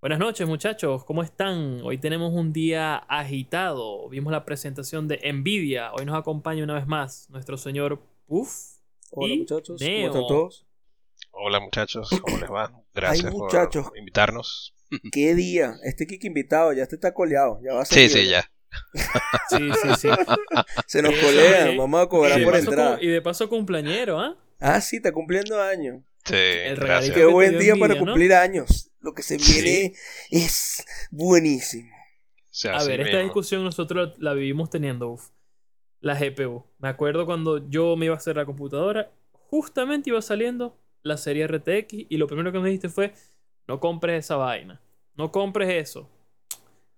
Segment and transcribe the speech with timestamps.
[0.00, 1.80] Buenas noches muchachos, ¿cómo están?
[1.82, 4.08] Hoy tenemos un día agitado.
[4.08, 5.92] Vimos la presentación de Nvidia.
[5.94, 8.76] Hoy nos acompaña una vez más nuestro señor Puff.
[9.10, 10.10] Hola y muchachos, Neo.
[10.10, 10.66] ¿cómo están todos?
[11.32, 12.72] Hola muchachos, ¿cómo les va?
[12.94, 13.88] Gracias muchachos.
[13.88, 14.74] por invitarnos.
[15.12, 15.74] ¿Qué día?
[15.82, 18.10] Este Kiki invitado, ya este está coleado, ya va a Sí, seguir.
[18.26, 18.50] sí, ya.
[19.48, 20.08] Sí, sí, sí.
[20.86, 24.36] Se nos colea, vamos a cobrar por cum- y de paso cumpleañero, ¿ah?
[24.60, 26.02] Ah, sí, está cumpliendo años.
[26.26, 28.04] Sí, El regalito Qué buen día envidia, para ¿no?
[28.04, 28.90] cumplir años.
[29.00, 29.62] Lo que se Sí.
[29.62, 29.94] viene
[30.30, 31.90] es buenísimo.
[31.92, 35.28] O sea, A ver, esta discusión nosotros la vivimos teniendo, uf.
[36.00, 36.64] La GPU.
[36.78, 41.46] Me acuerdo cuando yo me iba a hacer la computadora, justamente iba saliendo la serie
[41.46, 43.12] RTX y lo primero que me dijiste fue,
[43.68, 44.80] no compres esa vaina,
[45.14, 46.10] no compres eso.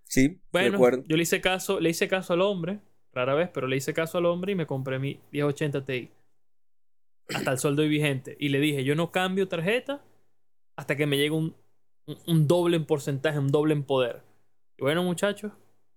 [0.04, 1.04] Sí, Bueno, recuerdo.
[1.06, 2.80] yo le hice caso, le hice caso al hombre,
[3.12, 6.10] rara vez, pero le hice caso al hombre y me compré mi 1080 Ti.
[7.34, 8.37] Hasta el sol de hoy vigente.
[8.41, 10.05] Y le dije, yo no cambio tarjeta
[10.77, 11.56] hasta que me llegue un,
[12.06, 14.23] un, un doble en porcentaje, un doble en poder.
[14.78, 15.52] Y bueno, muchachos,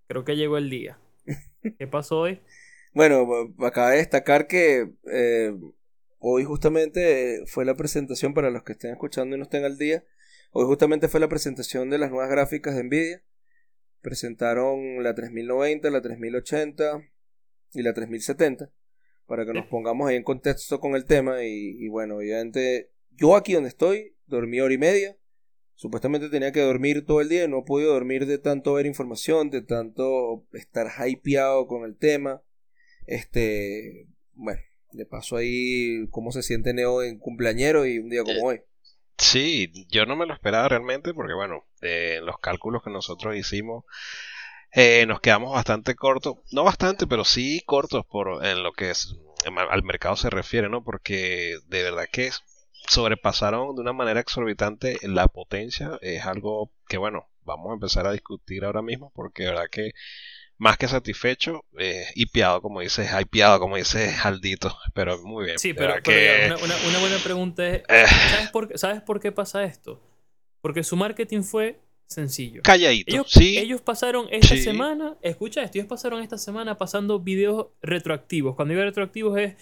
[0.08, 0.98] creo que llegó el día.
[1.78, 2.40] ¿Qué pasó hoy?
[2.94, 3.26] Bueno,
[3.60, 5.56] acaba de destacar que eh,
[6.18, 10.04] hoy justamente fue la presentación, para los que estén escuchando y no estén al día,
[10.50, 13.22] hoy justamente fue la presentación de las nuevas gráficas de Nvidia.
[14.02, 17.02] Presentaron la 3090, la 3080
[17.72, 18.70] y la 3070,
[19.32, 21.42] para que nos pongamos ahí en contexto con el tema.
[21.42, 25.16] Y, y bueno, obviamente yo aquí donde estoy, dormí hora y media.
[25.74, 28.84] Supuestamente tenía que dormir todo el día y no he podido dormir de tanto ver
[28.84, 32.42] información, de tanto estar hypeado con el tema.
[33.06, 34.60] Este, bueno,
[34.92, 38.60] le paso ahí cómo se siente Neo en cumpleañero y un día como hoy.
[39.16, 43.34] Sí, yo no me lo esperaba realmente porque, bueno, eh, en los cálculos que nosotros
[43.34, 43.84] hicimos,
[44.72, 46.36] eh, nos quedamos bastante cortos.
[46.50, 50.68] No bastante, pero sí cortos por en lo que es, em, al mercado se refiere,
[50.68, 50.82] ¿no?
[50.84, 52.30] Porque de verdad que
[52.88, 55.98] sobrepasaron de una manera exorbitante la potencia.
[56.02, 59.92] Es algo que, bueno, vamos a empezar a discutir ahora mismo porque de verdad que
[60.58, 65.58] más que satisfecho, eh, hipeado, como dice, hypeado, como dice Aldito, pero muy bien.
[65.58, 68.06] Sí, pero, verdad pero que- ya, una, una- una buena pregunta es, Eh.
[68.30, 70.00] ¿sabes por, qué- ¿sabes por qué pasa esto?
[70.60, 71.80] Porque su marketing fue
[72.12, 72.62] sencillo.
[72.62, 74.62] calladito, Ellos, sí, ellos pasaron esta Sí.
[74.62, 78.54] semana, escucha esto, ellos pasaron esta semana pasando videos retroactivos.
[78.56, 79.54] Cuando digo retroactivos es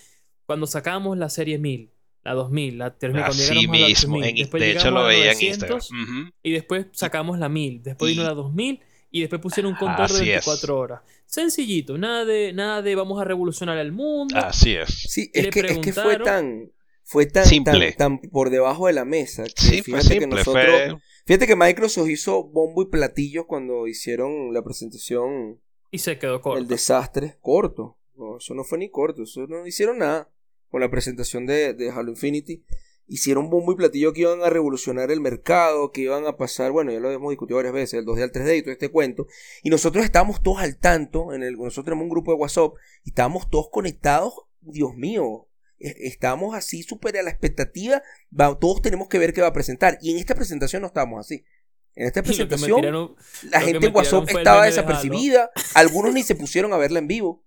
[0.47, 1.91] cuando sacábamos la serie 1000,
[2.25, 4.15] la 2000, la 3000, cuando así llegamos a la mismo.
[4.17, 6.21] 8000, en- después de hecho llegamos lo veía en 900, Instagram.
[6.25, 6.33] Ujú.
[6.43, 8.81] y después sacamos la 1000, después vino Y- la 2000
[9.13, 10.47] y después pusieron un contador de Así es.
[10.47, 11.01] 24 horas.
[11.27, 14.37] Sencillito, nada de, nada de vamos a revolucionar el mundo.
[14.37, 14.89] Así es.
[14.89, 16.71] Sí, Le es que, es que fue tan,
[17.05, 17.93] fue tan, Simple.
[17.93, 19.45] tan, tan por debajo de la mesa.
[19.45, 20.39] Que Sí, fue fíjate que simple.
[20.39, 20.99] nosotros, Fue
[21.31, 25.61] fíjate que Microsoft hizo bombo y platillo cuando hicieron la presentación
[25.93, 26.59] Y se quedó corto.
[26.59, 27.99] El desastre corto.
[28.17, 29.23] No, eso no fue ni corto.
[29.23, 30.29] Eso no hicieron nada.
[30.71, 32.65] Con la presentación de, de Halo Infinity.
[33.07, 35.93] Hicieron bombo y platillo que iban a revolucionar el mercado.
[35.93, 36.73] Que iban a pasar.
[36.73, 38.01] Bueno, ya lo hemos discutido varias veces.
[38.01, 39.29] El 2D al 3D y todo este cuento.
[39.63, 41.33] Y nosotros estábamos todos al tanto.
[41.33, 42.73] En el, nosotros tenemos un grupo de WhatsApp.
[43.05, 44.35] Y estábamos todos conectados.
[44.63, 45.47] Dios mío.
[45.81, 48.03] E- Estábamos así súper a la expectativa.
[48.39, 49.99] Va- todos tenemos que ver qué va a presentar.
[50.01, 51.45] Y en esta presentación no estábamos así.
[51.97, 53.17] En esta presentación tiraron-
[53.51, 54.65] la gente en WhatsApp estaba de Halo.
[54.67, 55.51] desapercibida.
[55.75, 57.45] Algunos ni se pusieron a verla en vivo.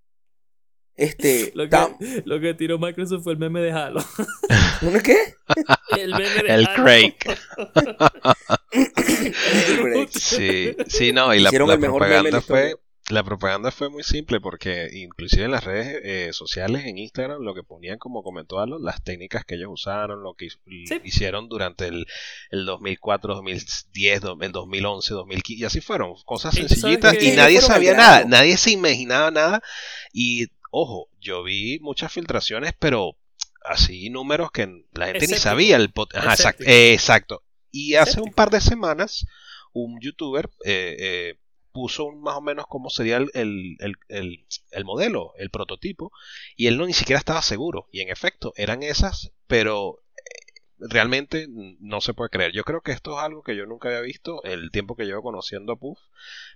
[0.95, 1.51] Este.
[1.55, 4.03] Lo tam- que, lo que tiró Microsoft fue el meme de Halo.
[4.81, 5.15] ¿Una qué?
[5.97, 6.83] El meme de el Halo.
[6.83, 7.15] Craig.
[8.73, 10.09] El Craig.
[10.11, 12.82] Sí, sí, no, y la, Hicieron la propaganda fue historia.
[13.09, 17.53] La propaganda fue muy simple porque inclusive en las redes eh, sociales en Instagram lo
[17.53, 21.01] que ponían como comentó Alo, las técnicas que ellos usaron, lo que Sí.
[21.03, 22.05] hicieron durante el,
[22.49, 27.93] el 2004, 2010, do- el 2011, 2015 y así fueron, cosas sencillitas y nadie sabía
[27.93, 29.61] nada, nadie se imaginaba nada
[30.13, 33.17] y ojo, yo vi muchas filtraciones, pero
[33.65, 36.93] así números que la gente ni sabía el pot- Ajá, exacto, eh.
[37.71, 39.25] Y hace un par de semanas
[39.73, 41.35] un youtuber eh, eh,
[41.73, 46.11] puso un- más o menos cómo sería el, el- el- el- el modelo, el prototipo,
[46.55, 47.87] y él no ni siquiera estaba seguro.
[47.91, 52.51] Y en efecto, eran esas, pero eh, realmente no se puede creer.
[52.53, 55.21] Yo creo que esto es algo que yo nunca había visto el tiempo que llevo
[55.23, 55.99] conociendo a Puff.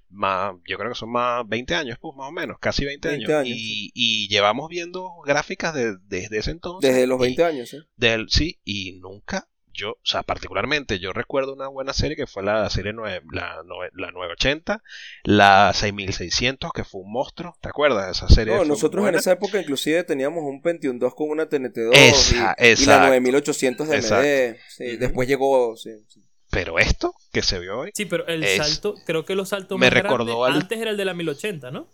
[0.10, 3.34] Más, yo creo que son más 20 años, Puff, más o menos, casi 20, 20
[3.34, 3.46] años.
[3.48, 6.90] años, y, y llevamos viendo gráficas de- desde ese entonces.
[6.94, 7.82] Desde los y- 20 años, ¿eh?
[7.98, 12.44] del, sí, y nunca, yo, o sea, particularmente, yo recuerdo una buena serie que fue
[12.44, 13.62] la serie 9, la,
[13.94, 14.84] la 980,
[15.24, 18.56] la 6600, que fue un monstruo, ¿te acuerdas de esa serie?
[18.56, 22.38] No, nosotros en esa época inclusive teníamos un Pentium 2 con una TNT2 Esa, y,
[22.38, 23.08] y la exacto.
[23.08, 23.96] 9800 de.
[23.96, 24.60] Exacto.
[24.70, 24.98] Sí.
[24.98, 25.78] Después llegó...
[25.78, 26.24] sí, sí.
[26.50, 29.78] Pero esto que se vio hoy, Sí, pero el Es- salto, creo que los saltos
[29.78, 31.90] me más recordó grandes al- antes era el de la 1080, ¿no?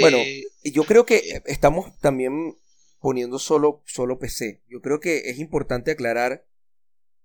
[0.00, 2.56] Bueno, eh, yo creo que estamos también
[3.00, 4.60] poniendo solo, solo PC.
[4.68, 6.44] Yo creo que es importante aclarar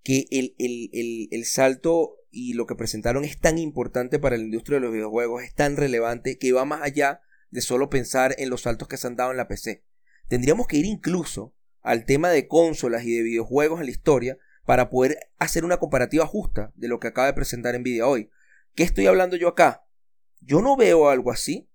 [0.06, 4.44] que el, el, el, el salto y lo que presentaron es tan importante para la
[4.44, 8.52] industria de los videojuegos, es tan relevante que va más allá de solo pensar en
[8.52, 9.84] los saltos que se han dado en la PC.
[10.28, 14.92] Tendríamos que ir incluso al tema de consolas y de videojuegos en la historia para
[14.92, 18.30] poder hacer una comparativa justa de lo que acaba de presentar Nvidia hoy.
[18.76, 19.88] ¿Qué estoy hablando yo acá?
[20.40, 21.68] Yo no veo algo así.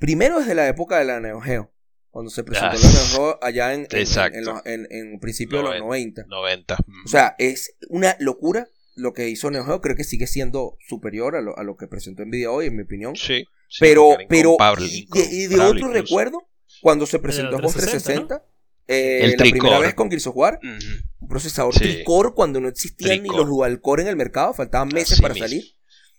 [0.00, 1.71] Primero desde la época de la Neo Geo,
[2.12, 6.26] cuando se presentó la Neo Geo allá en, en, en, principio de los 90.
[6.28, 6.76] 90.
[7.06, 9.80] O sea, es una locura lo que hizo Neo Geo.
[9.80, 12.82] Creo que sigue siendo superior a lo, a lo que presentó Nvidia hoy, en mi
[12.82, 13.16] opinión.
[13.16, 13.46] Sí.
[13.80, 16.46] pero, pero, y, de, otro recuerdo,
[16.82, 18.44] cuando se presentó Xbox 360,
[18.88, 20.60] eh, la primera vez con Gears of War,
[21.18, 25.18] un procesador tricore cuando no existían ni los dual core en el mercado, faltaban meses
[25.18, 25.64] para salir.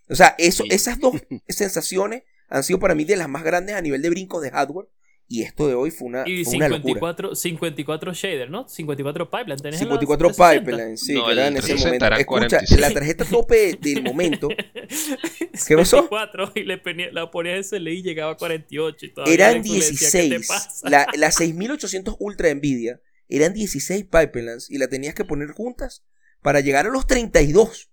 [0.10, 1.14] O sea, eso, esas dos
[1.48, 4.88] sensaciones han sido para mí de las más grandes a nivel de brincos de hardware.
[5.28, 8.68] Y esto de hoy fue una, y 54, 54 shader, ¿no?
[8.68, 9.80] 54 pipelines.
[9.80, 12.06] 54 pipelines, sí, era en ese momento.
[12.14, 14.50] Escucha, la tarjeta tope del momento.
[15.68, 16.10] ¿Qué pasó?
[16.56, 19.08] y le ponía, la ponías SLI y llegaba a 48.
[19.26, 20.84] Y eran 16.
[20.84, 23.00] la, la 6800 Ultra Nvidia
[23.30, 26.04] eran 16 pipelines y la tenías que poner juntas
[26.42, 27.90] para llegar a los 32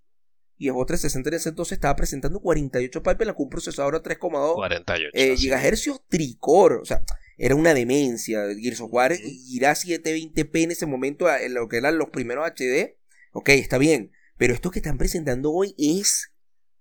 [0.61, 5.09] y el 360 en ese entonces estaba presentando 48 pipelines con un procesador a 3,2
[5.13, 6.75] eh, GHz tricore.
[6.75, 7.01] O sea,
[7.41, 8.43] era una demencia.
[8.55, 9.13] Gears of War
[9.49, 12.97] irá a 720p en ese momento, en lo que eran los primeros HD.
[13.33, 14.11] Ok, está bien.
[14.37, 16.31] Pero esto que están presentando hoy es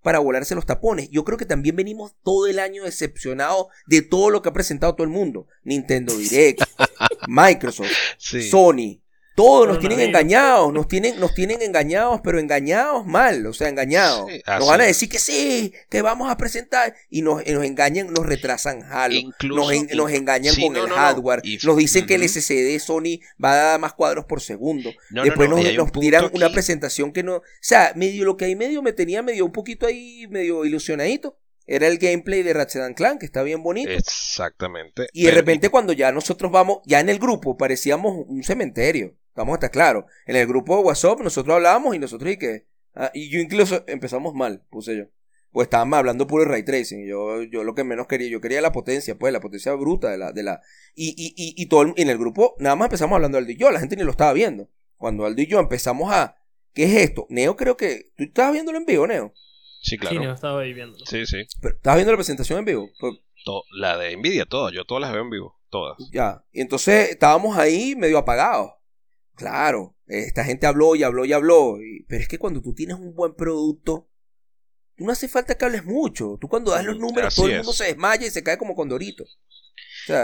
[0.02, 1.08] para volarse los tapones.
[1.08, 4.94] Yo creo que también venimos todo el año decepcionados de todo lo que ha presentado
[4.94, 5.46] todo el mundo.
[5.64, 6.60] Nintendo Direct,
[7.26, 8.99] Microsoft, Sony,
[9.40, 14.26] todos nos tienen engañados, nos tienen, nos tienen engañados, pero engañados mal, o sea, engañados.
[14.46, 18.26] nos van a decir que sí, que vamos a presentar y nos, nos engañan, nos
[18.26, 23.56] retrasan Halo, nos, engañan con el hardware, nos dicen que el SSD Sony va a
[23.56, 24.90] dar más cuadros por segundo.
[25.08, 28.82] Después nos, nos tiran una presentación que no, o sea, medio lo que hay medio
[28.82, 31.38] me tenía medio un poquito ahí, medio ilusionadito
[31.70, 33.92] era el gameplay de Ratchet Clank, que está bien bonito.
[33.92, 35.06] Exactamente.
[35.12, 39.14] Y de repente cuando ya nosotros vamos, ya en el grupo parecíamos un cementerio.
[39.40, 40.04] Vamos a estar claros.
[40.26, 42.66] En el grupo de WhatsApp nosotros hablábamos y nosotros y que...
[42.94, 45.04] Ah, y yo incluso empezamos mal, puse yo.
[45.50, 47.06] Pues estábamos hablando puro ray tracing.
[47.06, 50.18] Yo, yo lo que menos quería, yo quería la potencia, pues, la potencia bruta de
[50.18, 50.60] la, de la.
[50.94, 53.70] Y, y, y, y todo en el grupo, nada más empezamos hablando Aldo y yo,
[53.70, 54.68] la gente ni lo estaba viendo.
[54.98, 56.36] Cuando Aldo y yo empezamos a.
[56.74, 57.26] ¿Qué es esto?
[57.30, 58.10] Neo creo que.
[58.18, 59.32] ¿Tú estabas viéndolo en vivo, Neo?
[59.80, 60.16] Sí, claro.
[60.16, 61.06] Sí, Neo estaba ahí viéndolo.
[61.06, 61.38] Sí, sí.
[61.62, 62.90] Pero, ¿Estabas viendo la presentación en vivo?
[63.00, 63.14] Pues,
[63.72, 64.74] la de Nvidia, todas.
[64.74, 65.58] Yo todas las veo en vivo.
[65.70, 65.96] Todas.
[66.12, 66.44] Ya.
[66.52, 68.72] Y entonces estábamos ahí medio apagados.
[69.40, 73.14] Claro, esta gente habló y habló y habló, pero es que cuando tú tienes un
[73.14, 74.06] buen producto,
[74.96, 76.36] tú no hace falta que hables mucho.
[76.38, 79.24] Tú cuando das los números, todo el mundo se desmaya y se cae como condorito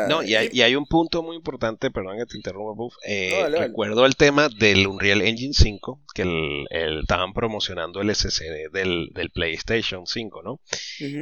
[0.08, 2.94] no, y hay, y hay, un punto muy importante, perdón que te interrumpa, Buff.
[3.04, 9.10] Eh, recuerdo el tema del Unreal Engine 5, que el, estaban promocionando el SSD del,
[9.14, 10.60] del PlayStation 5, ¿no?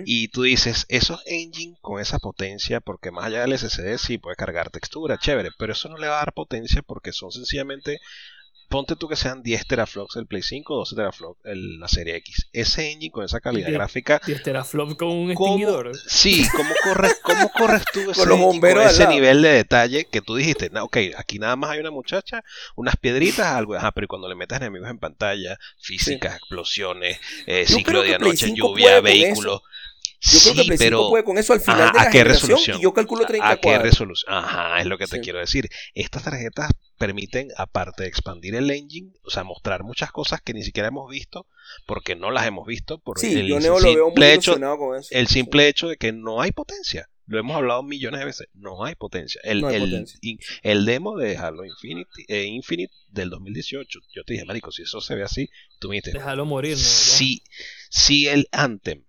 [0.04, 4.36] Y tú dices, esos engine con esa potencia, porque más allá del SSD sí puede
[4.36, 8.00] cargar textura, chévere, pero eso no le va a dar potencia porque son sencillamente
[8.68, 12.48] ponte tú que sean 10 teraflops el Play 5, 12 teraflops el, la serie X.
[12.52, 14.20] Ese engine con esa calidad gráfica.
[14.24, 15.92] 10 teraflops con un extinguidor.
[16.06, 20.36] Sí, ¿cómo corres, cómo corres tú ese, con con ese nivel de detalle que tú
[20.36, 20.70] dijiste?
[20.70, 22.42] No, ok, aquí nada más hay una muchacha,
[22.76, 23.74] unas piedritas, algo.
[23.74, 29.00] Ajá, pero cuando le metas enemigos en pantalla, físicas, explosiones, eh, ciclo de anoche, lluvia,
[29.00, 29.62] vehículos.
[30.32, 32.78] Yo creo que Play pero, puede con eso al final de la ¿a qué resolución?
[32.78, 34.32] Y yo calculo 30 ¿A qué resolución?
[34.32, 35.68] Ajá, es lo que te quiero decir.
[35.94, 40.62] Estas tarjetas permiten, aparte de expandir el engine, o sea, mostrar muchas cosas que ni
[40.62, 41.46] siquiera hemos visto,
[41.86, 44.98] porque no las hemos visto, por sí, el, yo simple lo veo muy hecho, con
[44.98, 45.08] eso.
[45.10, 47.08] el simple hecho de que no hay potencia.
[47.26, 49.40] Lo hemos hablado millones de veces, no hay potencia.
[49.44, 50.20] El, no hay el, potencia.
[50.62, 55.00] el demo de Halo Infinite, eh, Infinite del 2018, yo te dije, marico, si eso
[55.00, 56.82] se ve así, tú me dijiste, déjalo morir, ¿no?
[56.82, 57.42] Si,
[57.88, 59.04] si el Anthem,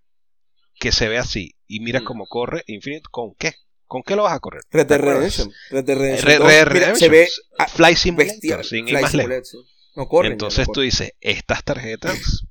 [0.86, 2.04] que se ve así, y mira mm.
[2.04, 3.56] cómo corre Infinite, ¿con qué?
[3.88, 4.62] ¿Con qué lo vas a correr?
[4.70, 5.52] Red Dead Redemption.
[5.72, 6.96] Red Dead Redemption.
[6.96, 7.28] se ve
[7.74, 9.58] Fly Simulator, sin más lejos.
[9.96, 12.46] No corren, Entonces tú dices, estas tarjetas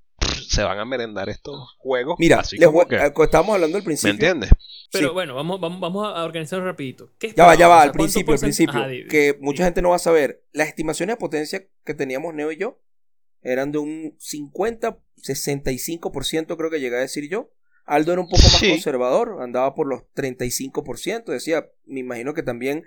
[0.49, 2.17] se van a merendar estos juegos.
[2.19, 4.09] Mira, así como que, estábamos hablando al principio.
[4.09, 4.51] ¿Me entiendes?
[4.91, 7.13] Pero bueno, vamos, vamos, vamos a organizarlo rapidito.
[7.37, 8.85] ya va, ya va, al principio, al principio.
[9.09, 10.43] que mucha gente no va a saber.
[10.51, 12.81] Las estimaciones de potencia que teníamos Neo y yo
[13.43, 17.53] eran de un 50, 65% creo que llegué a decir yo.
[17.87, 22.85] Aldo era un poco más conservador, andaba por los 35%, decía, me imagino que también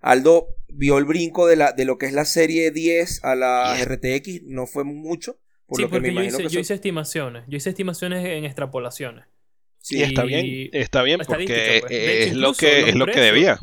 [0.00, 3.74] Aldo vio el brinco de, la, de lo que es la serie 10 a la
[3.82, 5.38] RTX, no fue mucho.
[5.66, 9.24] Por sí, porque yo, hice, yo hice, estimaciones, yo hice estimaciones en extrapolaciones.
[9.78, 11.92] Sí, está bien, está bien porque pues.
[11.92, 13.58] es, lo que, es lo que debía.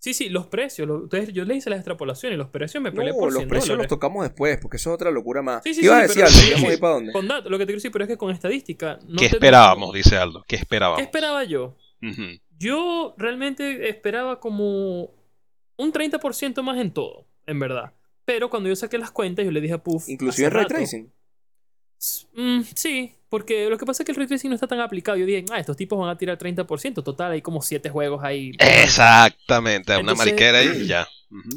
[0.00, 0.86] Sí, sí, los precios.
[0.86, 3.38] lo- ustedes, yo le hice las extrapolaciones y los precios me peleé No, por los
[3.38, 5.62] 100 precios los tocamos después, porque eso es otra locura más.
[5.64, 6.38] Sí, sí, ¿Qué ibas sí, a decir, pero Aldo?
[6.40, 6.80] sí, ¿Íbamos a sí.
[6.80, 7.12] para dónde?
[7.12, 8.98] Con datos, lo que te quiero decir, pero es que con estadística.
[9.08, 9.92] No ¿Qué te- esperábamos?
[9.92, 10.44] Dice Aldo.
[10.46, 10.98] ¿Qué esperábamos?
[10.98, 11.76] ¿Qué esperaba yo?
[12.58, 15.10] Yo realmente esperaba como
[15.76, 17.92] un 30% más en todo, en verdad.
[18.24, 20.08] Pero cuando yo saqué las cuentas, yo le dije a Puff.
[20.08, 21.12] Inclusive en ray rato, tracing.
[22.34, 25.16] Mm, sí, porque lo que pasa es que el ray tracing no está tan aplicado.
[25.18, 27.02] Yo dije, ah, estos tipos van a tirar 30%.
[27.02, 28.52] Total, hay como 7 juegos ahí.
[28.58, 31.06] Exactamente, una Entonces- mariquera ahí y ya.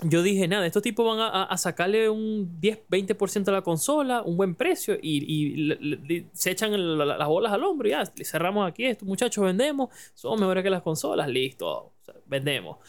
[0.03, 4.53] Yo dije, nada, estos tipos van a, sacarle un 10-20% a la consola, un buen
[4.55, 7.91] precio, y, y le- le- le- se echan el- la- las bolas al hombro y
[7.91, 12.15] ya, le cerramos aquí esto, muchachos, vendemos, somos mejores que las consolas, listo, o sea,
[12.25, 12.79] vendemos.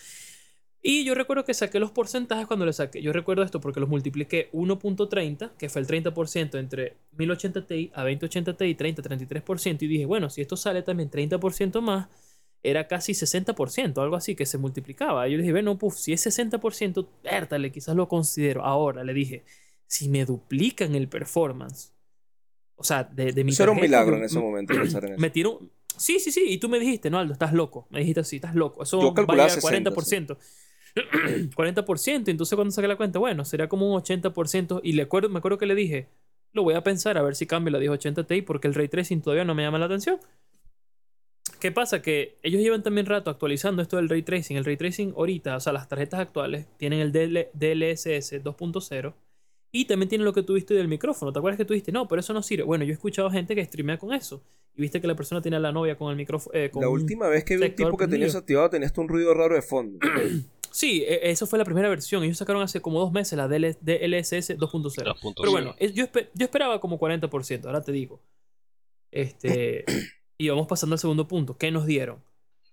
[0.84, 3.00] Y yo recuerdo que saqué los porcentajes cuando le saqué.
[3.00, 8.02] Yo recuerdo esto porque los multipliqué 1.30, que fue el 30% entre 1080 Ti a
[8.02, 9.82] 2080 Ti, 30-33%.
[9.82, 12.08] Y dije, bueno, si esto sale también 30% más,
[12.64, 15.28] era casi 60%, algo así, que se multiplicaba.
[15.28, 18.64] Y yo le dije, bueno, puff, si es 60%, vértale, quizás lo considero.
[18.64, 19.44] Ahora le dije,
[19.86, 21.92] si me duplican el performance,
[22.74, 25.20] o sea, de, de mi Eso era un milagro en ese momento pensar en eso.
[25.20, 25.60] me tiró.
[25.96, 26.44] Sí, sí, sí.
[26.48, 27.86] Y tú me dijiste, no, Aldo, estás loco.
[27.90, 28.82] Me dijiste así, estás loco.
[28.82, 30.38] Eso Yo va a llegar a 60, 40%.
[31.56, 32.28] 40%.
[32.28, 34.80] Entonces cuando saqué la cuenta, bueno, sería como un 80%.
[34.82, 36.08] Y le acuerdo, me acuerdo que le dije,
[36.52, 39.22] lo voy a pensar a ver si cambio la 1080 Ti porque el ray tracing
[39.22, 40.18] todavía no me llama la atención.
[41.60, 42.02] ¿Qué pasa?
[42.02, 44.56] Que ellos llevan también rato actualizando esto del ray tracing.
[44.56, 49.14] El ray tracing ahorita, o sea, las tarjetas actuales tienen el DL DLSS 2.0
[49.70, 51.32] y también tienen lo que tuviste del micrófono.
[51.32, 51.92] ¿Te acuerdas que tuviste?
[51.92, 52.64] No, pero eso no sirve.
[52.64, 54.42] Bueno, yo he escuchado gente que streamea con eso.
[54.74, 56.58] Y viste que la persona tiene a la novia con el micrófono.
[56.58, 59.08] eh, La última vez que vi un tipo que tenía eso activado tenía hasta un
[59.08, 59.98] ruido raro de fondo.
[60.72, 62.24] Sí, e- eso fue la primera versión.
[62.24, 65.04] Ellos sacaron hace como dos meses la DL DLSS 2.0.
[65.04, 65.34] 2.0.
[65.36, 68.20] Pero bueno, yo, espe- yo esperaba como 40%, ahora te digo.
[69.10, 69.84] Este,
[70.38, 71.56] y vamos pasando al segundo punto.
[71.56, 72.22] ¿Qué nos dieron?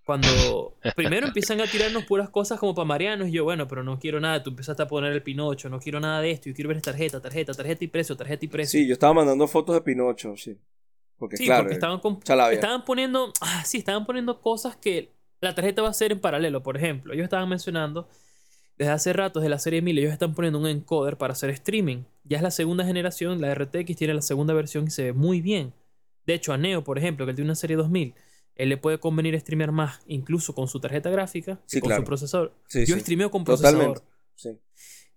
[0.06, 4.00] Cuando primero empiezan a tirarnos puras cosas como para Marianos, y yo, bueno, pero no
[4.00, 4.42] quiero nada.
[4.42, 6.50] Tú empezaste a poner el Pinocho, no quiero nada de esto.
[6.50, 8.80] Yo quiero ver esta tarjeta, tarjeta, tarjeta y precio, tarjeta y precio.
[8.80, 10.58] Sí, yo estaba mandando fotos de Pinocho, sí.
[11.18, 12.56] Porque Sí, claro, porque estaban, con- chalavia.
[12.56, 13.34] estaban poniendo.
[13.42, 15.12] Ah, sí, estaban poniendo cosas que
[15.42, 16.64] la tarjeta va a hacer en paralelo.
[16.64, 18.08] Por ejemplo, ellos estaban mencionando
[18.78, 22.04] desde hace rato, desde la serie 1000, ellos están poniendo un encoder para hacer streaming.
[22.24, 25.42] Ya es la segunda generación, la RTX tiene la segunda versión y se ve muy
[25.42, 25.74] bien.
[26.26, 28.14] De hecho, a Neo, por ejemplo, que él tiene una serie 2000,
[28.56, 32.02] él le puede convenir streamear más, incluso con su tarjeta gráfica, Sí, con claro.
[32.04, 32.54] su procesador.
[32.68, 33.02] Sí, Yo sí.
[33.02, 34.02] streameo con procesador.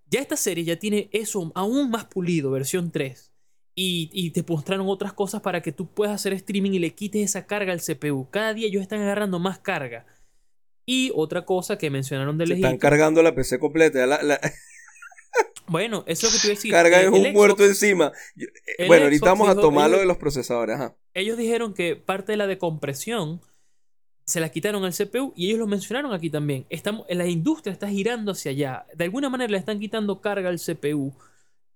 [0.09, 3.32] Ya esta serie ya tiene eso aún más pulido, versión 3.
[3.75, 7.23] Y, y te mostraron otras cosas para que tú puedas hacer streaming y le quites
[7.31, 8.29] esa carga al CPU.
[8.31, 10.05] Cada día ellos están agarrando más carga.
[10.85, 14.05] Y otra cosa que mencionaron de Se están cargando la PC completa.
[14.07, 14.41] la- la-
[15.69, 16.71] Bueno, eso es lo que te iba a decir.
[16.73, 18.13] carga es un Xbox- muerto encima.
[18.37, 18.49] Yo-
[18.79, 20.75] eh, bueno, ahorita vamos a tomar lo de los procesadores.
[20.77, 20.97] Ajá.
[21.15, 23.41] Ellos dijeron que parte de la decompresión
[24.27, 26.67] se la quitaron al CPU y ellos lo mencionaron aquí también.
[26.69, 28.87] Estamos, la industria está girando hacia allá.
[28.95, 31.15] De alguna manera le están quitando carga al CPU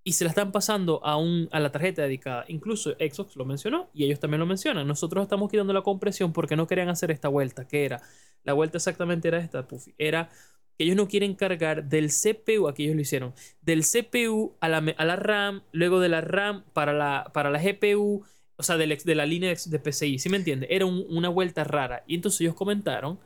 [0.07, 2.45] y se la están pasando a, un, a la tarjeta dedicada.
[2.47, 4.87] Incluso Xbox lo mencionó y ellos también lo mencionan.
[4.87, 7.67] Nosotros estamos quitando la compresión porque no querían hacer esta vuelta.
[7.67, 8.01] que era?
[8.45, 9.95] La vuelta exactamente era esta, Puffy.
[9.99, 10.31] Era
[10.79, 14.79] que ellos no quieren cargar del CPU, aquí ellos lo hicieron, del CPU a la,
[14.97, 18.23] a la RAM, luego de la RAM para la, para la GPU,
[18.57, 20.69] o sea, de la línea de- PCI, ¿sí me entiendes?
[20.71, 22.05] Era un- una vuelta rara.
[22.07, 23.19] Y entonces ellos comentaron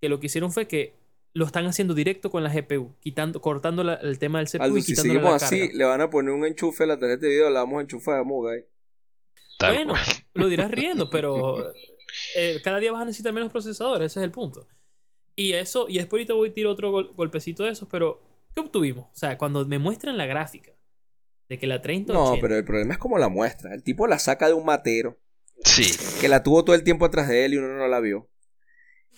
[0.00, 0.94] que lo que hicieron fue que
[1.34, 4.78] lo están haciendo directo con la GPU, quitando, cortando la- el tema del CPU Aldo,
[4.78, 5.74] y si seguimos la así, carga.
[5.74, 7.50] le van a poner un enchufe a la tarjeta de video.
[7.50, 8.22] La vamos a enchufar a
[8.54, 8.68] eh.
[9.60, 10.02] Bueno, cual.
[10.34, 11.72] lo dirás riendo, pero
[12.36, 14.66] eh, cada día vas a necesitar menos procesadores, ese es el punto.
[15.36, 18.22] Y eso, y después ahorita voy a tirar otro gol- golpecito de esos, pero
[18.54, 19.06] ¿qué obtuvimos?
[19.06, 20.70] O sea, cuando me muestran la gráfica
[21.48, 23.74] de que la 30 No, pero el problema es como la muestra.
[23.74, 25.18] El tipo la saca de un matero
[25.64, 25.84] Sí.
[26.20, 28.28] que la tuvo todo el tiempo atrás de él y uno no la vio.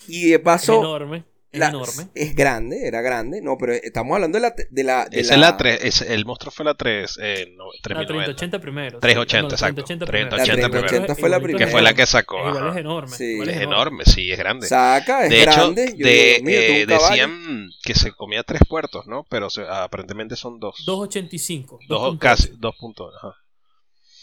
[0.09, 1.25] Y de es paso, enorme,
[1.59, 2.09] la- enorme.
[2.15, 3.41] es grande, era grande.
[3.43, 4.55] No, pero estamos hablando de la.
[4.71, 7.47] De la, de Esa la- es la 3, es- el monstruo fue la 3, eh,
[7.57, 8.07] no, La 3090.
[8.37, 8.99] 3080 primero.
[9.01, 9.75] 380, No, la exacto.
[9.85, 10.29] 3080 primero.
[10.31, 11.65] 3080 La 3080 fue la primera.
[11.67, 12.39] Que fue la que sacó.
[12.39, 12.71] Igual ajá.
[12.71, 13.17] es enorme.
[13.17, 13.25] Sí.
[13.25, 14.67] igual Es es enorme, sí, es grande.
[14.67, 15.95] Saca, es De hecho, grande.
[15.97, 19.25] Yo de- digo, eh, decían que se comía tres puertos, ¿no?
[19.31, 20.83] Pero se- aparentemente son dos.
[20.87, 21.79] 285.
[21.89, 22.19] Dos, 2.8.
[22.19, 23.13] casi, dos puntos.
[23.17, 23.35] ajá.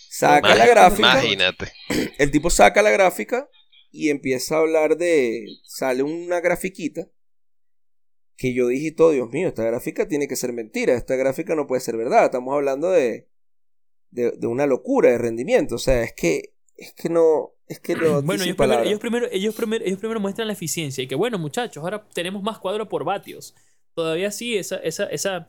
[0.09, 1.09] Saca la gráfica.
[1.23, 1.71] Imagínate.
[2.19, 3.47] El tipo saca la gráfica
[3.91, 5.45] y empieza a hablar de.
[5.65, 7.07] Sale una grafiquita.
[8.37, 10.93] Que yo dije todo, Dios mío, esta gráfica tiene que ser mentira.
[10.93, 12.25] Esta gráfica no puede ser verdad.
[12.25, 13.27] Estamos hablando de.
[14.11, 15.75] De, de una locura de rendimiento.
[15.75, 16.53] O sea, es que.
[16.75, 17.53] Es que no.
[17.67, 18.21] Es que no.
[18.23, 21.37] Bueno, ellos primero, ellos, primero, ellos, primero, ellos primero muestran la eficiencia y que bueno,
[21.37, 23.55] muchachos, ahora tenemos más cuadro por vatios.
[23.93, 25.45] Todavía sí, esa, esa, esa,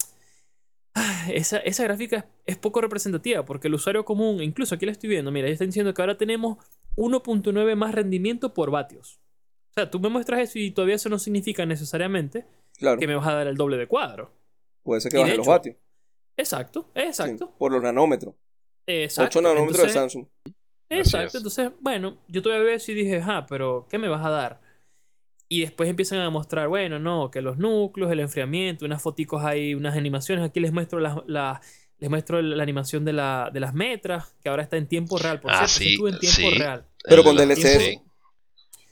[1.33, 5.11] esa, esa gráfica es, es poco representativa porque el usuario común, incluso aquí la estoy
[5.11, 6.59] viendo, mira, ellos están diciendo que ahora tenemos
[6.97, 9.21] 1.9 más rendimiento por vatios.
[9.71, 12.47] O sea, tú me muestras eso y todavía eso no significa necesariamente
[12.79, 12.99] Claro.
[12.99, 14.33] que me vas a dar el doble de cuadro.
[14.83, 15.77] Puede ser que baje los vatios.
[16.37, 17.55] Exacto, sí, exacto.
[17.59, 18.35] por los nanómetros.
[18.87, 19.39] exacto.
[19.39, 20.27] 8 nanómetros de Samsung.
[20.91, 21.35] Exacto, es.
[21.37, 24.61] entonces, bueno, yo todavía veo eso y dije, ah, pero ¿qué me vas a dar?
[25.49, 29.75] Y después empiezan a mostrar, bueno, no, que los núcleos, el enfriamiento, unas foticos ahí,
[29.75, 30.45] unas animaciones.
[30.45, 31.61] Aquí les muestro las, las-
[31.99, 35.41] les muestro la animación de, la, de las metras, que ahora está en tiempo real.
[35.41, 36.59] Por Ah, cierto, sí, estuvo en tiempo sí.
[36.59, 36.87] real.
[37.05, 37.79] Pero con DLCs.
[37.79, 38.01] sí,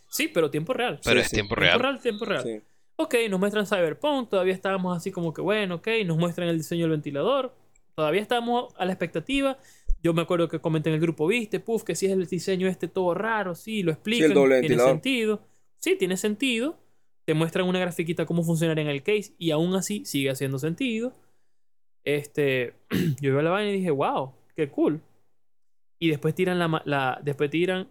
[0.08, 1.00] Sí, pero tiempo real.
[1.02, 1.36] pero Sí, es sí.
[1.36, 1.80] tiempo Tiempo real.
[1.80, 2.62] real, tiempo real.
[2.96, 3.02] Sí.
[3.02, 6.82] Ok, nos muestran Cyberpunk, todavía estábamos así como que bueno, ok, nos muestran el diseño
[6.82, 7.54] del ventilador,
[7.94, 9.58] todavía estamos a la expectativa.
[10.02, 12.68] Yo me acuerdo que comenté en el grupo, viste, puf, que si es el diseño
[12.68, 15.42] este todo raro, sí, lo explican, doble tiene sentido.
[15.78, 16.78] Sí, tiene sentido.
[17.24, 21.14] Te muestran una grafiquita cómo funcionaría en el case y aún así sigue haciendo sentido.
[22.04, 22.74] Este,
[23.20, 25.00] yo veo la vaina y dije, wow, qué cool.
[26.00, 27.88] Y después tiran la, la después tiran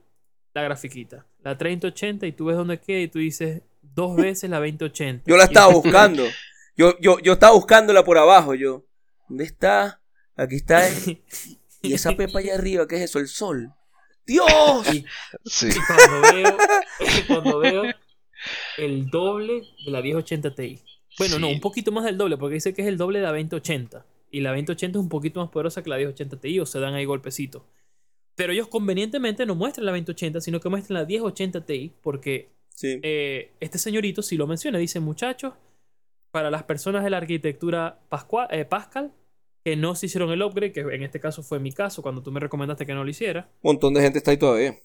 [0.54, 3.62] la grafiquita, la 3080 y tú ves dónde queda y tú dices
[3.94, 5.24] dos veces la 2080.
[5.28, 6.24] Yo la estaba buscando.
[6.76, 8.54] Yo, yo, yo estaba buscándola por abajo.
[8.56, 8.86] Yo,
[9.28, 10.02] ¿dónde está?
[10.36, 10.88] Aquí está.
[11.84, 13.18] Y esa pepa allá arriba, ¿qué es eso?
[13.18, 13.74] El sol.
[14.28, 14.48] ¡Dios!
[14.94, 15.04] Y,
[15.46, 15.68] Sí.
[15.70, 16.58] y cuando veo,
[17.28, 17.84] cuando veo
[18.78, 20.80] el doble de la 1080 Ti.
[21.18, 23.32] Bueno, no, un poquito más del doble, porque dice que es el doble de la
[23.32, 24.06] 2080.
[24.30, 26.94] Y la 2080 es un poquito más poderosa que la 1080 Ti, o se dan
[26.94, 27.64] ahí golpecitos.
[28.36, 33.00] Pero ellos convenientemente no muestran la 2080, sino que muestran la 1080 Ti, porque Sí.
[33.04, 34.78] eh, este señorito sí lo menciona.
[34.80, 35.54] Dice, muchachos,
[36.32, 39.14] para las personas de la arquitectura Pascua- eh, Pascal,
[39.64, 42.32] que no se hicieron el upgrade, que en este caso fue mi caso, cuando tú
[42.32, 43.50] me recomendaste que no lo hiciera.
[43.62, 44.76] Un montón de gente está ahí todavía.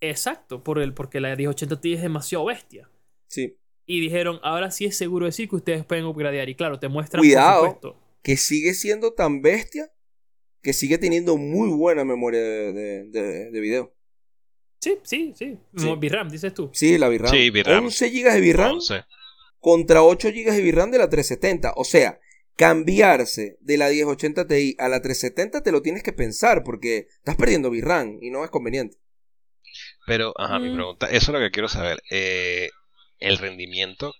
[0.00, 2.90] Exacto, por el, porque la 1080 Ti es demasiado bestia.
[3.28, 3.56] Sí.
[3.86, 6.48] Y dijeron, ahora sí es seguro decir que ustedes pueden upgradear.
[6.48, 7.60] Y claro, te muestran, Cuidado.
[7.60, 8.02] por supuesto.
[8.22, 9.92] Que sigue siendo tan bestia
[10.62, 13.94] que sigue teniendo muy buena memoria de, de, de- de video.
[14.86, 15.58] Sí, sí, sí.
[15.76, 15.94] Sí.
[15.98, 16.70] VRAM, dices tú.
[16.72, 17.30] Sí, la VRAM.
[17.30, 17.84] Sí, VRAM.
[17.86, 19.04] 11 GB de VRAM 11.
[19.58, 21.72] contra 8 GB de VRAM de la 370.
[21.76, 22.20] O sea,
[22.56, 27.36] cambiarse de la 1080 Ti a la 370 te lo tienes que pensar porque estás
[27.36, 28.96] perdiendo VRAM y no es conveniente.
[30.06, 30.74] Pero, ajá, mi Mm.
[30.76, 32.00] pregunta, eso es lo que quiero saber.
[32.10, 32.68] Eh,
[33.18, 34.14] el rendimiento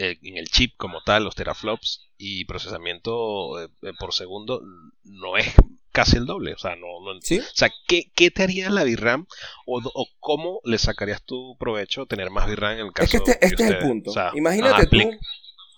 [0.00, 4.62] en el chip como tal, los teraflops y procesamiento eh, eh, por segundo
[5.04, 5.52] no es
[5.92, 6.54] casi el doble.
[6.54, 7.38] O sea, no, no- ¿Sí?
[7.38, 9.26] o sea ¿qué, qué te haría la VRAM
[9.66, 13.30] o, o cómo le sacarías tu provecho tener más VRAM en el caso Es que
[13.32, 14.10] este, este es el punto.
[14.10, 15.10] o sea, imagínate ajá, tú.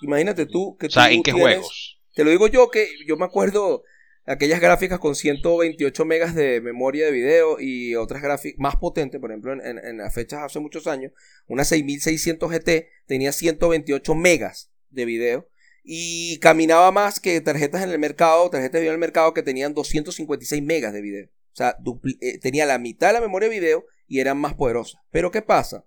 [0.02, 1.96] Imagínate tú que O sea, tú ¿en qué tienes- juegos?
[2.14, 3.82] Te lo digo yo que yo me acuerdo
[4.30, 9.30] aquellas gráficas con 128 megas de memoria de video y otras gráficas más potentes, por
[9.30, 11.12] ejemplo, en, en- las fechas hace muchos años,
[11.46, 15.48] una 6600 GT tenía 128 megas de video
[15.82, 19.42] y caminaba más que tarjetas en el mercado, tarjetas de video en el mercado que
[19.42, 21.26] tenían 256 megas de video.
[21.52, 21.76] O sea,
[22.20, 25.00] eh, tenía la mitad de la memoria de video y eran más poderosas.
[25.10, 25.84] Pero ¿qué pasa?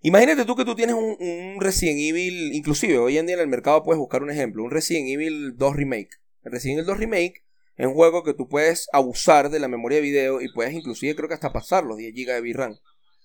[0.00, 3.48] Imagínate tú que tú tienes un, un Resident Evil, inclusive hoy en día en el
[3.48, 6.10] mercado puedes buscar un ejemplo, un Resident Evil 2 Remake.
[6.48, 7.44] El Resident Evil 2 Remake
[7.76, 11.14] es un juego que tú puedes abusar de la memoria de video y puedes inclusive
[11.14, 12.76] creo que hasta pasar los 10 GB de VRAM.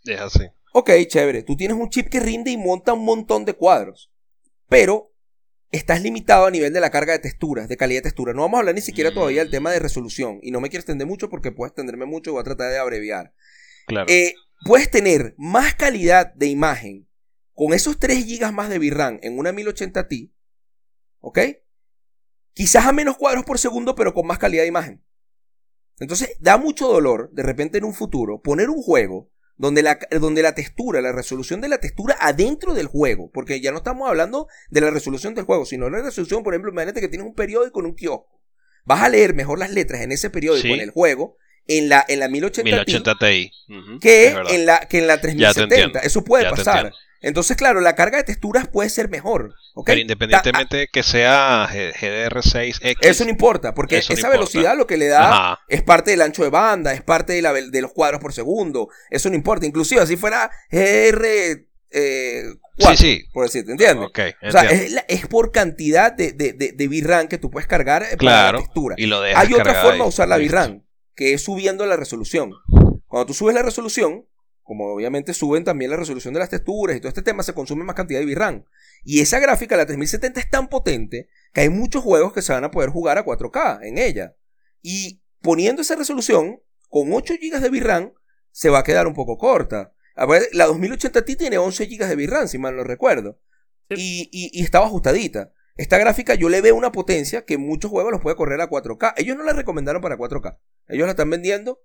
[0.05, 0.43] Es así.
[0.73, 4.11] Ok, chévere, tú tienes un chip que rinde y monta un montón de cuadros,
[4.67, 5.11] pero
[5.71, 8.33] estás limitado a nivel de la carga de texturas, de calidad de textura.
[8.33, 9.13] No vamos a hablar ni siquiera Mm.
[9.13, 12.33] todavía del tema de resolución y no me quiero extender mucho porque puedo extenderme mucho,
[12.33, 13.33] voy a tratar de abreviar.
[13.87, 14.05] Claro.
[14.11, 14.33] Eh,
[14.65, 17.07] puedes tener más calidad de imagen
[17.53, 20.33] con esos 3 GB más de VRAM en una 1080 Ti,
[21.21, 21.39] ¿ok?
[22.53, 25.03] Quizás a menos cuadros por segundo, pero con más calidad de imagen.
[25.99, 30.41] Entonces, da mucho dolor, de repente en un futuro, poner un juego donde la, donde
[30.41, 34.47] la textura, la resolución de la textura adentro del juego, porque ya no estamos hablando
[34.69, 37.79] de la resolución del juego, sino la resolución, por ejemplo, imagínate que tienes un periódico
[37.79, 38.41] en un kiosco.
[38.85, 40.73] Vas a leer mejor las letras en ese periódico, Sí.
[40.73, 41.37] en el juego,
[41.67, 43.51] en la, en la 1080, Ti, 1080 Ti.
[44.01, 45.63] Que en la que en la Ya te 3070.
[45.75, 45.99] entiendo.
[46.03, 46.91] Eso puede Ya pasar.
[47.23, 49.55] Entonces, claro, la carga de texturas puede ser mejor.
[49.85, 52.99] Pero independientemente que sea G- GDR6X.
[52.99, 54.29] Ta- Eso no importa, porque no esa importa.
[54.29, 55.59] velocidad lo que le da Ajá.
[55.67, 58.89] es parte del ancho de banda, es parte de, la, de los cuadros por segundo.
[59.09, 59.65] Eso no importa.
[59.65, 61.25] Inclusive así fuera GR
[61.95, 62.43] eh,
[62.77, 63.23] 4, Sí, sí.
[63.33, 64.09] por decirte, ¿entiendes?
[64.41, 67.67] O sea, es, la- es por cantidad de, de, de, de VRAM que tú puedes
[67.67, 68.57] cargar eh, para Claro.
[68.57, 68.95] la textura.
[68.97, 70.37] Y lo Hay otra forma de usar la.
[70.37, 70.83] VRAM,
[71.15, 72.51] que es subiendo la resolución.
[73.07, 74.25] Cuando tú subes la resolución,
[74.63, 77.83] como obviamente suben también la resolución de las texturas y todo este tema, se consume
[77.83, 78.65] más cantidad de VRAM.
[79.03, 82.63] Y esa gráfica, la 3070, es tan potente que hay muchos juegos que se van
[82.63, 84.35] a poder jugar a 4K en ella.
[84.81, 88.13] Y poniendo esa resolución, con 8 GB de VRAM,
[88.51, 89.93] se va a quedar un poco corta.
[90.15, 93.39] A ver, la 2080 Ti tiene 11 GB de VRAM, si mal no recuerdo.
[93.89, 93.95] Sí.
[93.97, 95.51] Y, y, y estaba ajustadita.
[95.75, 99.13] Esta gráfica yo le veo una potencia que muchos juegos los puede correr a 4K.
[99.17, 100.59] Ellos no la recomendaron para 4K.
[100.87, 101.81] Ellos la están vendiendo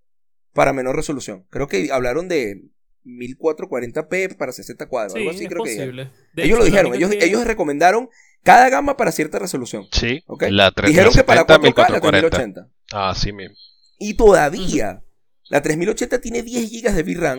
[0.59, 1.47] para menor resolución.
[1.51, 2.65] Creo que hablaron de
[3.07, 5.13] 1440p para 60 cuadros.
[5.13, 5.97] Sí, algo así es creo que dijeron.
[5.97, 6.13] posible.
[6.35, 8.09] De Ellos lo hecho, dijeron, la ellos, que- ellos recomendaron
[8.43, 9.87] cada gama para cierta resolución.
[9.93, 10.45] Sí, ¿ok?
[10.51, 12.31] la 3, Dijeron que para 4K la 1440.
[12.31, 12.71] 3080.
[12.93, 13.55] Ah, sí mismo.
[14.01, 15.05] Y todavía
[15.49, 17.39] la 3080 tiene 10 GB de VRAM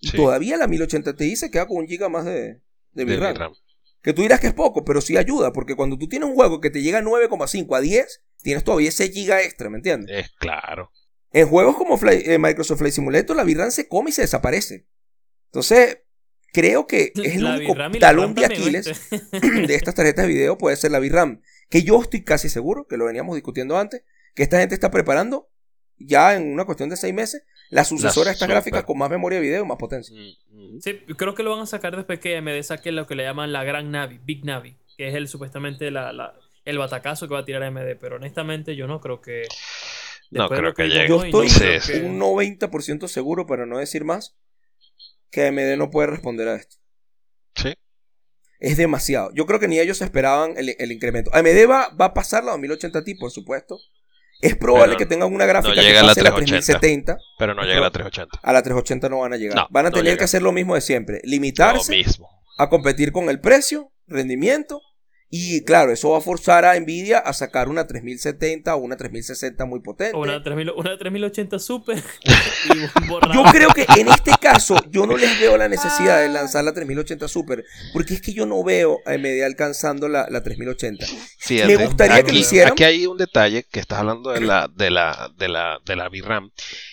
[0.00, 0.16] y Sí.
[0.16, 2.32] todavía la 1080 Ti se queda con un giga más de,
[2.92, 3.34] de de VRAM.
[3.34, 3.52] VRAM.
[4.02, 6.60] Que tú dirás que es poco, pero sí ayuda, porque cuando tú tienes un juego
[6.62, 10.14] que te llega a 9,5 a 10, tienes todavía ese giga extra, ¿me entiendes?
[10.26, 10.90] Es claro.
[11.34, 14.86] En juegos como eh, Microsoft Flight Simulator, la VRAM se come y se desaparece.
[15.46, 15.98] Entonces,
[16.52, 20.76] creo que es el La único talón de Aquiles de estas tarjetas de video puede
[20.76, 21.42] ser la VRAM.
[21.68, 24.02] Que yo estoy casi seguro, que lo veníamos discutiendo antes,
[24.34, 25.50] que esta gente está preparando
[25.98, 28.54] ya en una cuestión de seis meses la sucesora de estas super.
[28.56, 30.14] gráficas con más memoria de video y más potencia.
[30.14, 30.80] Mm, mm.
[30.80, 33.52] Sí, creo que lo van a sacar después que AMD saque lo que le llaman
[33.52, 37.40] la Gran Navi, Big Navi, que es el supuestamente la, la- el batacazo que va
[37.40, 39.46] a tirar AMD, pero honestamente yo no creo que...
[40.30, 41.08] No después creo que llegue.
[41.08, 44.36] Yo estoy Sí, un 90% seguro, para no decir más,
[45.30, 46.76] que AMD no puede responder a esto.
[47.56, 47.74] Sí.
[48.60, 49.30] Es demasiado.
[49.34, 51.30] Yo creo que ni ellos esperaban el, el incremento.
[51.34, 53.78] AMD va, va a pasar la 2080 Ti, por supuesto.
[54.40, 57.16] Es probable Pero que tengan una gráfica no que llega a la pase la 380.
[57.16, 57.18] 3070.
[57.38, 58.40] Pero no llega a la 380.
[58.42, 59.56] A la 380 no van a llegar.
[59.56, 60.18] No, van a no tener llega.
[60.18, 61.20] que hacer lo mismo de siempre.
[61.22, 62.28] Lo Limitarse mismo.
[62.58, 64.80] a competir con el precio, rendimiento.
[65.36, 69.64] Y claro, eso va a forzar a Nvidia a sacar una 3070 o una 3060
[69.64, 70.16] muy potente.
[70.16, 72.00] O una, 3000 una 3080 Super.
[73.34, 76.72] Yo creo que en este caso yo no les veo la necesidad de lanzar la
[76.72, 81.04] 3080 Super, porque es que yo no veo a AMD alcanzando la, la 3080.
[81.38, 82.72] Fíjate, Me gustaría que lo hicieran.
[82.74, 86.08] Aquí hay un detalle que estás hablando de la, de la, de la, de la
[86.10, 86.52] VRAM.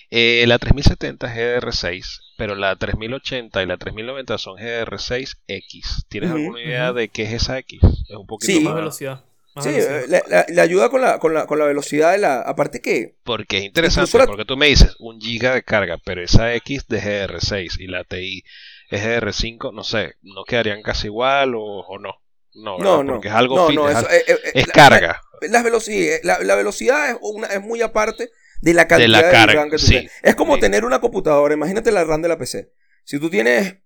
[0.10, 2.06] Eh, la 3070 es GDR6,
[2.42, 6.06] pero la 3080 y la 3090 son GDR6X.
[6.10, 6.98] ¿Tienes Ujú, alguna idea ujú.
[6.98, 7.80] de qué es esa X?
[8.10, 8.56] Es un poquito Sí.
[8.62, 9.24] más más- velocidad.
[9.54, 10.00] más Sí, velocidad.
[10.04, 12.42] eh, la, la- la ayuda con la, con, la, con la velocidad de la...
[12.42, 13.14] Aparte que...
[13.24, 17.00] Porque es interesante, porque tú me dices un giga de carga, pero esa X de
[17.00, 18.44] GDR6 y la TI
[18.90, 22.16] es GDR5, no sé, ¿no quedarían casi igual o, o no?
[22.56, 23.14] No, No, no.
[23.14, 25.22] porque es algo no, no, es, eso, al- eh, eh, eh, es carga.
[25.42, 29.22] La, la velocidad, la, la velocidad es, una, es muy aparte de la cantidad la
[29.48, 29.90] de, RAM que tú sí.
[29.92, 30.12] tienes.
[30.24, 30.62] Es como Sí.
[30.62, 31.54] tener una computadora.
[31.54, 32.72] Imagínate la RAM de la PC.
[33.04, 33.78] Si tú tienes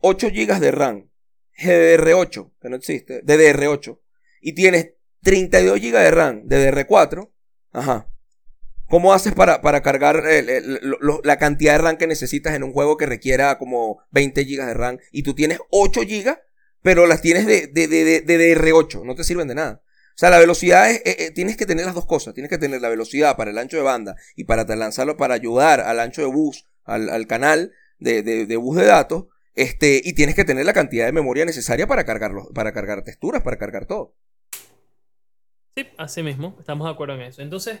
[0.00, 1.08] 8 GB de RAM,
[1.58, 4.00] GDR8, que no existe, DDR8,
[4.40, 4.90] y tienes
[5.22, 7.30] 32 GB de RAM, DDR4,
[7.72, 8.08] ajá.
[8.88, 12.54] ¿Cómo haces para, para cargar el- el- lo- lo- la cantidad de RAM que necesitas
[12.54, 16.38] en un juego que requiera como 20 GB de RAM y tú tienes 8 GB,
[16.82, 19.04] pero las tienes de, de, de, de- de DDR8?
[19.04, 19.82] No te sirven de nada.
[20.14, 22.34] O sea, la velocidad es, eh, eh, tienes que tener las dos cosas.
[22.34, 25.34] Tienes que tener la velocidad para el ancho de banda y para te- lanzarlo para
[25.34, 29.24] ayudar al ancho de bus, al, al canal de, de, de bus de datos.
[29.54, 33.42] Este, y tienes que tener la cantidad de memoria necesaria para cargarlo, para cargar texturas,
[33.42, 34.14] para cargar todo.
[35.76, 37.40] Sí, así mismo, estamos de acuerdo en eso.
[37.42, 37.80] Entonces,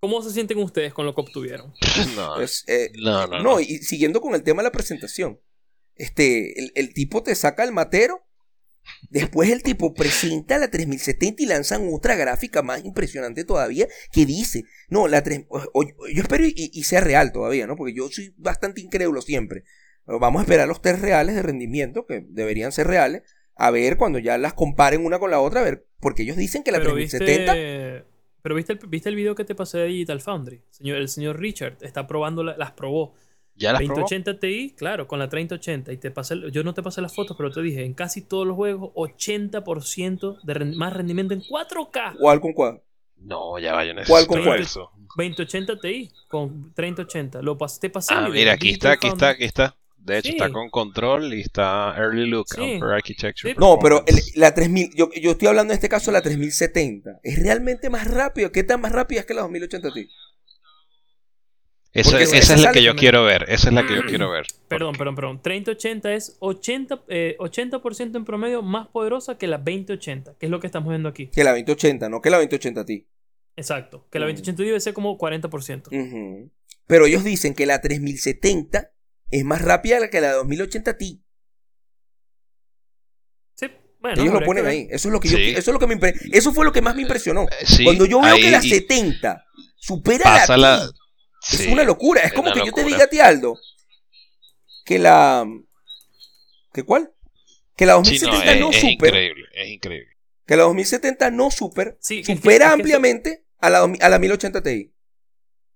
[0.00, 1.72] ¿cómo se sienten ustedes con lo que obtuvieron?
[2.16, 3.60] No, Es, eh, no, no, no, no.
[3.60, 5.40] y siguiendo con el tema de la presentación.
[5.94, 8.24] Este, el, el tipo te saca el matero.
[9.10, 14.64] Después el tipo presenta la 3070 y lanzan otra gráfica más impresionante todavía que dice,
[14.88, 17.76] no, la 3, o- o- yo espero y, y sea real todavía, ¿no?
[17.76, 19.64] Porque yo soy bastante incrédulo siempre.
[20.06, 23.22] Vamos a esperar los test reales de rendimiento, que deberían ser reales,
[23.56, 26.62] a ver cuando ya las comparen una con la otra, a ver, porque ellos dicen
[26.62, 27.52] que la Pero 3070...
[27.54, 28.04] viste,
[28.40, 30.62] pero viste el, viste el video que te pasé de Digital Foundry.
[30.70, 33.14] Señor, el señor Richard está probando, la- las probó.
[33.58, 34.00] ¿Ya las probó?
[34.00, 35.92] 2080 Ti, claro, con la 3080.
[35.92, 38.46] Y te pasé, yo no te pasé las fotos, pero te dije, en casi todos
[38.46, 42.16] los juegos, 80% de más rendimiento en 4K.
[42.18, 42.80] ¿Cuál con cuál?
[43.16, 44.60] No, ya va, yo necesito ¿Cuál con cuál?
[44.60, 44.90] eso.
[45.16, 47.42] 2080 Ti con 3080.
[47.42, 49.74] Lo pasé, te pasé Ah, mira, aquí está, aquí está, aquí está.
[49.96, 50.36] De hecho, Sí.
[50.36, 52.78] está con control y está early look, Sí.
[52.82, 53.52] Architecture.
[53.52, 53.58] Sí.
[53.58, 57.18] No, pero el- la 3000, yo, yo estoy hablando en este caso de la 3070.
[57.22, 58.50] Es realmente más rápido.
[58.52, 60.08] ¿Qué tan más rápida es que la 2080 Ti?
[62.00, 62.20] Esa,
[62.54, 63.44] es la que yo quiero ver.
[63.48, 64.46] Esa es la que yo quiero ver.
[64.68, 65.42] Perdón, perdón, perdón.
[65.42, 70.60] 3080 es 80, eh, 80% en promedio más poderosa que la 2080, que es lo
[70.60, 71.28] que estamos viendo aquí.
[71.28, 73.06] Que la 2080, no que la 2080 Ti.
[73.56, 74.06] Exacto.
[74.10, 74.28] Que la Mm.
[74.30, 75.88] 2080 debe ser como 40%.
[75.90, 76.50] Ujú.
[76.86, 78.92] Pero ellos dicen que la 3070
[79.30, 81.22] es más rápida que la 2080 Ti.
[83.54, 83.66] Sí,
[84.00, 84.22] bueno.
[84.22, 84.86] ellos lo ponen ahí.
[84.90, 85.50] Eso es lo que yo, Sí.
[85.50, 87.46] eso es lo que me impre- eso fue lo que más me impresionó.
[87.64, 89.44] Sí, Cuando yo veo que la 70
[89.76, 90.90] supera pasa la la...
[91.56, 92.20] Sí, es una locura.
[92.20, 93.58] Es es como que yo te diga a ti, Aldo,
[94.84, 95.46] que la
[96.72, 97.12] ¿que cuál?
[97.76, 100.16] Que la Sí, no, 2070 es, no, es super, increíble, es increíble.
[100.46, 104.08] que la 2070 no super Sí, es que- supera es que ampliamente a la, a
[104.08, 104.92] la 1080 Ti.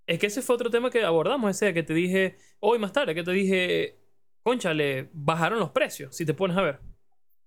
[0.06, 3.14] Es que ese fue otro tema que abordamos, ese que te dije hoy más tarde,
[3.14, 3.98] que te dije,
[4.42, 6.80] conchale, bajaron los precios, si te pones a ver.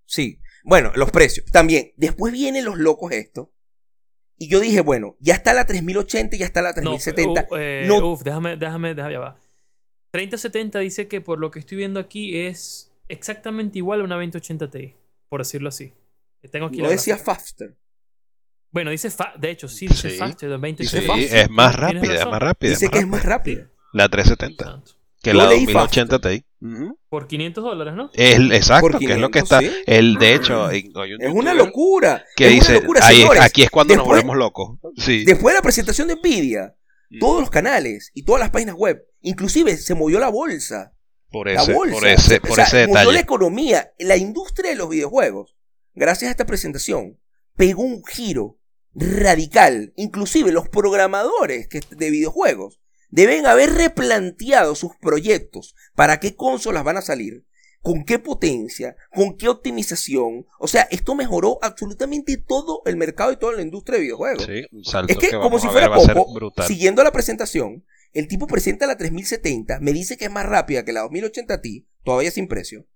[0.05, 0.39] Sí.
[0.63, 1.45] Bueno, los precios.
[1.51, 1.91] También.
[1.97, 3.51] Después vienen los locos esto.
[4.38, 7.48] Y yo dije, bueno, ya está la 3080 y ya está la No, 3070.
[7.50, 9.38] uh, eh, No- uf, déjame, déjame, déjame, ya va.
[10.12, 14.69] 3070 dice que por lo que estoy viendo aquí es exactamente igual a una 2080
[14.69, 14.93] Ti,
[15.30, 15.93] por decirlo así.
[16.52, 17.34] Tengo aquí No la decía gráfica.
[17.36, 17.76] faster.
[18.71, 20.17] Bueno, dice fa- de hecho, sí, dice Sí.
[20.17, 21.13] faster de 2080.
[21.13, 22.69] Dice Sí, es más rápida, es más rápida.
[22.71, 23.69] Dice que es más rápida.
[23.93, 24.84] La 370.
[25.25, 26.45] Que Yo la leí 2080 Ti.
[27.09, 28.11] Por 500 dólares, ¿no?
[28.13, 29.59] Es, exacto, Por que es lo que 500, está.
[29.59, 29.83] sí.
[29.88, 32.23] El, de hecho, hay un Es una locura.
[32.35, 33.41] Que es dice, una locura, ahí- señores.
[33.41, 34.77] aquí es cuando nos volvemos locos.
[34.97, 35.25] Sí.
[35.25, 36.75] Después de la presentación de Nvidia,
[37.09, 37.19] Mm.
[37.19, 40.91] todos los canales y todas las páginas web, inclusive se movió la bolsa.
[41.31, 41.95] por La ese, bolsa.
[41.95, 45.55] por ese, O por sea, ese movió la economía, la industria de los videojuegos,
[45.93, 47.19] gracias a esta presentación,
[47.57, 48.57] pegó un giro
[48.93, 49.91] radical.
[49.97, 52.79] Inclusive los programadores que- de videojuegos
[53.10, 57.46] deben haber replanteado sus proyectos para qué consolas van a salir,
[57.82, 60.46] con qué potencia, con qué optimización.
[60.60, 64.46] O sea, esto mejoró absolutamente todo el mercado y toda la industria de videojuegos.
[64.46, 66.32] Sí, salto Es que, como si fuera ver poco,
[66.68, 70.94] siguiendo la presentación, el tipo presenta la 3070, me dice que es más rápida que
[70.94, 72.88] la 2080 Ti, todavía sin precio.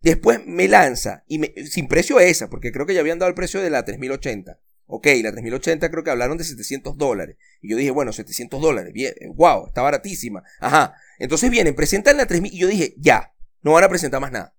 [0.00, 3.36] Después me lanza, y me- sin precio esa, porque creo que ya habían dado el
[3.36, 4.58] precio de la 3080.
[4.94, 7.38] Ok, la 3080 creo que hablaron de 700 dólares.
[7.62, 10.42] Y yo dije, bueno, 700 dólares, bien, wow, está baratísima.
[10.60, 10.94] Ajá.
[11.18, 14.54] Entonces vienen, presentan la 3000 y yo dije, ya, no van a presentar más nada.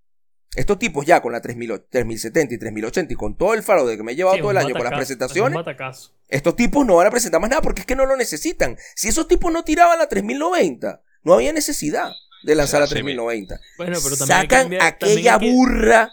[0.55, 3.95] Estos tipos ya con la 3000 3070 y 3080 y con todo el faro de
[3.95, 5.59] que me he llevado Sí, todo el año con las presentaciones,
[6.29, 8.75] estos tipos no van a presentar más nada porque es que no lo necesitan.
[8.95, 12.09] Si esos tipos no tiraban la 3090, no había necesidad
[12.43, 13.59] de lanzar la Sí, 3090.
[13.77, 16.11] Bueno, pero también Sacan cambiar- también aquella que- burra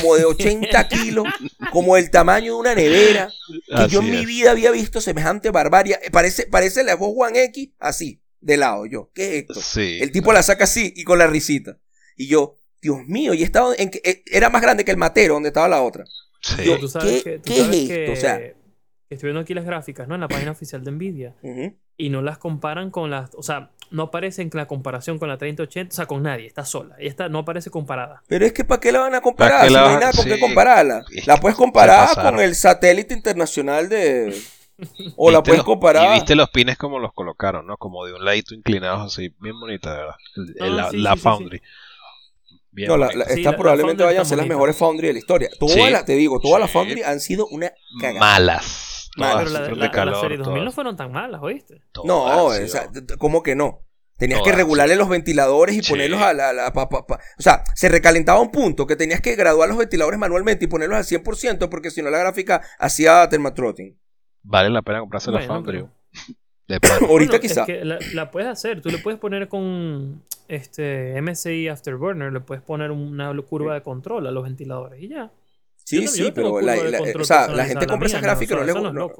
[0.00, 1.26] como de 80 kilos,
[1.72, 3.30] como el tamaño de una nevera,
[3.76, 5.98] que yo en mi vida había visto semejante barbarie.
[6.10, 8.86] Parece, parece la Xbox One X así, de lado.
[8.86, 9.60] Yo, ¿qué es esto?
[9.60, 9.98] Sí.
[10.00, 11.78] El tipo la saca así y con la risita.
[12.16, 15.34] Y yo, Dios mío, y estaba en que, eh, era más grande que el matero
[15.34, 16.04] donde estaba la otra.
[16.42, 16.64] Sí.
[16.64, 17.88] yo- Tú sabes ¿Qué- que, tú qué es esto?
[17.88, 18.40] que- O sea-
[19.14, 20.14] estoy viendo aquí las gráficas, ¿no?
[20.14, 21.34] En la página oficial de Nvidia.
[21.96, 23.30] Y no las comparan con las.
[23.36, 25.92] O sea, no aparece en la comparación con la 3080.
[25.92, 26.46] O sea, con nadie.
[26.46, 26.96] Está sola.
[26.98, 28.22] Esta no aparece comparada.
[28.26, 29.66] Pero es que ¿para qué la van a ¿Para comparar?
[29.68, 30.30] Si la no hay nada con sí.
[30.30, 31.04] qué compararla.
[31.26, 34.34] La puedes comparar con el satélite internacional de...
[35.16, 36.10] O la ¿Viste puedes los- comparar...
[36.10, 37.76] Y viste los pines como los colocaron, ¿no?
[37.76, 40.14] Como de un ladito inclinados así, bien bonita, de verdad.
[40.56, 41.62] El- Ah, la sí, la sí, sí, Foundry.
[42.72, 45.50] Bien No, la, Sí, la probablemente vayan a ser las mejores Foundry de la historia.
[45.60, 45.90] Todas Sí.
[45.90, 46.70] las, te digo, todas las.
[46.70, 47.70] Foundry han sido una
[48.00, 48.18] cagada.
[48.18, 48.88] Malas.
[49.16, 49.44] Malas.
[49.44, 50.14] Todas Pero la, la- de calor.
[50.14, 51.82] la serie 2000 no fueron tan malas, ¿oíste?
[51.92, 53.80] Todas No, o sea, ¿cómo que no?
[54.18, 55.90] Tenías que regularle los ventiladores y Sí.
[55.90, 56.52] ponerlos a la...
[56.52, 59.76] la- pa- pa- pa- O sea, se recalentaba un punto que tenías que graduar los
[59.78, 63.98] ventiladores manualmente y ponerlos al 100% porque si no la gráfica hacía thermatrotting.
[64.44, 65.78] Vale la pena comprarse la Bueno, Foundry.
[65.78, 65.92] pero-
[66.68, 66.94] De pana.
[67.08, 67.60] Ahorita Bueno, quizá.
[67.62, 68.80] Es que la, la puedes hacer.
[68.80, 74.26] Tú le puedes poner con este MSI Afterburner, le puedes poner una curva de control
[74.26, 75.32] a los ventiladores y ya.
[76.00, 78.26] Sí, sí, pero la, de la- control o sea, la personalizada, gente compra mía esa
[78.26, 79.12] gráfica y no le eso no es.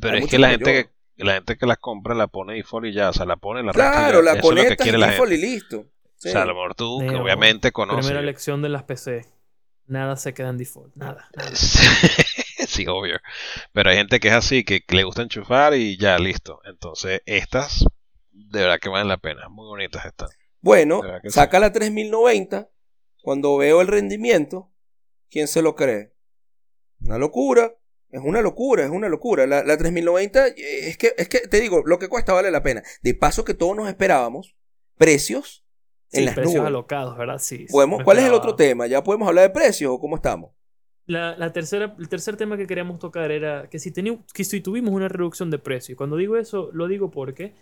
[0.00, 0.72] Pero es que la gente
[1.16, 3.62] que la gente que las compra la pone default y ya, o sea, la pone,
[3.62, 5.46] la Claro, la Eso es lo que conectas la default gente.
[5.46, 5.86] y listo.
[6.16, 6.28] Sí.
[6.28, 8.06] O sea, a lo mejor tú, que obviamente conoces.
[8.06, 9.26] Primera lección de las PC.
[9.86, 10.94] Nada se queda en default.
[10.96, 11.28] Nada.
[11.34, 11.50] nada.
[11.54, 13.18] sí, obvio.
[13.72, 16.60] Pero hay gente que es así, que le gusta enchufar y ya, listo.
[16.64, 17.84] Entonces, estas,
[18.30, 19.48] de verdad que valen la pena.
[19.48, 20.28] Muy bonitas están.
[20.60, 22.68] Bueno, saca la 3090.
[23.22, 24.70] Cuando veo el rendimiento,
[25.30, 26.12] ¿quién se lo cree?
[27.08, 27.74] Una locura.
[28.10, 29.46] Es una locura, es una locura.
[29.46, 30.54] La, la 3090, eh,
[30.88, 32.82] es que, es que te digo, lo que cuesta vale la pena.
[33.02, 34.56] De paso que todos nos esperábamos,
[34.96, 35.64] precios
[36.12, 36.68] en Sí, las precios nubes.
[36.68, 37.38] alocados, ¿verdad?
[37.38, 37.66] Sí.
[37.70, 38.86] Podemos, ¿Cuál es el otro tema?
[38.86, 40.52] ¿Ya podemos hablar de precios o cómo estamos?
[41.04, 44.60] La, la tercera, el tercer tema que queríamos tocar era que si, teni- que si
[44.62, 45.92] tuvimos una reducción de precio.
[45.92, 47.54] Y cuando digo eso, lo digo porque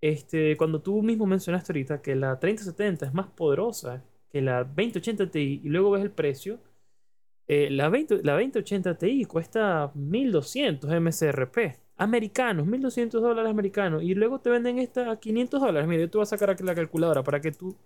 [0.00, 5.30] este, cuando tú mismo mencionaste ahorita que la 3070 es más poderosa que la 2080
[5.30, 6.58] Ti y luego ves el precio,
[7.48, 11.78] eh, la, 20, la 2080 Ti cuesta 1200 MSRP.
[11.96, 14.02] Americanos, 1200 dólares americanos.
[14.02, 15.88] Y luego te venden esta a 500 dólares.
[15.88, 17.76] Mira, yo te voy a sacar aquí la calculadora para que tú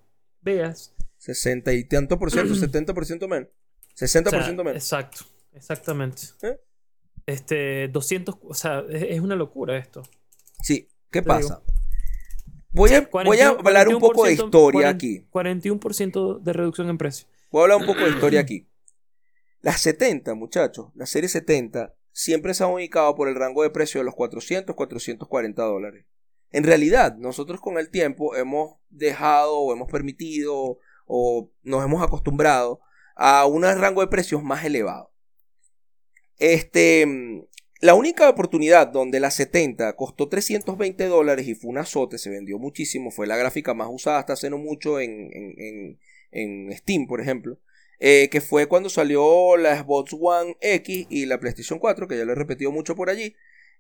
[0.40, 3.49] veas 60 y tanto por ciento, 70 por ciento menos.
[3.95, 4.83] 60 por o sea, ciento menos.
[4.83, 6.23] Exacto, exactamente.
[6.42, 6.61] ¿Eh?
[7.27, 10.03] Este, 200, o sea, es, es una locura esto.
[10.62, 11.62] Sí, ¿qué te pasa?
[12.71, 15.27] Voy a, voy a 41, hablar un poco de 41%, historia 40, aquí.
[15.31, 17.27] 41% de reducción en precio.
[17.51, 18.66] Voy a hablar un poco de historia aquí.
[19.66, 24.00] Las 70, muchachos, la serie 70 siempre se han ubicado por el rango de precio
[24.00, 26.07] de los 400, 440 dólares.
[26.52, 32.79] En realidad, nosotros con el tiempo hemos dejado o hemos permitido o nos hemos acostumbrado
[33.16, 35.11] a un rango de precios más elevado.
[36.38, 37.05] Este,
[37.81, 42.61] la única oportunidad donde la 70 costó 320 dólares y fue un azote, se vendió
[42.61, 45.98] muchísimo, fue la gráfica más usada hasta hace no mucho en, en,
[46.31, 47.59] en Steam, por ejemplo.
[47.98, 52.24] Eh, que fue cuando salió la Xbox One X y la PlayStation 4, que ya
[52.24, 53.35] lo he repetido mucho por allí.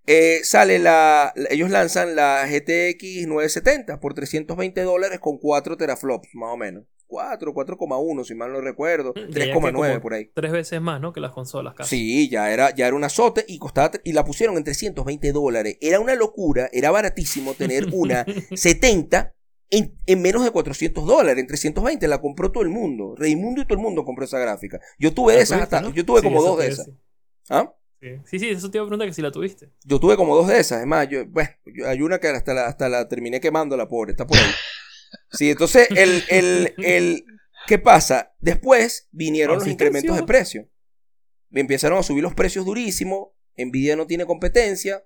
[0.06, 6.52] eh, sale la, ellos lanzan la GTX 970 por 320 dólares con 4 teraflops, más
[6.52, 6.84] o menos.
[7.08, 9.12] 4, 4,1 si mal no recuerdo.
[9.14, 10.30] Mm, Ya, ya que 3,9 como por ahí.
[10.34, 11.12] Tres veces más, ¿no?
[11.12, 11.96] Que las consolas casi.
[11.96, 15.76] Sí, ya era, ya era un azote y costaba y la pusieron en 320 dólares.
[15.80, 19.34] Era una locura, era baratísimo tener una 70
[19.70, 23.14] en, en menos de 400 dólares, en 320 la compró todo el mundo.
[23.16, 24.80] Raimundo y todo el mundo compró esa gráfica.
[24.98, 25.94] Yo tuve ¿La de esas tuviste, hasta, no?
[25.94, 26.90] yo tuve Sí, como dos de esas.
[27.48, 27.72] ¿Ah?
[28.00, 28.38] Sí.
[28.38, 29.70] sí, eso te iba a preguntar que si la tuviste.
[29.84, 30.80] Yo tuve como dos de esas.
[30.80, 33.88] Es más, yo, bueno, yo- hay una que hasta la, hasta la terminé quemando, la
[33.88, 34.44] pobre, está por ahí.
[35.32, 37.24] Sí, entonces, el, el, el,
[37.66, 38.34] ¿qué pasa?
[38.38, 39.98] Después vinieron los Consistencia.
[39.98, 40.68] incrementos de precio.
[41.52, 43.34] Empezaron a subir los precios durísimo.
[43.56, 45.04] Nvidia no tiene competencia.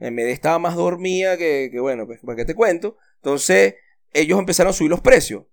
[0.00, 2.96] AMD estaba más dormida que, que bueno, pues, ¿para qué te cuento?
[3.26, 3.74] Entonces,
[4.12, 5.46] ellos empezaron a subir los precios.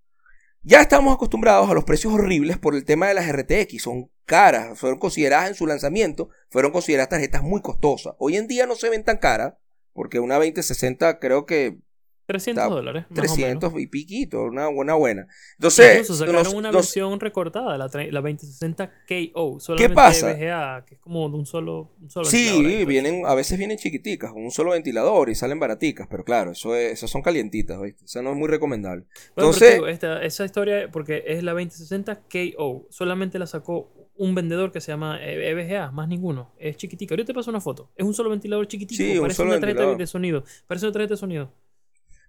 [0.62, 3.82] Ya estamos acostumbrados a los precios horribles por el tema de las RTX.
[3.82, 8.14] Son caras, fueron consideradas en su lanzamiento, fueron consideradas tarjetas muy costosas.
[8.18, 9.54] Hoy en día no se ven tan caras,
[9.92, 11.80] porque una 2060 creo que
[12.26, 13.02] 300 Está dólares.
[13.02, 13.36] más o menos.
[13.36, 15.26] 300 y piquito, una buena buena.
[15.58, 19.60] Entonces, Incluso sacaron una versión recortada, la, la 2060 KO.
[19.60, 20.32] Solamente pasa?
[20.32, 24.32] VGA, que es como de un solo, un solo Sí, vienen, a veces vienen chiquiticas,
[24.32, 28.04] con un solo ventilador y salen baraticas, pero claro, eso es, esas son calientitas, ¿viste?
[28.04, 29.04] Eso no es muy recomendable.
[29.34, 34.32] Bueno, Entonces- digo, esta- esa historia, porque es la 2060 KO, solamente la sacó un
[34.34, 36.52] vendedor que se llama eh, EVGA, más ninguno.
[36.56, 37.16] Es chiquitica.
[37.16, 37.90] Yo te paso una foto.
[37.96, 38.96] Es un solo ventilador chiquitico.
[39.02, 40.44] Sí, un parece solo una tarjeta de sonido.
[40.68, 41.52] Parece una tarjeta de sonido.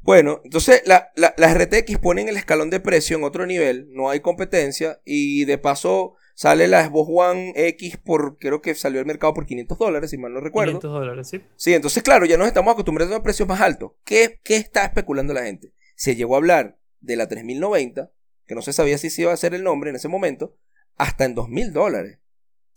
[0.06, 4.10] Bueno, entonces la- la- las RTX ponen el escalón de precio en otro nivel, no
[4.12, 9.08] hay competencia y de paso sale la Xbox One X por, creo que salió al
[9.08, 10.74] mercado por 500 dólares, si mal no recuerdo.
[10.80, 11.42] 500 dólares, ¿sí?
[11.56, 13.94] Sí, entonces claro, ya nos estamos acostumbrando a precios más altos.
[14.04, 15.74] ¿Qué, qué está especulando la gente?
[15.96, 18.12] Se llegó a hablar de la 3090,
[18.46, 20.56] que no se sabía si se iba a hacer el nombre en ese momento,
[20.98, 22.20] hasta en 2000 dólares.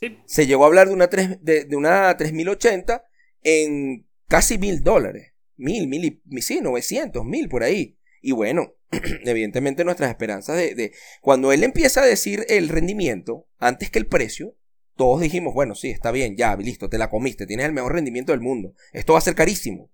[0.01, 0.17] Sí.
[0.25, 3.05] Se llegó a hablar de una, tres- de, de una 3080
[3.43, 5.35] en casi 1000 dólares.
[5.59, 7.99] Mil, mil y sí, 900, mil por ahí.
[8.23, 8.73] Y bueno,
[9.25, 10.93] evidentemente nuestras esperanzas de, de...
[11.21, 14.55] Cuando él empieza a decir el rendimiento antes que el precio,
[14.97, 18.33] todos dijimos, bueno, sí, está bien, ya, listo, te la comiste, tienes el mejor rendimiento
[18.33, 18.73] del mundo.
[18.93, 19.91] Esto va a ser carísimo.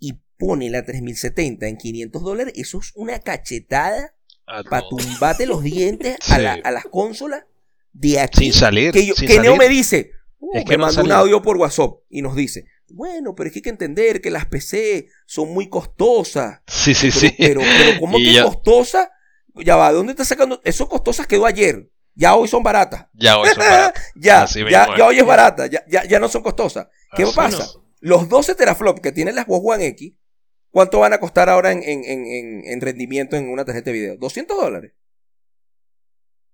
[0.00, 4.14] Y pone la 3070 en 500 dólares, eso es una cachetada
[4.70, 7.44] para tumbarte los dientes a, la- a las consolas
[7.92, 8.44] de aquí.
[8.44, 8.92] Sin salir.
[8.92, 11.56] que yo- que Neo me dice, uh, Es que me no mandó un audio por
[11.56, 15.52] WhatsApp y nos dice, bueno, pero es que hay que entender que las PC son
[15.52, 16.60] muy costosas.
[16.66, 17.34] Sí, sí, Pero, sí.
[17.38, 19.10] pero, pero ¿cómo Y que ya- costosa?
[19.56, 20.60] Ya va, ¿de dónde está sacando?
[20.64, 21.90] Eso costosas quedó ayer.
[22.14, 23.06] Ya hoy son baratas.
[23.14, 24.02] Ya hoy son baratos.
[24.16, 25.66] Ya, Así ya, ya hoy es barata.
[25.66, 26.86] Ya, ya, ya no son costosas.
[27.16, 27.66] ¿Qué Así pasa?
[28.00, 30.14] Los 12 teraflops que tienen las Xbox One X,
[30.70, 33.92] ¿cuánto van a costar ahora en, en, en, en- en rendimiento en una tarjeta de
[33.98, 34.16] video?
[34.16, 34.92] 200 dólares.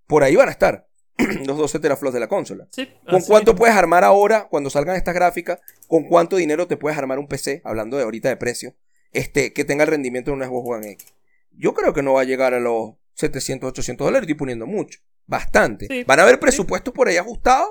[0.06, 0.86] Por ahí van a estar
[1.46, 2.66] los 12 teraflops de la consola.
[2.70, 3.59] Sí, ¿Con cuánto mismo.
[3.59, 7.62] puedes armar ahora, cuando salgan estas gráficas, con cuánto dinero te puedes armar un PC,
[7.64, 8.74] hablando de ahorita de precio,
[9.12, 11.14] este, que tenga el rendimiento de una Xbox One X?
[11.53, 15.00] Yo creo que no va a llegar a los 700, 800 dólares, estoy poniendo mucho,
[15.27, 15.87] bastante.
[15.88, 16.40] Sí, Van a haber sí.
[16.40, 17.70] presupuestos por ahí ajustados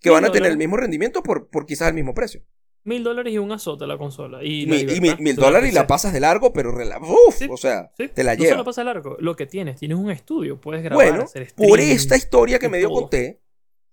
[0.00, 2.42] que van a tener el mismo rendimiento por, por quizás el mismo precio.
[2.88, 4.42] Mil dólares y un azote la consola.
[4.42, 7.90] Y, mil de la dólares y la pasas de largo, pero uf, Sí, o sea,
[7.98, 8.52] Sí, te la no lleva.
[8.52, 9.16] solo pasa largo.
[9.20, 12.88] Lo que tienes, tienes un estudio, puedes grabar, Bueno, hacer por esta historia que medio
[12.88, 13.02] todo.
[13.02, 13.42] conté,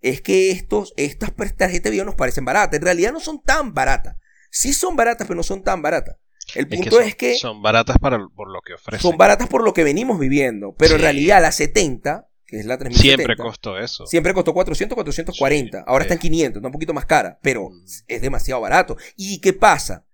[0.02, 2.78] es que estos, estas tarjetas de video nos parecen baratas.
[2.80, 4.16] En realidad no son tan baratas.
[4.50, 6.16] Sí son baratas, pero no son tan baratas.
[6.54, 9.02] El Es que punto son, es que son baratas para, por lo que ofrecen.
[9.02, 10.74] son baratas por lo que venimos viviendo.
[10.78, 14.06] Pero en realidad la 70, que es la 3070, Siempre costó eso.
[14.06, 15.84] siempre costó 400, 440.
[15.88, 17.86] Ahora está en 500, está un poquito más cara, pero Mm.
[18.08, 18.98] es demasiado barato.
[19.16, 20.06] ¿Y qué pasa?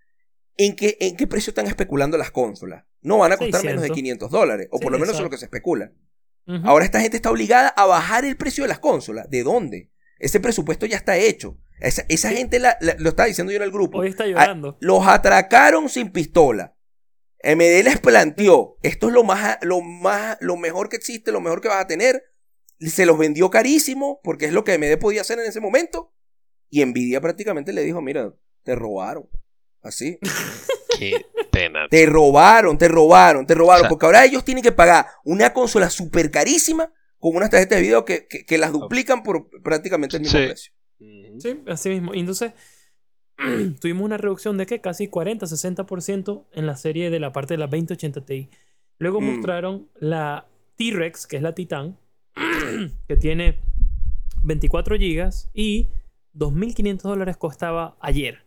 [0.57, 2.83] ¿En qué, ¿En qué precio están especulando las consolas?
[3.01, 3.95] No van a costar menos de 600.
[3.95, 5.91] 500 dólares, o Sí, por lo menos eso es lo que se especula.
[6.63, 9.29] Ahora esta gente está obligada a bajar el precio de las consolas.
[9.29, 9.89] ¿De dónde?
[10.19, 11.57] Ese presupuesto ya está hecho.
[11.79, 12.35] Esa, esa Sí.
[12.35, 13.99] gente la- la- lo estaba diciendo yo en el grupo.
[13.99, 14.77] Hoy está Ah, llorando.
[14.81, 16.75] Los atracaron sin pistola.
[17.43, 21.61] MD les planteó, esto es lo más, lo más, lo mejor que existe, lo mejor
[21.61, 22.23] que vas a tener.
[22.79, 26.13] Se los vendió carísimo, porque es lo que MD podía hacer en ese momento.
[26.69, 29.29] Y Nvidia prácticamente le dijo, mira, te robaron.
[29.81, 30.19] Así.
[30.99, 31.87] Qué pena.
[31.89, 33.81] Te robaron, te robaron, te robaron.
[33.81, 37.77] O sea- porque ahora ellos tienen que pagar una consola súper carísima con unas tarjetas
[37.77, 40.45] de video que, que- que las duplican por prácticamente el mismo Sí.
[40.45, 40.73] precio.
[41.39, 42.13] Sí, así mismo.
[42.13, 42.51] Y entonces,
[43.81, 44.81] tuvimos una reducción de qué?
[44.81, 48.49] Casi 40, 60% en la serie de la parte de la 2080 Ti.
[48.99, 49.25] Luego Mm.
[49.35, 51.97] mostraron la T-Rex, que es la Titan,
[53.07, 53.59] que tiene
[54.43, 55.87] 24 GB y
[56.33, 58.45] 2.500 dólares costaba ayer.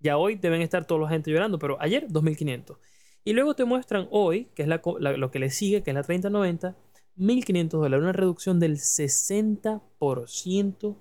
[0.00, 2.76] Ya hoy deben estar toda la gente llorando, pero ayer 2.500.
[3.24, 6.02] Y luego te muestran hoy, que es la- lo que le sigue, que es la
[6.02, 6.76] 3090,
[7.16, 10.96] 1.500 dólares, una reducción del 60%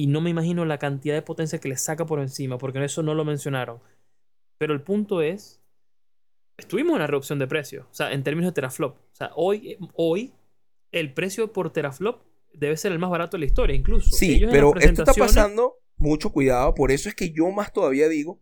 [0.00, 3.02] y no me imagino la cantidad de potencia que le saca por encima, porque eso
[3.02, 3.80] no lo mencionaron.
[4.56, 5.60] Pero el punto es,
[6.56, 8.96] estuvimos en una reducción de precio, o sea, en términos de teraflop.
[8.96, 10.32] O sea, hoy, hoy
[10.92, 12.22] el precio por teraflop
[12.54, 14.10] debe ser el más barato de la historia, incluso.
[14.10, 17.72] Sí, Ellos en pero esto está pasando, mucho cuidado, por eso es que yo más
[17.72, 18.40] todavía digo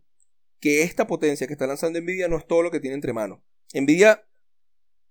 [0.59, 3.39] que esta potencia que está lanzando Nvidia no es todo lo que tiene entre manos.
[3.73, 4.23] Nvidia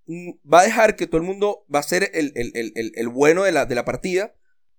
[0.06, 2.92] mm, va a dejar que todo el mundo va a ser el, el- el- el-
[2.94, 4.35] el bueno de la, de la partida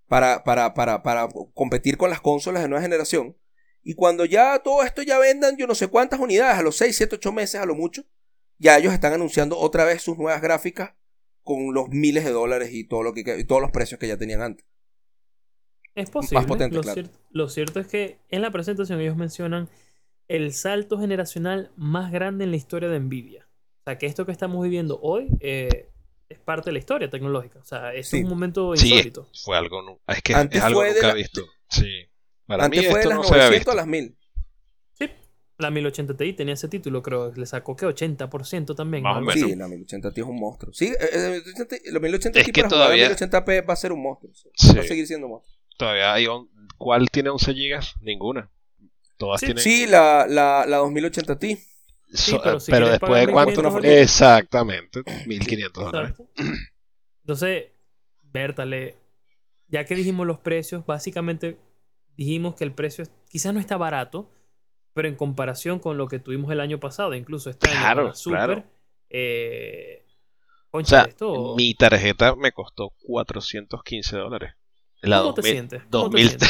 [0.07, 3.37] para, para, para, para competir con las consolas de nueva generación.
[3.83, 6.95] Y cuando ya todo esto ya vendan, yo no sé cuántas unidades, a los 6,
[6.95, 8.03] 7, 8 meses, a lo mucho,
[8.57, 10.93] ya ellos están anunciando otra vez sus nuevas gráficas
[11.43, 14.17] con los miles de dólares y, todo lo que, y todos los precios que ya
[14.17, 14.65] tenían antes.
[15.95, 16.45] Es posible.
[16.45, 17.01] potente, lo, claro.
[17.01, 19.69] cier- lo cierto es que en la presentación ellos mencionan
[20.27, 23.47] el salto generacional más grande en la historia de Nvidia.
[23.81, 25.86] O sea, que esto que estamos viviendo hoy eh,
[26.29, 27.59] es parte de la historia tecnológica.
[27.59, 28.17] O sea, esto Sí.
[28.17, 29.29] es un momento Sí, insólito.
[29.43, 30.01] fue algo.
[30.07, 31.41] Es que Antes es algo fue de nunca la- visto.
[31.69, 31.85] Sí.
[32.45, 33.71] Para Antes mí fue de esto las no se había 900 visto.
[33.71, 34.17] a las 1000.
[34.93, 35.09] Sí.
[35.57, 37.33] La 1080 Ti tenía ese título, creo.
[37.33, 39.03] Le sacó que 80% también.
[39.03, 39.33] Más o menos.
[39.49, 40.73] Sí, la 1080 Ti es un monstruo.
[40.73, 43.73] Sí, eh, eh, 1080 la 1080 Es Ti que para jugar a todavía- 1080p va
[43.73, 44.31] a ser un monstruo.
[44.33, 44.49] sí.
[44.55, 44.75] Sí.
[44.75, 45.57] Va a seguir siendo un monstruo.
[45.77, 46.27] Todavía hay.
[46.27, 47.95] on- ¿Cuál tiene 11 gigas?
[48.01, 48.49] Ninguna.
[49.17, 49.47] Todas Sí.
[49.47, 49.63] tienen.
[49.63, 51.57] Sí, la, la, la 2080 Ti.
[52.13, 53.61] So- pero si pero quieres después de cuánto.
[53.61, 54.01] 1500 dólares.
[54.01, 55.03] Exactamente.
[55.25, 56.15] 1500 dólares.
[57.23, 57.65] Entonces,
[58.21, 58.95] Bertale,
[59.67, 61.57] ya que dijimos los precios, básicamente
[62.15, 64.29] dijimos que el precio quizás no está barato,
[64.93, 68.37] pero en comparación con lo que tuvimos el año pasado, incluso este año Claro, Super,
[68.39, 68.63] claro.
[69.09, 70.03] eh,
[70.67, 74.53] O concha, sea, esto, mi tarjeta me costó 415 dólares.
[75.01, 75.83] La ¿cómo te 2000 sientes?
[75.91, 76.49] ¿Cómo te 2000 sientes?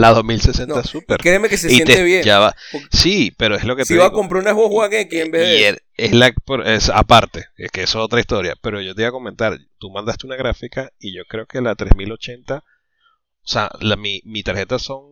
[0.00, 1.18] La 2060 No, Super.
[1.20, 2.22] Créeme que se Y siente te- bien.
[2.24, 2.54] ya va.
[2.72, 5.20] Porque Sí, pero es lo que si te va a comprar una Xbox One X
[5.20, 5.82] en vez de.
[5.96, 6.32] es la
[6.66, 9.90] es aparte, es que eso es otra historia, pero yo te iba a comentar, tú
[9.90, 12.62] mandaste una gráfica y yo creo que la 3080, o
[13.46, 15.04] sea, la, mi, mi tarjeta son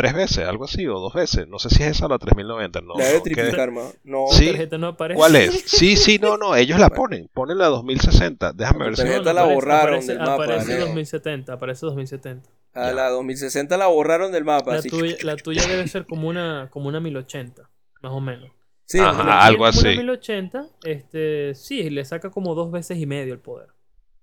[0.00, 2.80] tres veces, algo así, o dos veces, no sé si es esa o la 3090,
[2.82, 2.94] no.
[2.96, 3.98] la debe no, triplicar más.
[4.04, 4.44] No, Sí.
[4.46, 5.16] La tarjeta no aparece.
[5.18, 5.62] ¿Cuál es?
[5.66, 9.02] Sí, sí, no, no, ellos la ponen, ponen la 2060, déjame ver si...
[9.02, 10.80] tarjeta No, no, la aparece- borraron aparece, del mapa, Aparece Neo.
[10.86, 12.50] 2070, aparece 2070.
[12.74, 12.92] a Ya.
[12.94, 14.72] la 2060 la borraron del mapa.
[14.72, 14.88] La así.
[14.88, 17.68] tuya, la tuya debe ser como una, como una 1080,
[18.02, 18.50] más o menos.
[18.84, 19.18] Sí, Ajá.
[19.18, 19.86] la- La algo como así.
[19.88, 23.68] Una 1080, este, sí, le saca como dos veces y medio el poder.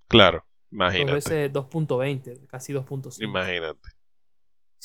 [0.08, 3.22] Claro, Dos imagínate, veces 2.20, casi 2.5.
[3.24, 3.80] imagínate.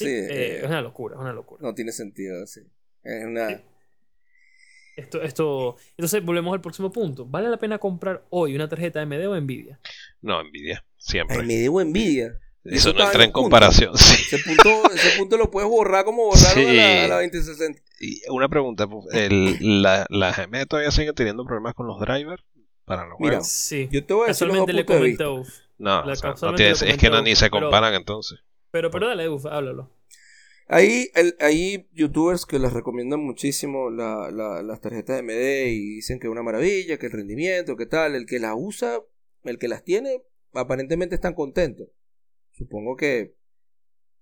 [0.01, 1.61] Sí, Sí, eh, eh, es una locura, es una locura.
[1.63, 2.47] no tiene sentido.
[2.47, 2.61] Sí.
[3.05, 3.61] Es una.
[4.97, 7.25] Esto, esto, entonces volvemos al próximo punto.
[7.25, 9.81] ¿Vale la pena comprar hoy una tarjeta AMD o Nvidia?
[10.21, 11.39] No, envidia, siempre.
[11.39, 12.39] Ay, me debo envidia.
[12.65, 13.43] Eso eso no entra en punto.
[13.45, 13.97] comparación.
[13.97, 14.23] Sí.
[14.35, 16.99] Ese punto, ese punto lo puedes borrar como borraron a, la, Sí.
[17.05, 17.81] a la 2060.
[18.01, 22.43] Y una pregunta, pues, el, la, las AMD todavía siguen teniendo problemas con los drivers
[22.85, 23.49] para los Mira, juegos.
[23.49, 23.89] Sí.
[23.91, 25.65] Yo te voy a decir los dos Casualmente le puntos de vista.
[25.79, 27.95] No, la- o sea, no casualmente tiene- lo es que no, ni se pero- comparan
[27.95, 28.41] entonces.
[28.71, 29.91] Pero, pero dale, Uf, háblalo.
[30.69, 35.95] Hay, el- hay youtubers que les recomiendan muchísimo la- la- las tarjetas de MD y
[35.97, 38.15] dicen que es una maravilla, que el rendimiento, que tal.
[38.15, 39.01] El que las usa,
[39.45, 41.89] el que las tiene, aparentemente están contentos.
[42.53, 43.35] Supongo que,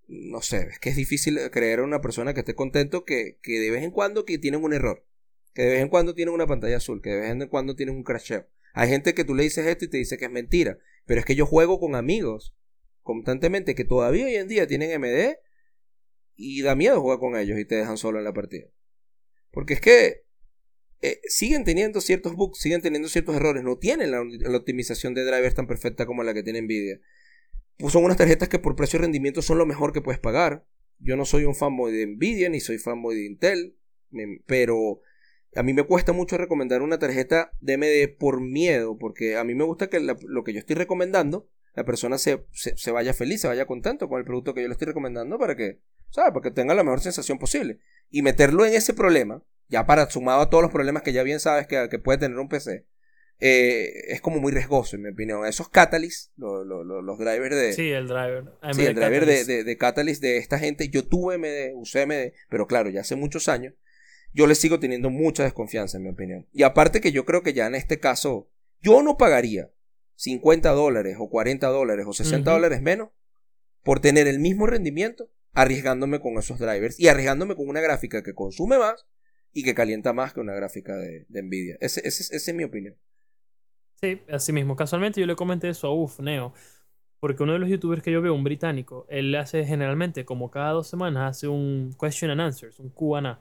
[0.07, 3.61] no sé, es que es difícil creer a una persona que esté contento que, que
[3.61, 5.05] de vez en cuando que tienen un error.
[5.53, 7.95] Que de vez en cuando tienen una pantalla azul, que de vez en cuando tienen
[7.97, 8.47] un crasheo.
[8.73, 10.79] Hay gente que tú le dices esto y te dice que es mentira.
[11.05, 12.55] Pero es que yo juego con amigos
[13.09, 15.39] constantemente que todavía hoy en día tienen MD
[16.37, 18.67] y da miedo jugar con ellos y te dejan solo en la partida.
[19.51, 20.27] Porque es que
[21.01, 24.21] eh, siguen teniendo ciertos bugs, siguen teniendo ciertos errores, no tienen la,
[24.59, 27.01] optimización de drivers tan perfecta como la que tiene Nvidia.
[27.79, 30.67] Pues son unas tarjetas que por precio y rendimiento son lo mejor que puedes pagar.
[30.99, 33.79] Yo no soy un fanboy de Nvidia ni soy fanboy de Intel,
[34.45, 35.01] pero
[35.55, 39.55] a mí me cuesta mucho recomendar una tarjeta de AMD por miedo, porque a mí
[39.55, 43.41] me gusta que lo que yo estoy recomendando, la persona se, se, se vaya feliz,
[43.41, 46.33] se vaya contento con el producto que yo le estoy recomendando para que, ¿sabes?
[46.33, 47.79] Para que tenga la mejor sensación posible.
[48.11, 51.41] Y meterlo en ese problema, ya para sumado a todos los problemas que ya bien
[51.41, 52.87] sabes que, que puede tener un PC,
[53.41, 55.47] eh, es como muy riesgoso, en mi opinión.
[55.47, 58.45] Esos Catalyst, lo- lo- lo- los drivers de, Sí, el driver.
[58.63, 59.49] AMD Sí, el driver de, Catalyst.
[59.49, 63.15] de, de Catalyst de esta gente, yo tuve MD, usé MD, pero claro, ya hace
[63.15, 63.75] muchos años,
[64.33, 66.47] yo le sigo teniendo mucha desconfianza, en mi opinión.
[66.53, 68.51] Y aparte que yo creo que ya en este caso,
[68.83, 69.71] yo no pagaría
[70.19, 72.53] 50 dólares o 40 dólares o 60 Ujú.
[72.53, 73.11] dólares menos
[73.85, 78.35] por tener el mismo rendimiento arriesgándome con esos drivers y arriesgándome con una gráfica que
[78.35, 79.07] consume más
[79.53, 81.79] y que calienta más que una gráfica de, de Nvidia.
[81.81, 82.97] Ese, ese- esa es mi opinión.
[84.01, 84.77] Sí, así mismo.
[84.77, 86.53] Casualmente yo le comenté eso a Uf, Neo.
[87.21, 90.73] Porque uno de los youtubers que yo veo, un británico, él hace generalmente, como cada
[90.73, 93.41] dos semanas, hace un question and answers, un Q&A.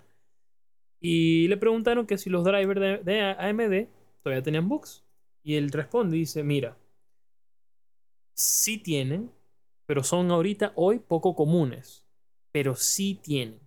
[1.01, 3.89] Y le preguntaron que si los drivers de, de AMD
[4.23, 5.05] todavía tenían bugs.
[5.47, 6.77] Y él responde y dice, mira,
[8.33, 9.31] sí tienen,
[9.85, 12.05] pero son ahorita, hoy, poco comunes.
[12.51, 13.57] Pero sí tienen.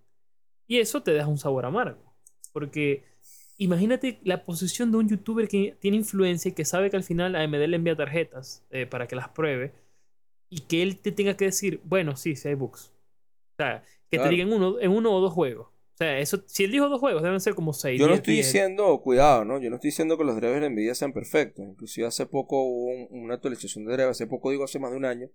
[0.66, 2.14] Y eso te deja un sabor amargo.
[2.53, 3.05] Porque
[3.57, 7.35] imagínate la posición de un youtuber que tiene influencia y que sabe que al final
[7.35, 9.72] AMD le envía tarjetas eh, para que las pruebe
[10.51, 12.93] y que él te tenga que decir, bueno, sí, sí hay bugs.
[13.53, 15.68] O sea, que te digan uno, en uno o dos juegos.
[16.01, 18.01] O sea, eso, si él dijo dos juegos, deben ser como seis.
[18.01, 18.46] Yo no 10, estoy 10.
[18.46, 19.61] diciendo, cuidado, ¿no?
[19.61, 21.62] Yo no estoy diciendo que los drivers de Nvidia sean perfectos.
[21.68, 24.96] Inclusive hace poco hubo un- una actualización de drivers, hace poco digo hace más de
[24.96, 25.28] un año,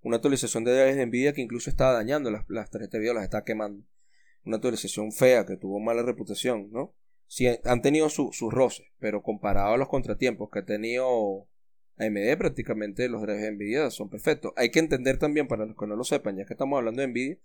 [0.00, 3.14] una actualización de drivers de Nvidia que incluso estaba dañando las, las tarjetas de video,
[3.14, 3.84] las estaba quemando.
[4.44, 6.94] Una actualización fea que tuvo mala reputación, ¿no?
[7.26, 11.48] Sí, han tenido su- sus roces, pero comparado a los contratiempos que ha tenido
[11.96, 14.52] AMD, prácticamente los drivers de Nvidia son perfectos.
[14.54, 17.08] Hay que entender también, para los que no lo sepan, ya que estamos hablando de
[17.08, 17.38] Nvidia,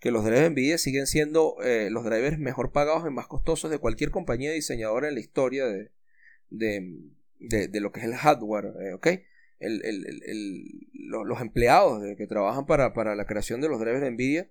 [0.00, 3.70] que los drivers de Nvidia siguen siendo eh, los drivers mejor pagados y más costosos
[3.70, 5.90] de cualquier compañía diseñadora en la historia de,
[6.50, 6.98] de,
[7.38, 9.06] de- de lo que es el hardware, eh, ¿ok?
[9.60, 13.80] El- el- el- el- lo- los empleados que trabajan para, para la creación de los
[13.80, 14.50] drivers de Nvidia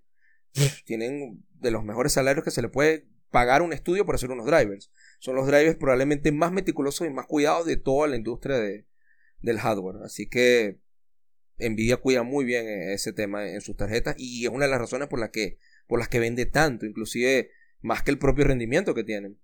[0.86, 4.30] tienen de los mejores salarios que se le puede pagar a un estudio por hacer
[4.32, 4.92] unos drivers.
[5.20, 8.86] Son los drivers probablemente más meticulosos y más cuidados de toda la industria de,
[9.42, 10.04] del hardware.
[10.04, 10.80] Así que
[11.60, 14.80] Nvidia cuida muy bien eh, ese tema en sus tarjetas y es una de las
[14.80, 17.52] razones por las que por las que vende tanto, inclusive
[17.82, 19.38] más que el propio rendimiento que tienen.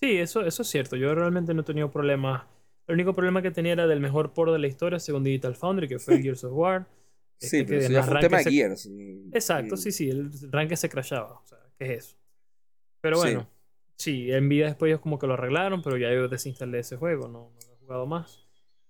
[0.00, 0.96] Sí, eso, eso es cierto.
[0.96, 2.44] Yo realmente no he tenido problemas.
[2.88, 5.88] El único problema que tenía era del mejor port de la historia, según Digital Foundry,
[5.88, 6.86] que fue el Gears of War.
[7.38, 8.86] Sí, Este, pero que eso en ya las fue un ranques tema de se- Gears.
[8.86, 11.40] y- Exacto, y- sí, sí, el ranking se crashaba.
[11.40, 12.16] O sea, ¿qué es eso?
[13.00, 13.22] Pero Sí.
[13.22, 13.50] bueno,
[13.96, 17.50] sí, Nvidia después ellos como que lo arreglaron, pero ya yo desinstalé ese juego, no,
[17.54, 18.46] no lo he jugado más.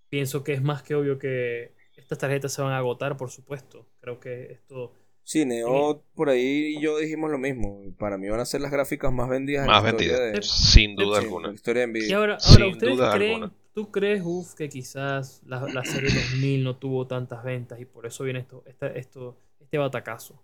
[0.09, 3.87] Pienso que es más que obvio que estas tarjetas se van a agotar, por supuesto.
[4.01, 4.93] Creo que esto...
[5.25, 7.81] Sí, Neo por ahí y yo dijimos lo mismo.
[7.97, 10.43] Para mí van a ser las gráficas más vendidas Más en la historia vendidas, de,
[10.73, 11.53] sin duda alguna.
[11.53, 11.89] historia.
[11.95, 13.53] Y ahora, Sin ahora ¿ustedes duda creen, alguna.
[13.73, 18.05] tú crees, Uf, que quizás la, la serie 2000 no tuvo tantas ventas y por
[18.05, 20.43] eso viene esto, esta- esto, este batacazo?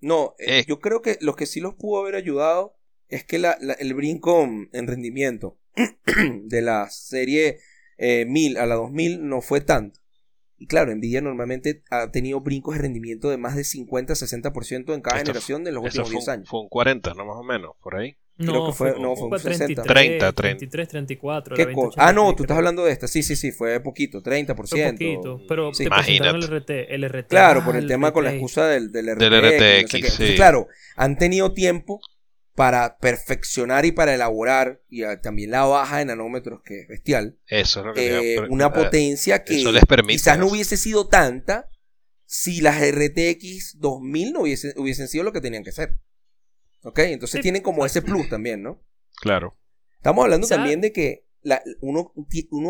[0.00, 0.64] No, eh, Eh.
[0.66, 2.74] yo creo que lo que sí los pudo haber ayudado
[3.08, 5.58] es que la- la- el brinco en rendimiento
[6.44, 7.58] de la serie
[7.98, 10.00] eh, 1000 a la 2000 no fue tanto.
[10.58, 15.18] Y claro, Nvidia normalmente ha tenido brincos de rendimiento de más de 50-60% en cada
[15.18, 16.48] Esto generación de los últimos fue, 10 un- años.
[16.48, 17.26] fue un 40, ¿no?
[17.26, 18.16] Más o menos, por ahí.
[18.38, 19.82] Creo que fue- no, fue un 60.
[19.82, 21.56] 30, 33, 34.
[21.56, 23.08] ¿Qué la co- 2080 ah, no, tú estás hablando de esta.
[23.08, 24.98] Sí, sí, sí, fue poquito, 30%.
[24.98, 25.84] Fue poquito, pero Sí.
[25.84, 26.82] te presentaron el Imagínate.
[26.84, 27.28] RT, el RT.
[27.28, 28.36] Claro, ah, por el el tema con la RT.
[28.36, 29.18] excusa del, del RTX.
[29.20, 29.96] Del no sé RTX, qué.
[29.98, 30.34] Entonces, sí.
[30.36, 32.00] claro, han tenido tiempo
[32.56, 37.38] para perfeccionar y para elaborar, y ah, también la baja de nanómetros, que es bestial,
[37.46, 40.78] Eso es lo que eh, una eh, potencia que eso les permite quizás no hubiese
[40.78, 41.68] sido tanta
[42.24, 46.00] si las RTX 2000 no hubiesen, hubiesen sido lo que tenían que ser.
[46.82, 47.00] ¿Ok?
[47.00, 48.82] Entonces Sí, tienen como ese plus también, ¿no?
[49.20, 49.58] Claro.
[49.96, 52.12] Estamos hablando también de que la- uno,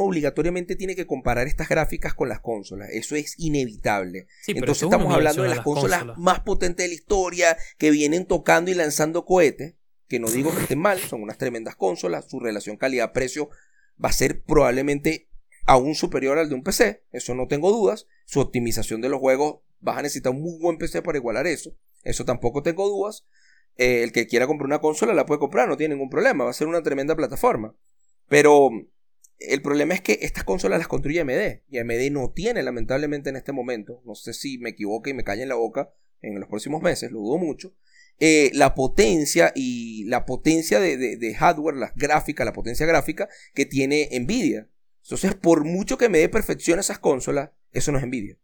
[0.02, 2.90] obligatoriamente tiene que comparar estas gráficas con las consolas.
[2.92, 4.26] Eso es inevitable.
[4.42, 6.04] Sí, Entonces estamos hablando de las consolas.
[6.18, 9.74] más potentes de la historia, que vienen tocando y lanzando cohetes,
[10.08, 13.48] que no digo que estén mal, son unas tremendas consolas, su relación calidad-precio
[14.02, 15.28] va a ser probablemente
[15.64, 19.60] aún superior al de un PC, eso no tengo dudas, su optimización de los juegos,
[19.80, 21.74] vas a necesitar un muy buen PC para igualar eso,
[22.04, 23.24] eso tampoco tengo dudas,
[23.78, 26.50] Eh, el que quiera comprar una consola la puede comprar, no tiene ningún problema, va
[26.50, 27.74] a ser una tremenda plataforma,
[28.28, 28.70] pero
[29.38, 33.36] el problema es que estas consolas las construye AMD y AMD no tiene lamentablemente en
[33.36, 36.48] este momento, no sé si me equivoco y me cae en la boca en los
[36.48, 37.74] próximos meses, lo dudo mucho,
[38.18, 43.28] eh, la potencia y la potencia de, de- de hardware, la gráfica, la potencia gráfica
[43.54, 44.68] que tiene Nvidia.
[45.02, 48.38] Entonces, por mucho que AMD perfeccione esas consolas, eso no es Nvidia.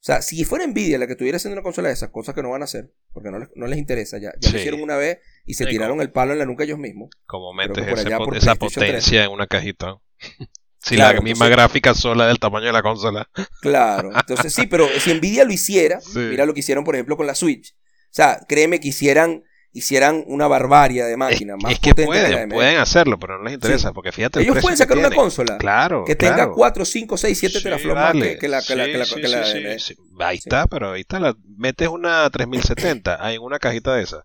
[0.00, 2.42] O sea, si fuera Nvidia la que estuviera haciendo una consola de esas cosas que
[2.42, 4.58] no van a hacer, porque no les, no les interesa, ya, ya lo Sí.
[4.58, 7.10] hicieron una vez y se Sí, tiraron como- el palo en la nuca ellos mismos.
[7.26, 9.96] Como metes ese por esa potencia en una cajita.
[10.80, 13.28] Si Claro, la misma entonces- gráfica sola del tamaño de la consola.
[13.60, 16.20] Claro, entonces sí, pero si Nvidia lo hiciera, Sí.
[16.20, 17.72] mira lo que hicieron, por ejemplo, con la Switch.
[17.74, 19.42] O sea, créeme que hicieran,
[19.72, 23.54] hicieran una barbarie de Es, máquina, más es que pueden, pueden hacerlo, pero no les
[23.54, 23.94] interesa, Sí.
[23.94, 26.52] porque fíjate el Ellos pueden sacar una consola Claro, que tenga claro.
[26.54, 28.20] 4, 5, 6, 7 Sí, teraflops vale.
[28.34, 30.26] que, que la, que la, la, la.
[30.26, 31.18] Ahí está, pero ahí está.
[31.18, 34.24] La, metes una 3070 ahí en una cajita de esa.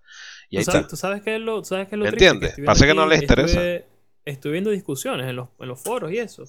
[0.53, 0.89] Y ahí ¿Tú sabes, está.
[0.91, 2.25] tú sabes qué es lo, tú sabes qué es lo ¿Me triste?
[2.27, 2.49] entiendes?
[2.51, 3.47] estoy Pasa que no les interesa.
[3.59, 3.85] Estuve,
[4.25, 6.43] estuve viendo discusiones en los, en los foros y eso.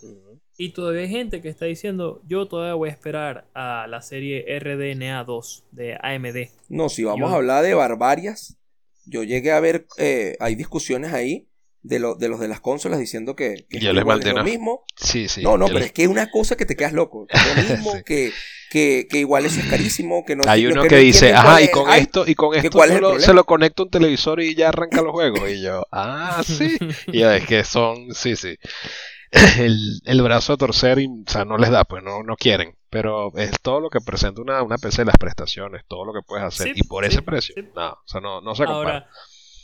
[0.58, 4.44] Y todavía hay gente que está diciendo, yo todavía voy a esperar a la serie
[4.58, 6.50] RDNA 2 de AMD.
[6.68, 8.58] No, si vamos Yo- a hablar de barbarias,
[9.06, 11.48] yo llegué a ver, eh, hay discusiones ahí
[11.84, 14.34] de, lo, de los de las consolas diciendo que, que Yo es les igual, es
[14.34, 14.84] lo mismo.
[14.96, 15.42] Sí, sí.
[15.42, 17.26] no, no, pero les- es que es una cosa que te quedas loco.
[17.30, 18.02] Es lo mismo, Sí.
[18.04, 18.32] que,
[18.70, 21.62] que, que igual eso es carísimo, que no Hay lo uno no que dice, ajá,
[21.62, 25.12] y con esto, y con esto se lo conecta un televisor y ya arranca los
[25.12, 25.48] juegos.
[25.48, 26.76] Y yo, ah, sí.
[27.06, 28.56] Y ya es que son, sí, sí.
[29.58, 32.76] el, el brazo a torcer y, o sea, no les da, pues no, no quieren.
[32.90, 36.44] Pero es todo lo que presenta una, una PC, las prestaciones, todo lo que puedes
[36.46, 36.68] hacer.
[36.68, 37.68] Sí, y por sí, ese precio, sí.
[37.74, 38.92] no, o sea, no, no se compara.
[38.98, 39.10] Ahora,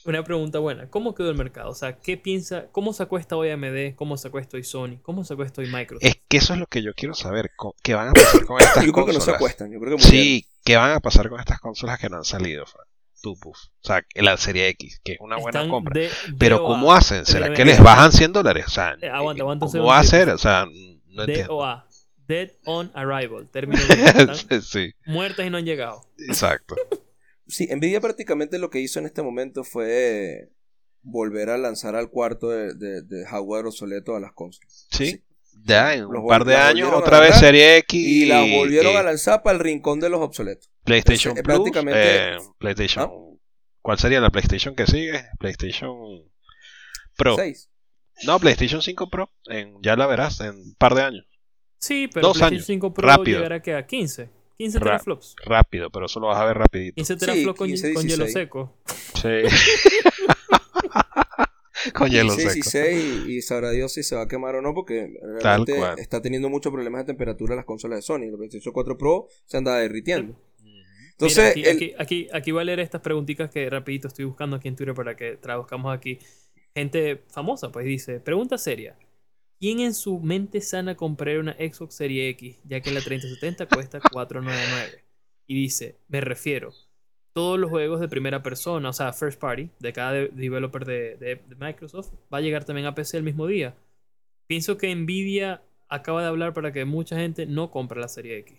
[0.04, 0.88] una pregunta buena.
[0.88, 1.70] ¿Cómo quedó el mercado?
[1.70, 2.66] O sea, ¿qué piensa?
[2.72, 3.94] ¿Cómo se acuesta hoy AMD?
[3.96, 4.98] ¿Cómo se acuesta hoy Sony?
[5.02, 6.04] ¿Cómo se acuesta hoy Microsoft?
[6.06, 7.50] Es que eso es lo que yo quiero saber.
[7.82, 9.36] ¿Qué van a pasar con estas Yo creo que no se consolas?
[9.40, 9.72] acuestan.
[9.72, 10.02] Yo creo que.
[10.02, 12.66] Sí, ¿qué van a pasar con estas consolas que no han salido?
[12.66, 12.86] Fran?
[13.22, 13.58] Tú, puf.
[13.82, 16.00] O sea, la serie X, que es una buena Están compra.
[16.00, 16.62] de- Pero.
[16.64, 17.26] ¿cómo hacen?
[17.26, 18.64] ¿Será que les bajan 100 dólares?
[18.66, 20.30] O sea, Eh, aguanta, aguanta un ¿cómo va a ser?
[20.30, 20.66] O sea,
[21.08, 21.54] no entiendo.
[21.54, 21.86] DOA.
[22.26, 23.48] Dead on Arrival.
[23.52, 26.02] Están sí, muertas y no han llegado.
[26.28, 26.76] exacto.
[27.50, 30.50] Sí, Nvidia prácticamente lo que hizo en este momento fue
[31.02, 34.86] volver a lanzar al cuarto de, de- de hardware obsoleto a las consolas.
[34.90, 35.24] Sí.
[35.64, 39.02] Ya en un par de años, otra vez serie X Y las volvieron y a
[39.02, 40.70] lanzar para el rincón de los obsoletos.
[40.84, 43.04] PlayStation Entonces, Plus, prácticamente- eh, PlayStation.
[43.04, 43.36] ¿Ah?
[43.82, 45.22] ¿Cuál sería la PlayStation que sigue?
[45.38, 45.90] PlayStation
[47.16, 47.36] Pro.
[47.36, 47.68] 6.
[48.26, 49.30] No, PlayStation 5 Pro.
[49.46, 51.26] En, ya la verás en un par de años.
[51.78, 52.66] Sí, pero Dos PlayStation años.
[52.66, 53.38] 5 Pro Rápido.
[53.38, 54.30] llegará que a 15.
[54.60, 55.36] 15 Ra- teraflops.
[55.44, 56.94] Rápido, pero eso lo vas a ver rapidito.
[56.96, 58.32] 15 Sí, teraflops con, 15, con hielo 16.
[58.32, 58.76] seco.
[59.14, 59.28] Sí.
[61.94, 62.86] Con hielo 16 y seco.
[62.90, 66.50] 6 y sabrá Dios si se va a quemar o no porque realmente está teniendo
[66.50, 68.30] muchos problemas de temperatura las consolas de Sony.
[68.30, 70.38] La PlayStation 4 Pro se anda derritiendo.
[71.12, 74.26] Entonces, Mira, el- aquí, aquí, aquí, aquí voy a leer estas preguntitas que rapidito estoy
[74.26, 76.18] buscando aquí en Twitter para que traduzcamos aquí.
[76.74, 78.94] Gente famosa, pues dice, pregunta seria.
[79.60, 84.00] ¿Quién en su mente sana compraría una Xbox Serie X, ya que la 3070 cuesta
[84.00, 85.04] 499?
[85.46, 86.72] Y dice, me refiero,
[87.34, 91.40] todos los juegos de primera persona, o sea, first party, de cada de- developer de,
[91.58, 93.76] Microsoft, va a llegar también a PC el mismo día.
[94.46, 98.58] Pienso que Nvidia acaba de hablar para que mucha gente no compre la Serie X.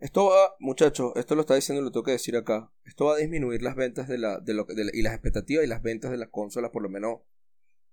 [0.00, 2.70] Esto va, muchachos, esto lo está diciendo lo tengo que decir acá.
[2.84, 5.68] Esto va a disminuir las ventas de la, de lo, la- y las expectativas y
[5.68, 7.20] las ventas de las consolas, por lo menos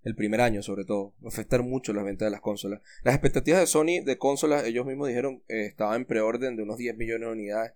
[0.03, 1.13] el primer año, sobre todo.
[1.23, 2.81] Va a afectar mucho las ventas de las consolas.
[3.03, 6.77] Las expectativas de Sony de consolas, ellos mismos dijeron, eh, estaba en preorden de unos
[6.77, 7.73] 10 millones de unidades.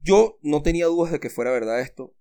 [0.00, 2.14] Yo no tenía dudas de que fuera verdad esto.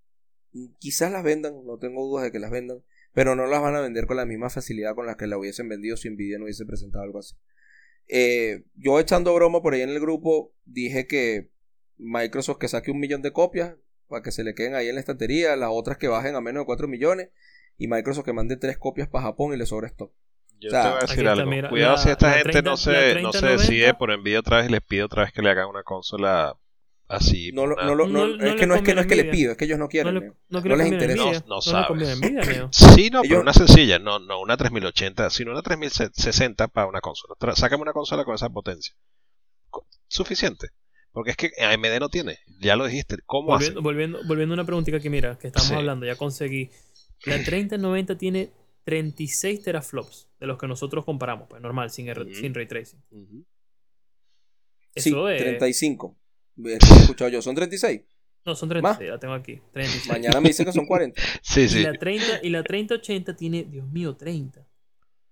[0.80, 3.82] Quizás las vendan, no tengo dudas de que las vendan, pero no las van a
[3.82, 6.66] vender con la misma facilidad con la que la hubiesen vendido si Nvidia no hubiese
[6.66, 7.36] presentado algo así.
[8.08, 11.50] Eh, yo echando broma por ahí en el grupo, dije que
[11.98, 13.76] Microsoft que saque un millón de copias
[14.08, 16.62] para que se le queden ahí en la estantería, las otras que bajen a menos
[16.62, 17.30] de 4 millones
[17.78, 20.12] y Microsoft que mande tres copias para Japón y le sobra esto.
[20.60, 21.50] Yo O sea, te voy a decir algo.
[21.52, 23.48] mira, Cuidado la- si esta gente 30 no se, no se 3090.
[23.62, 26.56] decide por envidia otra vez y les pide otra vez que le hagan una consola
[27.10, 27.52] así.
[27.52, 29.32] No, no, lo- no- No- es que no es que no es que le conviene
[29.32, 30.14] pido, es que ellos no quieren.
[30.14, 30.36] no, le, Neo.
[30.50, 31.24] no, que No le les interesa.
[31.24, 32.68] Nvidia, No- no no, le sabes.
[32.72, 37.36] Sí, no, pero una sencilla, no, no una 3080, sino una 3060 para una consola.
[37.38, 38.96] Tra- Sácame una consola con esa potencia.
[40.08, 40.70] Suficiente.
[41.12, 43.18] Porque es que AMD no tiene, ya lo dijiste.
[43.26, 43.84] ¿Cómo Volviendo, hace?
[43.84, 45.74] volviendo, volviendo a una preguntita que mira, que estamos Sí.
[45.76, 46.70] hablando, ya conseguí.
[47.26, 48.52] La 3090 tiene
[48.84, 52.34] 36 teraflops de los que nosotros comparamos, pues normal, sin, R- Ujú.
[52.36, 53.02] sin ray tracing.
[53.12, 53.46] Ujú.
[54.96, 55.42] Sí, Eso es.
[55.42, 56.18] 35.
[56.66, 58.02] Esto lo he escuchado yo, son 36.
[58.46, 59.60] No, son 36, la tengo aquí.
[59.74, 60.08] 36.
[60.08, 61.20] Mañana me dicen que son 40.
[61.42, 61.84] Sí, Y sí.
[61.84, 64.66] la 30 y la 3080 tiene, Dios mío, 30.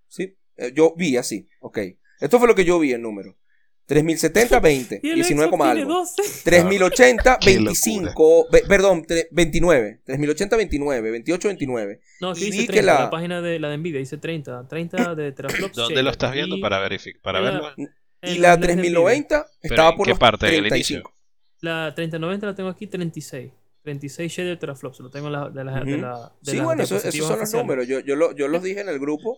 [0.08, 1.78] Sí, eh, yo vi así, ok.
[2.20, 3.38] Esto fue lo que yo vi en número.
[3.86, 5.94] 3070, 20, Y el 19, Xbox coma tiene algo.
[6.00, 6.22] 12.
[6.46, 10.02] 3080, Qué 25, ve- perdón, tre- 29.
[10.06, 12.00] 3080, 29, 28, 29.
[12.22, 12.74] No, aquí Y dice vi 30.
[12.82, 13.10] que la- La...
[13.10, 14.68] página de la de Nvidia dice 30.
[14.68, 15.74] 30 de teraflops.
[15.76, 17.22] ¿Dónde lo estás viendo Y para verificar?
[17.22, 17.74] Para en la- verlo.
[17.78, 17.90] en
[18.22, 18.76] Y la las de Nvidia.
[18.76, 20.48] 3090 Pero estaba ¿en por qué los parte?
[20.48, 21.14] ¿En el 35.
[21.62, 23.52] La 3090 la tengo aquí 36.
[23.84, 25.00] 36 shader teraflops.
[25.02, 25.84] Lo tengo en la, de las.
[25.84, 26.02] de Ujú.
[26.02, 27.88] la- de Sí, las bueno, eso- esos diapositivas son los números.
[27.88, 29.38] Yo, yo, lo- yo los dije en el grupo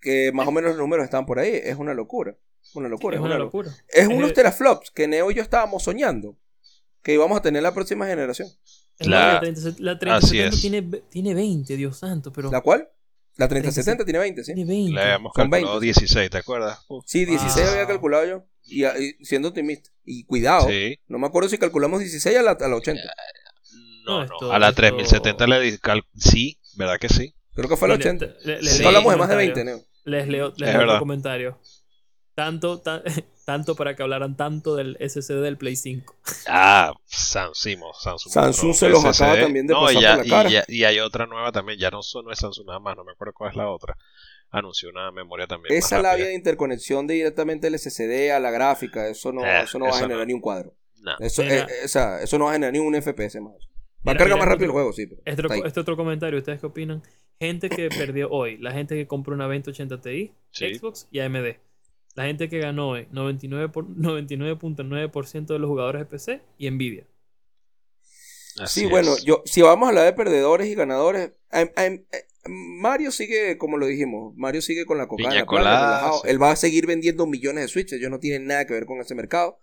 [0.00, 1.50] que más o menos los números están por ahí.
[1.62, 2.36] Es una locura.
[2.74, 3.16] Una locura.
[3.16, 3.70] Es una locura.
[3.88, 6.36] Es Es unos el- teraflops que Neo y yo estábamos soñando
[7.02, 8.48] que íbamos a tener la próxima generación.
[8.98, 10.60] La- la 30, la Así 3070 es.
[10.60, 12.88] tiene, tiene 20, Dios santo, pero ¿La cual?
[13.36, 14.54] La 3070 tiene 20, ¿sí?
[14.54, 14.92] tiene 20.
[14.92, 15.84] Le habíamos calculado 20.
[15.84, 16.78] 16, ¿te acuerdas?
[16.88, 17.04] Uf.
[17.06, 17.72] Sí, 16 Ah.
[17.72, 18.44] había calculado yo.
[18.64, 19.90] Y, y siendo optimista.
[20.04, 20.66] Y cuidado.
[20.68, 20.98] Sí.
[21.06, 23.02] No me acuerdo si calculamos 16 a la, a la 80.
[24.06, 24.24] No, No, no.
[24.24, 27.34] esto- a la esto- 3070 le cal- Sí, ¿verdad que sí?
[27.56, 28.26] Creo que fue la Mire, 80.
[28.44, 28.84] le- le- Sí.
[28.84, 29.64] hablamos de más de comentario.
[29.64, 29.86] 20, Neo.
[30.04, 30.94] Les leo, les Es leo verdad.
[30.94, 31.58] otro comentario.
[32.34, 33.02] Tanto, tan-
[33.46, 36.14] tanto para que hablaran tanto del SSD del Play 5.
[36.46, 37.78] Ah, Samsung.
[37.98, 39.24] Samsung, Samsung se los SSD.
[39.24, 40.48] acaba también de no, pasar y ya- por la cara.
[40.48, 43.04] Y, ya- y hay otra nueva también, ya no, no es Samsung nada más, no
[43.04, 43.96] me acuerdo cuál es la otra.
[44.50, 45.74] Anunció una memoria también.
[45.76, 46.12] Esa rápida.
[46.12, 49.86] labia de interconexión de directamente el SSD a la gráfica, eso no, Eh, eso no
[49.86, 50.26] va a generar no.
[50.26, 50.74] ni un cuadro.
[51.00, 51.12] No.
[51.20, 51.62] Eso, Mira.
[51.64, 53.54] eh, eso no va a generar ni un FPS más.
[54.06, 55.06] Va a cargar más rápido el juego, sí.
[55.06, 57.02] pero Este, este otro comentario, ¿ustedes qué opinan?
[57.40, 60.74] Gente que perdió hoy, la gente que compró una 2080 Ti, Sí.
[60.74, 61.56] Xbox y AMD.
[62.14, 67.06] La gente que ganó hoy, 99 por- 99.9% de los jugadores de PC y Nvidia.
[68.58, 71.32] Así Sí, bueno, yo, si vamos a hablar de perdedores y ganadores,
[72.46, 75.86] Mario sigue, como lo dijimos, Mario sigue con la coca en Piña la playa, colada,
[75.98, 76.20] relajado.
[76.22, 76.28] sí.
[76.30, 78.98] Él va a seguir vendiendo millones de Switch, ellos no tienen nada que ver con
[79.00, 79.58] ese mercado.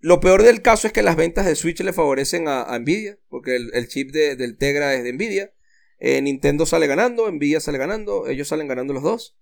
[0.00, 3.18] Lo peor del caso es que las ventas de Switch le favorecen a, a Nvidia,
[3.28, 5.52] porque el, el chip de- del Tegra es de Nvidia.
[5.98, 9.36] Eh, Nintendo sale ganando, Nvidia sale ganando, ellos salen ganando los dos.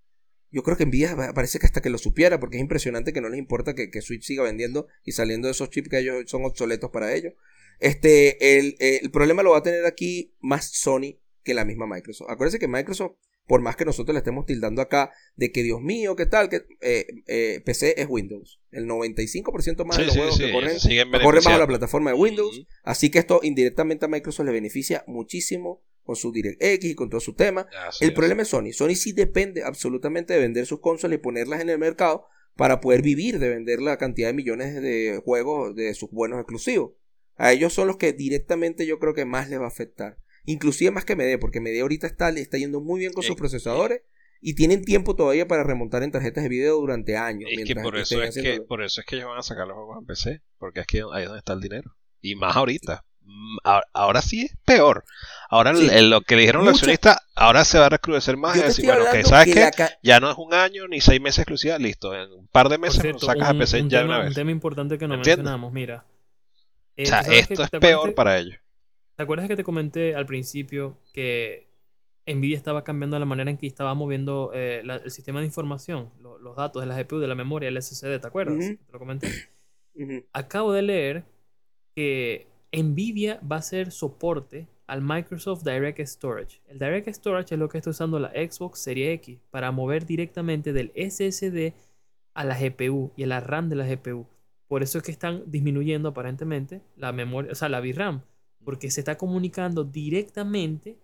[0.50, 3.20] Yo creo que Nvidia pa- parece que hasta que lo supiera, porque es impresionante que
[3.22, 6.24] no les importa que, que Switch siga vendiendo y saliendo de esos chips que ellos
[6.26, 7.32] son obsoletos para ellos.
[7.80, 12.30] Este, el, el problema lo va a tener aquí más Sony que la misma Microsoft.
[12.30, 13.12] Acuérdense que Microsoft,
[13.48, 16.62] por más que nosotros le estemos tildando acá de que Dios mío, qué tal, que
[16.80, 18.60] eh, eh, PC es Windows.
[18.70, 22.10] El 95% más Sí, de los sí, juegos sí, que corren, corren bajo la plataforma
[22.12, 22.64] de Windows.
[22.84, 27.20] Así que esto indirectamente a Microsoft le beneficia muchísimo con su DirectX y con todo
[27.20, 27.66] su tema.
[27.88, 28.16] Así El es.
[28.16, 28.72] problema es Sony.
[28.72, 32.26] Sony sí depende absolutamente de vender sus consolas y ponerlas en el mercado
[32.56, 36.92] para poder vivir de vender la cantidad de millones de juegos de sus buenos exclusivos.
[37.36, 40.18] A ellos son los que directamente yo creo que más les va a afectar.
[40.44, 43.38] Inclusive más que MD, porque MD ahorita está, está yendo muy bien con sus Eh,
[43.38, 44.02] procesadores
[44.40, 47.48] y tienen tiempo todavía para remontar en tarjetas de video durante años.
[47.56, 49.76] Es que por eso es que, por eso es que ellos van a sacar los
[49.76, 51.96] juegos en PC, porque es que ahí es donde está el dinero.
[52.20, 53.04] Y más ahorita.
[53.92, 55.04] Ahora- sí es peor.
[55.50, 55.88] Ahora el- Sí.
[55.92, 58.64] el- lo que le dijeron los accionistas, ahora se va a recrudecer más y Yo
[58.66, 61.40] decir, bueno, que hablando sabes que qué, ya no es un año ni seis meses
[61.40, 62.14] exclusiva, listo.
[62.14, 64.18] En un par de meses lo cierto, sacas a un, PC un ya tema, una
[64.20, 64.34] un vez.
[64.34, 65.38] tema importante que no ¿Entiendes?
[65.44, 66.04] mencionamos, mira.
[66.96, 68.56] Eh, O sea, ¿tú sabes que- esto es peor que- para ellos.
[69.16, 71.68] ¿Te acuerdas que te comenté al principio que
[72.26, 76.10] Nvidia estaba cambiando la manera en que estaba moviendo eh, la- el sistema de información,
[76.20, 78.18] lo- los datos de la GPU, de la memoria, el SSD?
[78.20, 78.58] ¿Te acuerdas?
[78.58, 79.28] Te lo comenté.
[80.32, 81.24] Acabo de leer
[81.94, 86.60] que Nvidia va a hacer soporte al Microsoft Direct Storage.
[86.68, 90.72] El Direct Storage es lo que está usando la Xbox Series X para mover directamente
[90.72, 91.74] del SSD
[92.34, 94.26] a la GPU y a la RAM de la GPU.
[94.68, 98.22] Por eso es que están disminuyendo aparentemente la memoria, o sea, la VRAM,
[98.64, 100.96] porque se está comunicando directamente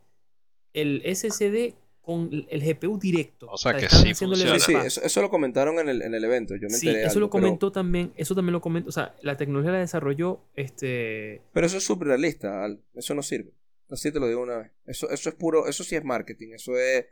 [0.72, 1.74] el SSD
[2.08, 3.48] con el GPU directo.
[3.50, 4.58] O sea que están sí funciona.
[4.58, 6.54] Sí, sí, eso, eso lo comentaron en el, en el evento.
[6.56, 7.04] Yo me Sí, enteré.
[7.06, 9.80] eso algo, lo pero- comentó también, eso también lo comentó, o sea, la tecnología la
[9.80, 12.80] desarrolló este Pero eso es surrealista, Al.
[12.94, 13.52] Eso no sirve.
[13.90, 14.70] Así te lo digo una vez.
[14.86, 16.54] Eso, eso es puro, eso sí es marketing.
[16.54, 17.04] Eso es,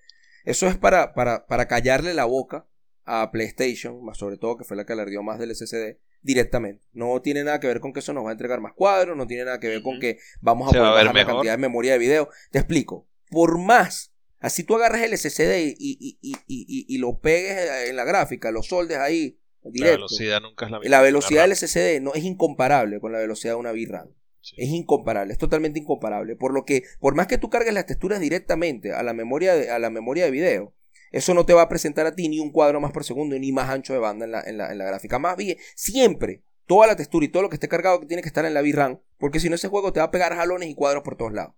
[0.46, 2.66] eso es para, para, para callarle la boca
[3.04, 6.86] a PlayStation, más sobre todo que fue la que alardeó más del SSD, directamente.
[6.94, 9.26] No tiene nada que ver con que eso nos va a entregar más cuadros, no
[9.26, 11.98] tiene nada que ver con que vamos a Se poder la cantidad de memoria de
[11.98, 12.30] video.
[12.50, 13.06] Te explico.
[13.30, 17.88] Por más, así tú agarres el SSD y, y, y, y, y- y lo pegues
[17.88, 19.96] en la gráfica, lo soldes ahí, La directo.
[19.96, 20.90] velocidad nunca es la misma.
[20.96, 24.08] La velocidad del SSD no es incomparable con la velocidad de una VRAM.
[24.40, 24.54] Sí.
[24.58, 26.36] Es incomparable, es totalmente incomparable.
[26.36, 29.70] Por lo que, por más que tú cargues las texturas directamente a la memoria de,
[29.70, 30.72] a la memoria de video,
[31.10, 33.50] eso no te va a presentar a ti ni un cuadro más por segundo ni
[33.50, 35.18] más ancho de banda en la, en la, en la gráfica.
[35.18, 38.44] Más bien, siempre, toda la textura y todo lo que esté cargado tiene que estar
[38.44, 41.02] en la VRAM, porque si no ese juego te va a pegar jalones y cuadros
[41.02, 41.54] por todos lados.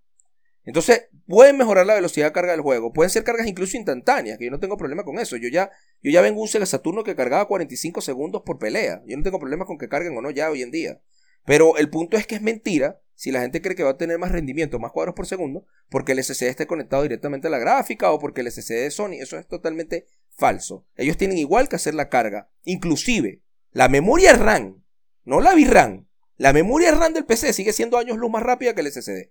[0.69, 2.93] Entonces, pueden mejorar la velocidad de carga del juego.
[2.93, 5.39] Pueden ser cargas incluso instantáneas, que yo no tengo problema con eso.
[5.39, 5.71] Yo ya,
[6.03, 9.03] yo ya vengo un Sega Saturno que cargaba 45 segundos por pelea.
[9.07, 11.01] Yo no tengo problema con que carguen o no ya hoy en día.
[11.47, 14.19] Pero el punto es que es mentira si la gente cree que va a tener
[14.19, 18.13] más rendimiento, más cuadros por segundo, porque el SSD esté conectado directamente a la gráfica
[18.13, 19.15] o porque el SSD de Sony.
[19.23, 20.05] Eso es totalmente
[20.37, 20.87] falso.
[20.97, 22.51] Ellos tienen igual que hacer la carga.
[22.65, 23.41] Inclusive,
[23.71, 24.85] la memoria RAM,
[25.25, 28.83] no la VRAM, la memoria RAM del PC sigue siendo años luz más rápida que
[28.83, 29.31] el SSD.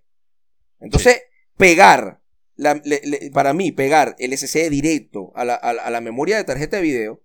[0.80, 1.22] Entonces,
[1.58, 2.20] pegar,
[2.56, 6.00] la- le- le- para mí, pegar el SSD directo a la, a la- a la
[6.00, 7.22] memoria de tarjeta de video,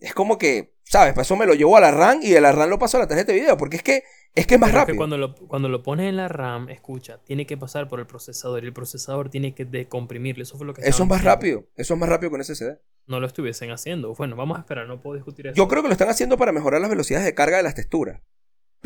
[0.00, 1.12] es como que, ¿sabes?
[1.14, 3.00] Para eso me lo llevo a la RAM y de la RAM lo paso a
[3.00, 4.02] la tarjeta de video, porque es que
[4.34, 4.98] es, que es más Pero es que rápido.
[4.98, 8.62] cuando lo, cuando lo pones en la RAM, escucha, tiene que pasar por el procesador
[8.62, 10.42] y el procesador tiene que decomprimirlo.
[10.42, 11.30] Eso fue lo que Eso es más diciendo.
[11.30, 12.78] rápido, eso es más rápido con SSD.
[13.06, 14.14] No lo estuviesen haciendo.
[14.14, 15.56] Bueno, vamos a esperar, no puedo discutir eso.
[15.56, 18.20] Yo creo que lo están haciendo para mejorar las velocidades de carga de las texturas.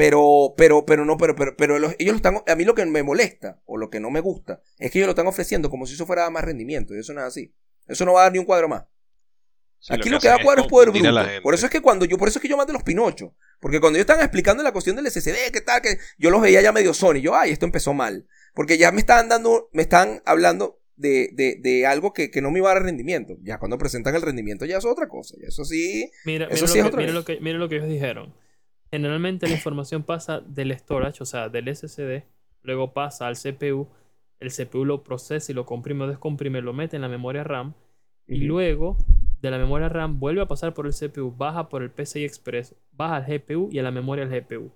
[0.01, 2.87] Pero, pero, pero no, pero, pero, pero los- ellos lo están, a mí lo que
[2.87, 5.85] me molesta, o lo que no me gusta, es que ellos lo están ofreciendo como
[5.85, 7.55] si eso fuera más rendimiento, y eso no es así.
[7.87, 8.85] Eso no va a dar ni un cuadro más.
[9.79, 11.43] Sí, Aquí que lo que, da es cuadro es poder bruto.
[11.43, 13.33] Por eso es que cuando yo, por eso es que yo mandé los pinochos.
[13.61, 16.63] Porque cuando ellos estaban explicando la cuestión del SSD, qué tal, que yo los veía
[16.63, 17.21] ya medio Sony.
[17.21, 18.27] Yo, ay, esto empezó mal.
[18.55, 22.51] Porque ya me estaban dando, me están hablando de, de, de algo que, que no
[22.51, 23.37] me iba a dar rendimiento.
[23.43, 25.35] Ya cuando presentan el rendimiento ya es otra cosa.
[25.41, 26.11] Ya eso sí.
[26.25, 27.15] Mira, Eso mira, sí es lo, que, otra mira, vez.
[27.15, 28.35] lo que, mira lo que ellos dijeron.
[28.91, 32.25] Generalmente la información pasa del storage, o sea, del SSD,
[32.63, 33.89] luego pasa al CPU,
[34.41, 37.75] el CPU lo procesa y lo comprime o descomprime, lo mete en la memoria RAM,
[38.27, 38.97] y luego
[39.41, 42.75] de la memoria RAM vuelve a pasar por el CPU, baja por el PCI Express,
[42.93, 44.73] baja al GPU y a la memoria del GPU.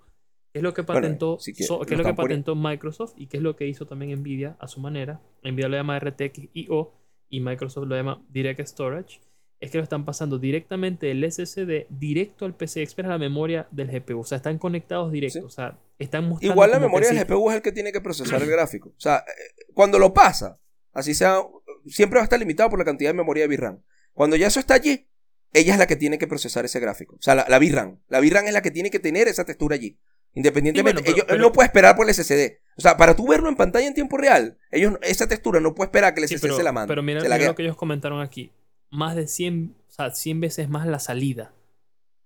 [0.53, 2.55] ¿Qué es lo que Bueno, patentó, si quiere, so- qué lo es lo que patentó
[2.55, 5.19] Microsoft y qué es lo que hizo también Nvidia a su manera?
[5.43, 6.93] Nvidia lo llama RTX IO
[7.29, 9.19] y Microsoft lo llama Direct Storage.
[9.65, 13.67] Es que lo están pasando directamente del SSD directo al PCI Express a la memoria
[13.71, 14.19] del GPU.
[14.19, 15.41] O sea, están conectados directos.
[15.41, 15.45] Sí.
[15.45, 17.25] O sea, están mostrando Igual la memoria del.
[17.25, 18.89] GPU es el que tiene que procesar el gráfico.
[18.89, 20.59] O sea, eh, cuando lo pasa,
[20.93, 21.39] así sea,
[21.87, 23.81] siempre va a estar limitado por la cantidad de memoria de VRAM.
[24.13, 25.07] Cuando ya eso está allí,
[25.53, 27.15] ella es la que tiene que procesar ese gráfico.
[27.15, 27.99] O sea, la, la VRAM.
[28.07, 29.97] La VRAM es la que tiene que tener esa textura allí.
[30.33, 32.59] Independientemente, Sí, bueno, pero- ellos- él no puede esperar por el SSD.
[32.77, 35.87] O sea, para tú verlo en pantalla en tiempo real, ellos, esa textura no puede
[35.87, 36.89] esperar que el Sí, SSD pero, se la mande.
[36.91, 38.51] pero mira, mira lo que ellos comentaron aquí.
[38.95, 41.53] Más de 100, o sea, 100 veces más la salida.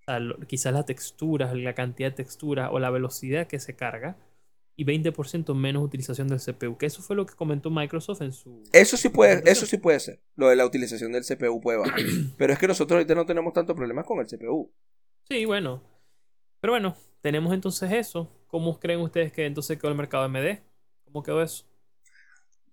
[0.02, 3.76] O sea, lo- quizás la textura, la cantidad de textura o la velocidad que se
[3.76, 4.18] carga.
[4.76, 6.78] Y 20% menos utilización del CPU.
[6.78, 8.64] Que eso fue lo que comentó Microsoft en su...
[8.72, 10.22] Eso sí puede, eso sí puede ser.
[10.36, 12.00] Lo de la utilización del CPU puede bajar.
[12.38, 14.72] pero es que nosotros ahorita no tenemos tantos problemas con el CPU.
[15.30, 15.82] Sí, bueno.
[16.62, 18.30] Pero bueno, tenemos entonces eso.
[18.48, 20.62] ¿Cómo creen ustedes que entonces quedó el mercado AMD?
[21.06, 21.66] ¿Cómo quedó eso?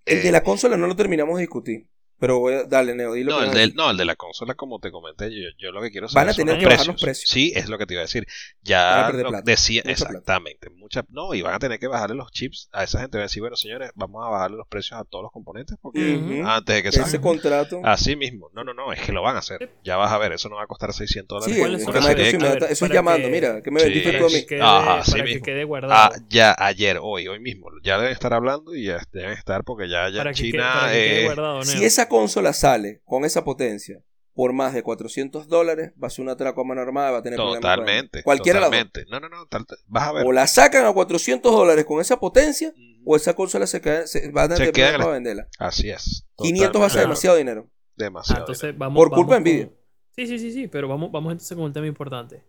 [0.07, 1.89] El Eh, de la consola no lo terminamos de discutir.
[2.19, 3.33] Pero voy a, dale, Neo, dilo.
[3.39, 5.91] No el, del- no, el de la consola, como te comenté, yo, yo lo que
[5.91, 7.29] quiero Van a saber son tener los que bajar los precios.
[7.31, 8.27] Sí, es lo que te iba a decir.
[8.63, 10.71] Ya lo decía, mucha exactamente.
[10.71, 13.19] Mucha, no, y van a tener que bajarle los chips a esa gente.
[13.19, 16.43] Van a decir, bueno, señores, vamos a bajarle los precios a todos los componentes porque
[16.45, 17.21] antes de que Ese salgan.
[17.23, 17.81] contrato.
[17.85, 18.51] Así mismo.
[18.55, 19.71] No, no, no, es que lo van a hacer.
[19.85, 21.55] Ya vas a ver, eso no va a costar 600 dólares.
[21.55, 23.29] Sí, ¿Cuáles es ver, eso es para llamando.
[23.29, 23.87] que- Mira, que me Sí.
[23.87, 24.47] vendiste Para tú a que mí.
[24.47, 25.45] quede, Ajá, así para que mismo.
[25.45, 25.95] quede guardado.
[25.95, 27.69] Ah, ya ayer, hoy, hoy mismo.
[27.83, 30.71] Ya deben estar hablando y ya deben estar porque ya, ya para que, quede, China.
[30.75, 31.87] para que quede eh, guardado, Si Neo.
[32.07, 34.03] Esa consola sale con esa potencia
[34.35, 37.23] por más de 400 dólares, va a ser una atraco a mano armada, va a
[37.23, 37.61] tener problemas.
[37.63, 38.23] totalmente.
[38.23, 38.79] Cualquiera de las dos.
[38.93, 39.11] totalmente.
[39.11, 39.47] No, no, no.
[39.47, 40.27] tal- vas a ver.
[40.27, 42.73] O la sacan a 400 dólares con esa potencia,
[43.07, 45.49] o esa consola se, queda, se va a tener problemas para la- venderla.
[45.59, 46.27] Así es.
[46.37, 47.67] 500 va a ser demasiado dinero.
[47.71, 48.41] Ah, Demasiado.
[48.43, 49.73] entonces vamos, Por vamos culpa de con- Nvidia.
[50.11, 52.45] Sí, sí, sí, sí, pero vamos, vamos entonces con un tema importante.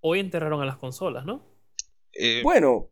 [0.00, 1.44] Hoy enterraron a las consolas, ¿no?
[2.12, 2.90] Eh, Bueno,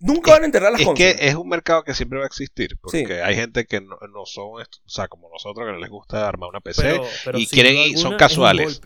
[0.00, 1.14] nunca van a enterrar las es consolas.
[1.16, 3.12] que es un mercado que siempre va a existir, porque Sí.
[3.12, 6.48] hay gente que no, no son, o sea, como nosotros que no les gusta armar
[6.50, 6.82] una PC.
[6.82, 8.80] Pero, pero y quieren y son es casuales.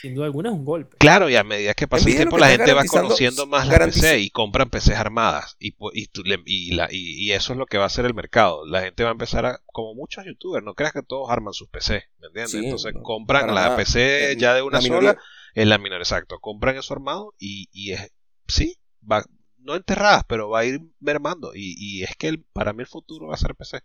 [0.00, 0.96] Sin duda alguna es un golpe.
[0.98, 4.20] Claro, y a medida que pasa el tiempo la gente va conociendo más garantiza- PC
[4.20, 6.08] y compran PCs armadas y, y,
[6.46, 8.64] y, la- y- y eso es lo que va a hacer el mercado.
[8.64, 11.68] La gente va a empezar a, como muchos youtubers, no creas que todos arman sus
[11.68, 12.52] PC, ¿me entiendes?
[12.52, 13.76] Sí, Entonces no, compran la nada.
[13.76, 15.22] PC Eh, ya de una la minoría- sola,
[15.54, 16.38] es la menor, exacto.
[16.38, 18.12] Compran eso armado y, y es,
[18.46, 18.76] sí,
[19.10, 19.24] va,
[19.68, 21.52] no enterradas, pero va a ir mermando.
[21.54, 23.80] Y, y es que el- para mí el futuro va a ser PC.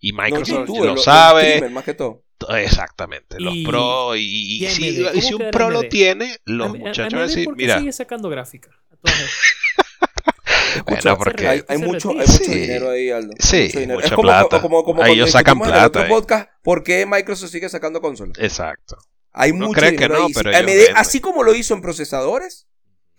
[0.00, 2.24] Y No, Microsoft youtubers, lo los sabe, más que todo.
[2.56, 4.16] exactamente, los Y- pro.
[4.16, 6.74] Y, y- y y si, AMD, y ¿cómo si un pro lo tiene, los A-
[6.74, 8.74] muchachos van a decir, ¿por qué mira, sigue sacando gráficas?
[8.92, 10.76] A todas estas?
[10.76, 12.26] Escucha, Bueno, porque- hay, mucho, hay retira.
[12.26, 12.54] mucho Sí.
[12.54, 13.32] dinero ahí, Aldo.
[13.38, 13.94] Sí, mucho dinero.
[13.98, 14.60] mucha es como, plata.
[14.60, 16.08] como, como Ahí cuando ellos sacan plata otro ahí.
[16.08, 18.36] podcast, ¿por qué Microsoft sigue sacando consolas?
[18.38, 18.96] exacto.
[19.32, 20.32] Hay Uno mucho cree que dinero no, ahí.
[20.34, 22.66] pero AMD, así como lo hizo en procesadores,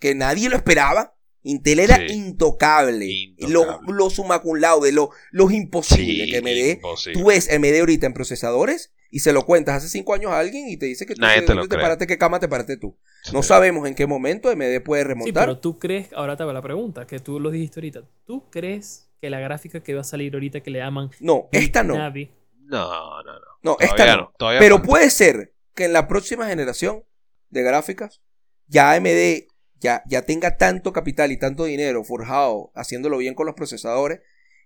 [0.00, 2.12] que nadie lo esperaba, Intel era Sí.
[2.14, 3.06] intocable.
[3.06, 3.52] Intocable.
[3.52, 6.70] Lo, lo summa cum laude, lo, los imposibles Sí, que AMD.
[6.76, 7.18] imposible.
[7.20, 10.68] Tú ves AMD ahorita en procesadores y se lo cuentas hace cinco años a alguien
[10.68, 12.76] y te dice que tú Nadie te, te lo te paraste, qué cama te paraste
[12.76, 12.98] tú.
[13.32, 13.48] No Sí.
[13.48, 15.44] sabemos en qué momento AMD puede Sí, remontar.
[15.46, 18.02] pero tú crees, ahora te hago la pregunta, que tú lo dijiste ahorita.
[18.26, 21.82] ¿Tú crees que la gráfica que va a salir ahorita que le llaman no, esta
[21.82, 21.96] no.
[21.96, 22.30] Navi,
[22.64, 23.40] No, no, no.
[23.62, 24.22] No, Todavía esta no.
[24.22, 24.88] no, todavía Pero falta.
[24.88, 27.02] puede ser que en la próxima generación
[27.50, 28.20] de gráficas
[28.66, 29.46] ya AMD
[29.80, 34.20] ya, ya tenga tanto capital y tanto dinero forjado haciéndolo bien con los procesadores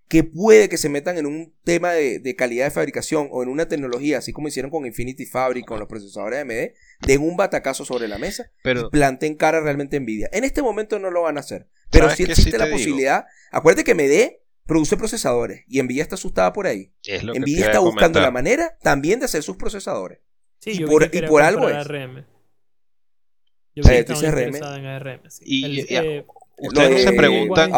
[0.09, 3.49] que puede que se metan en un tema de, de calidad de fabricación o en
[3.49, 7.37] una tecnología, así como hicieron con Infinity Fabric, con los procesadores de AMD, den un
[7.37, 10.29] batacazo sobre la mesa Pero, y planten cara realmente Nvidia.
[10.33, 12.77] En este momento no lo van a hacer, pero ¿Sabes sí existe sí la digo?
[12.77, 13.25] posibilidad.
[13.51, 14.33] Acuérdate que AMD
[14.65, 16.93] produce procesadores y Nvidia está asustada por ahí.
[17.05, 20.19] es lo Nvidia está buscando la manera también de hacer sus procesadores.
[20.59, 21.75] Sí, Y yo por- y por algo es.
[21.75, 22.25] ARM.
[23.75, 24.39] Yo que Eh, dice ARM.
[24.39, 25.29] interesadas en ARM.
[25.29, 25.43] sí.
[25.47, 26.25] Y- El- y- eh,
[26.57, 27.71] Ustedes no se preguntan,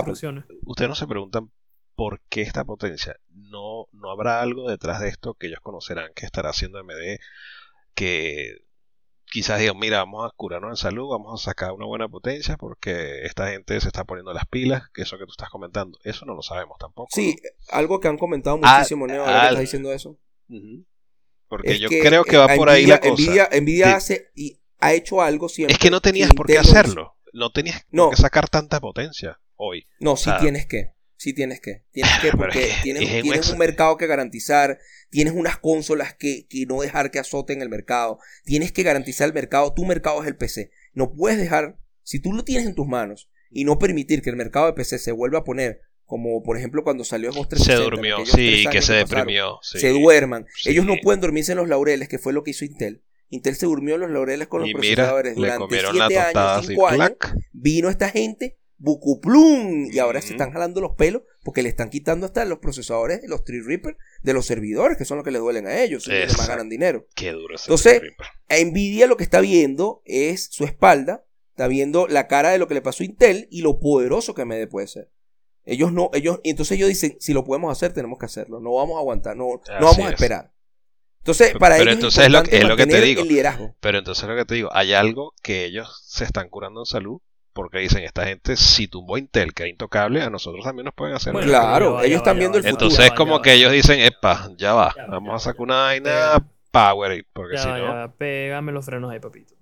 [0.66, 1.50] ustedes no se preguntan
[1.96, 3.16] por qué esta potencia.
[3.30, 7.18] No, no habrá algo detrás de esto que ellos conocerán que estará haciendo AMD
[7.94, 8.58] que
[9.32, 13.24] quizás digan, mira, vamos a curarnos en salud, vamos a sacar una buena potencia porque
[13.24, 16.36] esta gente se está poniendo las pilas, que eso que tú estás comentando, eso no
[16.36, 17.08] lo sabemos tampoco.
[17.14, 17.38] Sí,
[17.70, 20.20] algo que han comentado muchísimo, Neo, ahora que estás diciendo eso.
[21.48, 23.14] Porque es yo creo que va por ahí la cosa.
[23.14, 23.94] Nvidia, Nvidia Sí.
[23.94, 25.74] hace y ha hecho algo siempre.
[25.74, 28.10] es que no tenías que por qué no hacerlo, no tenías por No.
[28.10, 29.88] qué sacar tanta potencia hoy.
[30.00, 30.94] No, sí sea- tienes que.
[31.18, 31.84] Sí tienes que.
[31.92, 35.34] Tienes que porque es que tienes, es un tienes ex- un mercado que garantizar, tienes
[35.34, 39.74] unas consolas que, que no dejar que azoten el mercado, tienes que garantizar el mercado,
[39.74, 40.72] tu mercado es el PC.
[40.94, 44.36] No puedes dejar, si tú lo tienes en tus manos y no permitir que el
[44.36, 47.84] mercado de PC se vuelva a poner, como por ejemplo cuando salió Xbox Se 360,
[47.96, 49.58] durmió, aquellos tres sí, que se deprimió.
[49.64, 49.80] sí.
[49.80, 50.46] se duerman.
[50.56, 50.70] Sí.
[50.72, 53.02] Ellos no pueden dormirse en los laureles, que fue lo que hizo Intel.
[53.30, 56.24] Intel se durmió en los laureles con los mira, procesadores le durante comieron la 7
[56.24, 56.98] tostada años, así, 5 años.
[56.98, 57.36] clac.
[57.54, 62.26] Vino esta gente, bucuplum, y ahora se están jalando los pelos porque le están quitando
[62.26, 65.68] hasta los procesadores, los Tree Reaper, de los servidores, que son los que les duelen
[65.68, 67.08] a ellos, que más ganan dinero.
[67.16, 68.02] Qué duro Entonces,
[68.50, 72.74] Nvidia lo que está viendo es su espalda está viendo la cara de lo que
[72.74, 75.10] le pasó a Intel y lo poderoso que AMD puede ser.
[75.64, 78.60] Ellos no, ellos, entonces ellos dicen, si lo podemos hacer, tenemos que hacerlo.
[78.60, 80.52] No vamos a aguantar, no, no vamos a es.
[81.26, 83.22] Entonces, para Pero ellos entonces es lo- importante es lo que te digo.
[83.24, 83.76] el liderazgo.
[83.80, 87.20] Pero entonces lo que te digo, hay algo que ellos se están curando en salud
[87.52, 91.16] porque dicen, esta gente si tumbó Intel, que era intocable, a nosotros también nos pueden
[91.16, 91.60] hacer Bueno, algo".
[91.68, 92.86] Claro, va, ellos va, están viendo va, el va, futuro.
[92.86, 95.32] Entonces es ya como va, que ellos dicen, epa, ya va, Ya va, vamos ya
[95.32, 95.82] a va, sacar ya una va.
[95.86, 97.86] vaina power, porque Ya, si va, no...
[98.08, 99.56] ya, pégame los frenos ahí, papito.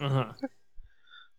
[0.00, 0.36] Ajá.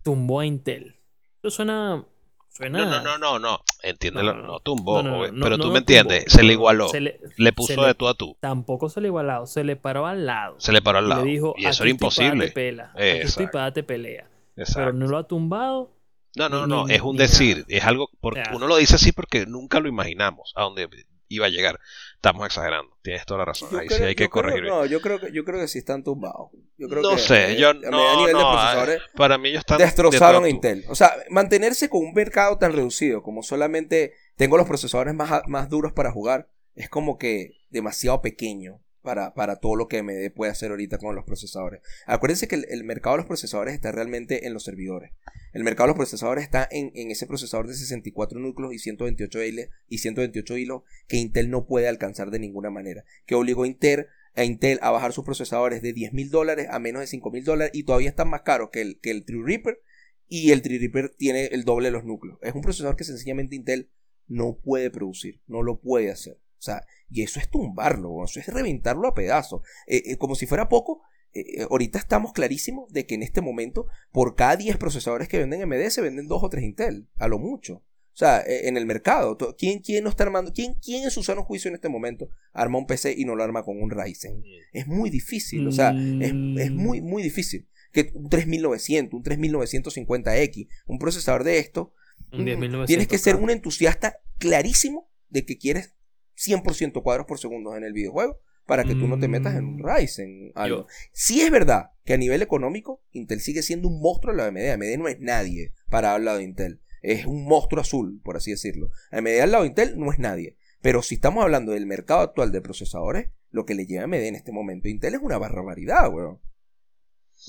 [0.04, 0.96] Tumbó a Intel.
[1.42, 2.06] Eso suena.
[2.54, 2.86] Suena.
[2.86, 4.60] No, no, no, no, no, entiéndelo, No, no, no, no.
[4.60, 5.04] tumbó,
[5.42, 8.14] pero tú me entiendes, se le igualó, Se le- le puso se de tú a
[8.14, 10.56] tú, Tampoco se le igualado, se le paró al lado.
[10.60, 12.92] se le paró al lado, le dijo, y eso "Aquí era imposible, pela.
[12.94, 13.84] Aquí estoy Exacto.
[13.88, 14.28] pelea.
[14.76, 15.92] Pero no lo ha tumbado.
[16.36, 17.66] No, no, no, es un decir, nada.
[17.70, 20.88] es algo, porque uno lo dice así porque nunca lo imaginamos a dónde
[21.30, 21.80] iba a llegar.
[22.26, 24.64] Estamos exagerando, tienes toda la razón, Yo ahí sí hay que creo- corregir.
[24.64, 26.52] no, yo creo que yo creo que sí están tumbados.
[26.78, 29.38] Yo creo no que, sé, eh, yo a no, nivel de no, procesadores, eh, para
[29.38, 30.86] mí ellos están destrozaron de Intel.
[30.88, 35.68] O sea, mantenerse con un mercado tan reducido como solamente tengo los procesadores más, más
[35.68, 40.52] duros para jugar, es como que demasiado pequeño para, para todo lo que AMD puede
[40.52, 41.82] hacer ahorita con los procesadores.
[42.08, 45.12] Acuérdense que el, mercado de los procesadores está realmente en los servidores.
[45.52, 49.44] El mercado de los procesadores está en, en ese procesador de 64 núcleos y 128
[49.44, 53.04] hilos, y 128 hilos que Intel no puede alcanzar de ninguna manera.
[53.26, 56.80] Que obligó a Intel, a Intel a bajar sus procesadores de 10 mil dólares a
[56.80, 59.80] menos de 5 mil dólares y todavía están más caros que el, que el Threadripper
[60.28, 62.40] y el Threadripper tiene el doble de los núcleos.
[62.42, 63.92] Es un procesador que sencillamente Intel
[64.28, 66.40] no puede producir, no lo puede hacer.
[66.64, 69.64] O sea, y eso es tumbarlo, eso es reventarlo a pedazos.
[69.86, 71.02] Eh, eh, como si fuera poco,
[71.34, 75.62] eh, ahorita estamos clarísimos de que en este momento, por cada 10 procesadores que venden
[75.62, 77.84] AMD, se venden 2 o 3 Intel, a lo mucho.
[78.14, 80.54] O sea, en el mercado, ¿quién, quién no está armando?
[80.54, 83.44] ¿Quién, ¿Quién en su sano juicio en este momento arma un PC y no lo
[83.44, 84.42] arma con un Ryzen?
[84.72, 87.68] Es muy difícil, o sea, es, es muy, muy difícil.
[87.92, 91.94] Que un 3900, un 3950X, un procesador de esto,
[92.32, 92.86] Un Mm, 10.900.
[92.86, 95.94] Tienes que ser un entusiasta clarísimo de que quieres
[96.36, 99.78] 100% cuadros por segundo en el videojuego para que tú no te metas en un
[99.82, 99.86] Mm.
[99.86, 100.52] Ryzen.
[100.56, 100.78] Algo.
[100.84, 104.46] Yo- Sí es verdad que a nivel económico Intel sigue siendo un monstruo en la
[104.46, 104.72] AMD.
[104.72, 106.82] AMD no es nadie para hablar de Intel.
[107.02, 108.90] Es un monstruo azul, por así decirlo.
[109.12, 110.56] AMD al lado de Intel no es nadie.
[110.82, 114.28] Pero si estamos hablando del mercado actual de procesadores, lo que le lleva a AMD
[114.28, 116.40] en este momento a Intel es una barbaridad, weón.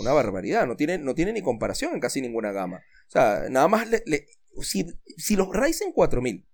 [0.00, 0.66] Una barbaridad.
[0.66, 2.78] No tiene, no tiene ni comparación en casi ninguna gama.
[3.06, 4.26] O sea, nada más le- le-
[4.62, 6.44] si, si los Ryzen 4000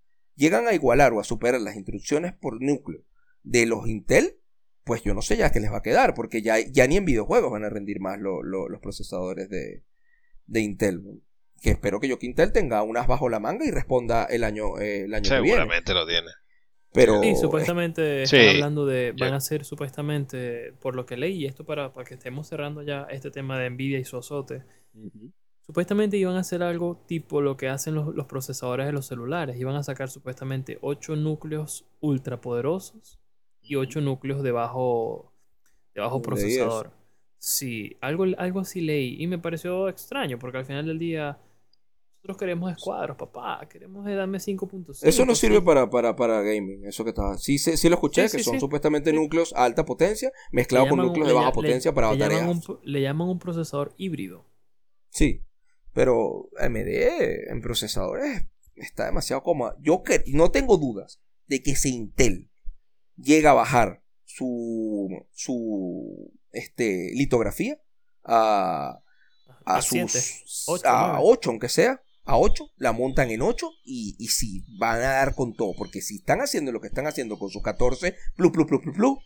[0.40, 3.02] llegan a igualar o a superar las instrucciones por núcleo
[3.44, 4.38] de los Intel,
[4.84, 7.04] pues yo no sé ya qué les va a quedar, porque ya, ya ni en
[7.04, 9.84] videojuegos van a rendir más lo- lo- los procesadores de,
[10.46, 11.02] de Intel.
[11.62, 14.78] Que espero que yo que Intel tenga unas bajo la manga y responda el año,
[14.78, 15.48] eh, el año que viene.
[15.58, 16.28] Seguramente lo tiene.
[16.92, 18.36] Pero Sí, supuestamente Sí.
[18.36, 19.12] están hablando de.
[19.12, 22.82] Van a ser supuestamente, por lo que leí, y esto para, para que estemos cerrando
[22.82, 24.62] ya este tema de Nvidia y su azote.
[25.70, 29.56] Supuestamente iban a hacer algo tipo lo que hacen los, los procesadores de los celulares.
[29.56, 33.20] Iban a sacar supuestamente 8 núcleos ultra poderosos
[33.62, 35.32] y 8 núcleos de bajo,
[35.94, 36.90] de bajo Leí procesador.
[37.38, 41.38] Sí, algo, algo así leí y me pareció extraño porque al final del día
[42.16, 43.60] nosotros queremos escuadros, papá.
[43.70, 45.06] Queremos darme 5.5.
[45.06, 47.38] Eso no sirve para, para, para gaming, eso que estaba.
[47.38, 48.60] Sí, sí, sí lo escuché, Sí, que sí, son sí.
[48.60, 52.48] supuestamente núcleos a alta potencia mezclados con núcleos un- de baja potencia para le llaman,
[52.48, 54.44] un, le llaman un procesador híbrido.
[55.10, 55.44] Sí,
[55.92, 56.88] pero AMD
[57.50, 58.42] en procesadores
[58.76, 59.76] está demasiado cómoda.
[59.80, 62.50] Yo que, no tengo dudas de que si Intel
[63.16, 67.80] llega a bajar su, su este, litografía
[68.24, 69.02] a,
[69.64, 71.24] a, sus ocho, a nueve.
[71.24, 75.34] 8, aunque sea, a 8, la montan en 8 y, y sí, van a dar
[75.34, 78.66] con todo, porque si están haciendo lo que están haciendo con sus 14, plus, plus,
[78.66, 79.18] plus, plus, plus,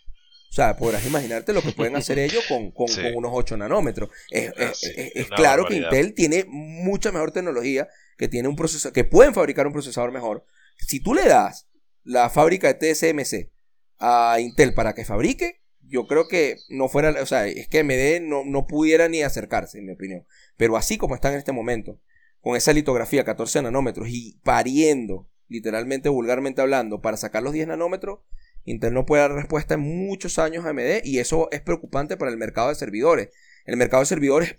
[0.55, 3.03] o sea, podrás imaginarte lo que pueden hacer ellos con, con, Sí.
[3.03, 4.11] con unos 8 nanómetros.
[4.31, 5.75] Es, Ah, es- sí, es- es es una claro que.
[5.79, 10.45] Intel tiene mucha mejor tecnología, que tiene un procesador, que pueden fabricar un procesador mejor.
[10.79, 11.67] Si tú le das
[12.05, 13.51] la fábrica de TSMC
[13.99, 18.21] a Intel para que fabrique, yo creo que no fuera, o sea, es que AMD
[18.23, 20.25] no, no pudiera ni acercarse, en mi opinión.
[20.57, 22.01] Pero así como están en este momento,
[22.41, 28.21] con esa litografía 14 nanómetros y pariendo, literalmente, vulgarmente hablando, para sacar los 10 nanómetros,
[28.65, 32.31] Intel no puede dar respuesta en muchos años a AMD y eso es preocupante para
[32.31, 33.29] el mercado de servidores.
[33.65, 34.57] El mercado de servidores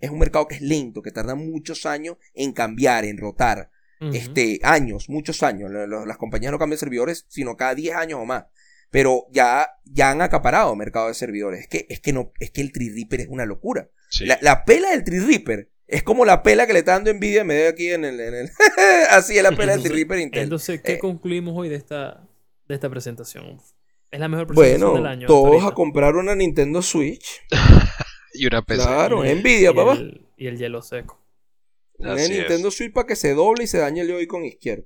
[0.00, 3.70] es un mercado que es lento, que tarda muchos años en cambiar, en rotar.
[4.12, 5.72] Este, años, muchos años.
[5.72, 8.44] Las compañías no cambian servidores, sino cada 10 años o más.
[8.90, 11.62] Pero ya, ya han acaparado el mercado de servidores.
[11.62, 13.90] Es que, es que no, es que el Reaper es una locura.
[14.08, 14.24] Sí.
[14.24, 17.66] La, la pela del Reaper es como la pela que le está dando envidia me
[17.66, 18.50] aquí en el, en el
[19.10, 20.42] así es la pela del Entonces- Reaper Intel.
[20.44, 22.27] Entonces, ¿qué Eh, concluimos hoy de esta,
[22.68, 23.60] de esta presentación?
[24.10, 25.26] Es la mejor presentación Bueno, del año.
[25.26, 27.42] todos a comprar una Nintendo Switch.
[28.34, 28.82] Y una PC.
[28.82, 29.24] Claro.
[29.24, 29.30] Y
[29.72, 29.94] y papá.
[29.94, 31.18] el- y el hielo seco.
[31.94, 32.38] Una Así es.
[32.38, 34.84] Nintendo Switch para que se doble y se dañe el con izquierdo.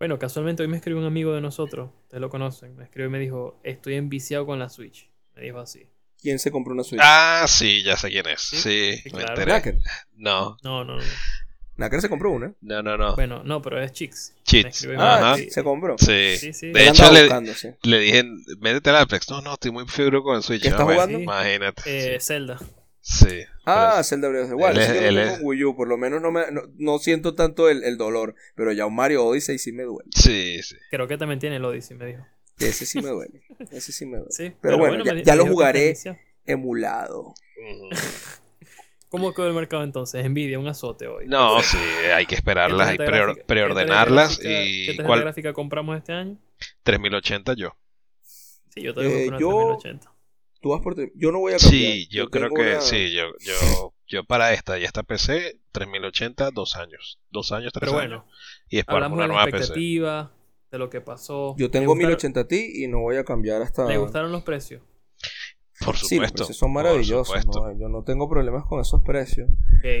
[0.00, 3.12] Bueno, casualmente hoy me escribió un amigo de nosotros, ustedes lo conocen, me escribió y
[3.12, 5.08] me dijo, estoy enviciado con la Switch.
[5.36, 5.86] Me dijo así.
[6.20, 7.00] ¿Quién se compró una Switch?
[7.04, 8.40] Ah, sí, ya sé quién es.
[8.40, 9.42] Sí, Sí, sí, me claro.
[9.54, 9.78] enteré.
[10.14, 11.02] No, No, no, no.
[11.76, 12.52] Knacker se compró una.
[12.60, 13.14] no, no, no.
[13.16, 14.34] Bueno, no, pero es Chicks.
[14.86, 15.96] Me Ah, se compró.
[15.98, 16.36] Sí.
[16.36, 16.70] Sí, sí.
[16.72, 17.68] De Él hecho, le, buscando, sí.
[17.82, 18.24] le dije,
[18.60, 19.30] métete a la Apex.
[19.30, 20.62] No, no, estoy muy fibro con el Switch.
[20.62, 21.18] ¿Qué Ah, está bueno, jugando?
[21.20, 22.14] Imagínate.
[22.16, 22.58] Eh, Zelda.
[23.00, 23.40] Sí.
[23.64, 24.78] Ah, Pero- Zelda Breath of the Wild.
[24.78, 28.34] él Wii U, por lo menos no, me, no, no siento tanto el, el dolor.
[28.54, 30.08] Pero ya un Mario Odyssey sí me duele.
[30.14, 30.76] sí, sí.
[30.90, 32.24] Creo que también tiene el Odyssey, me dijo.
[32.58, 33.42] Ese sí me duele.
[33.72, 34.30] Ese sí me duele.
[34.30, 34.52] Sí.
[34.60, 35.96] Pero bueno, ya- me di- ya me lo jugaré.
[36.46, 37.34] Emulado.
[37.72, 37.88] Ujú.
[39.12, 40.24] ¿Cómo quedó el mercado entonces?
[40.26, 41.26] Envidia, un azote hoy.
[41.28, 41.76] No, sí,
[42.12, 45.20] hay que ¿Qué esperarlas, hay gráfica- preordenarlas qué tarjeta gráfica- y ¿Qué tarjeta ¿cuál?
[45.20, 46.38] gráfica compramos este año?
[46.82, 47.76] 3080 yo.
[48.22, 50.12] Sí, yo todavía Eh, compré yo- una 3080.
[50.60, 50.96] Tú vas por...
[51.16, 51.72] Yo no voy a cambiar.
[51.92, 55.58] Sí, yo, creo tengo que una- sí, yo, yo, yo para esta y esta PC,
[55.72, 57.18] 3080, dos años.
[57.30, 58.22] Dos años, tres Pero años.
[58.22, 58.32] bueno,
[58.70, 59.56] Y después hablamos una de la nueva PC.
[59.58, 60.32] expectativa,
[60.70, 61.54] de lo que pasó.
[61.58, 63.86] Yo ¿Le tengo gustaron- 1080 Ti y no voy a cambiar hasta...
[63.86, 64.82] ¿Le gustaron los precios?
[65.84, 66.34] Por Sí, los supuesto.
[66.36, 67.26] precios son maravillosos.
[67.28, 67.68] supuesto.
[67.72, 67.78] ¿no?
[67.78, 69.50] Yo no tengo problemas con esos precios.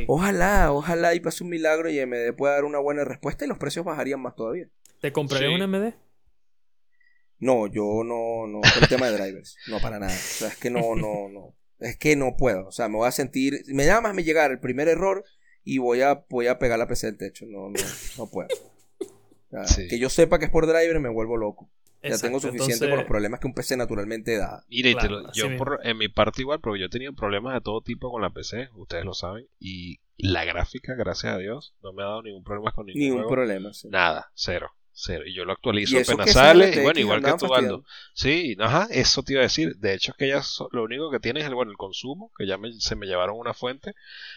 [0.06, 3.58] Ojalá, ojalá y pase un milagro y AMD pueda dar una buena respuesta y los
[3.58, 4.68] precios bajarían más todavía.
[5.00, 5.54] ¿Te compraré Sí.
[5.54, 5.94] un MD?
[7.38, 10.12] No, yo no, no, por el tema de drivers, no para nada.
[10.12, 11.54] O sea, es que no, no, no.
[11.80, 12.68] Es que no puedo.
[12.68, 15.24] O sea, me voy a sentir, me llama más me llegar el primer error
[15.64, 17.44] y voy a, voy a pegar la PC del techo.
[17.48, 17.80] No, no,
[18.18, 18.48] no puedo.
[19.00, 19.88] O sea, Sí.
[19.88, 21.68] Que yo sepa que es por driver me vuelvo loco.
[22.02, 24.64] Ya tengo suficiente entonces- con los problemas que un PC naturalmente da.
[24.68, 27.54] Mira, y te lo- yo por, en mi parte igual, pero yo he tenido problemas
[27.54, 31.74] de todo tipo con la PC, ustedes lo saben, y la gráfica, gracias a Dios,
[31.82, 33.30] no me ha dado ningún problema con ningún Ni un juego.
[33.30, 33.72] problema.
[33.72, 33.88] sí.
[33.88, 35.24] Nada, cero, cero.
[35.26, 37.84] Y yo lo actualizo apenas sale, y bueno, igual que tú, Aldo.
[38.14, 39.76] Sí, ajá, eso te iba a decir.
[39.76, 42.30] De hecho, es que ellas so- lo único que tienen es el, bueno, el consumo,
[42.36, 43.94] que ya me- se me llevaron una fuente,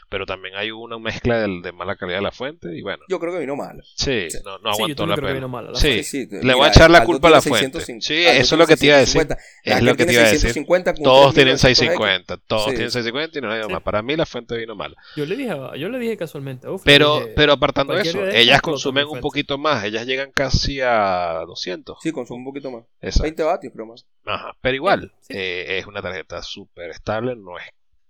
[0.09, 3.19] pero también hay una mezcla del- de mala calidad de la fuente, y bueno, Yo
[3.19, 3.81] creo que vino mal.
[3.95, 4.37] sí, Sí.
[4.45, 5.33] no, no Sí, yo aguantó también la creo que pena.
[5.33, 6.03] vino mala la Sí.
[6.03, 7.79] Sí, sí, le voy a echar la culpa a la fuente.
[7.81, 9.27] Sí, eso es lo que te iba a decir.
[9.63, 10.65] Es lo que te iba a decir.
[11.03, 12.69] Todos tienen 650, todos Sí.
[12.71, 13.73] tienen 650 y no hay nada Sí.
[13.73, 13.83] más.
[13.83, 14.95] Para mí la fuente vino mal.
[15.15, 16.67] Yo le dije, yo le dije casualmente.
[16.83, 19.83] Pero, pero apartando eso, de ellas consumen un poquito más.
[19.83, 20.44] Ellas llegan casi
[20.81, 21.97] a 200.
[22.01, 22.83] Sí, consume un poquito más.
[23.01, 23.23] Exacto.
[23.23, 24.05] 20 vatios, creo más.
[24.25, 24.55] Ajá.
[24.61, 25.33] Pero igual, Sí.
[25.35, 27.65] eh, es una tarjeta súper estable, no es,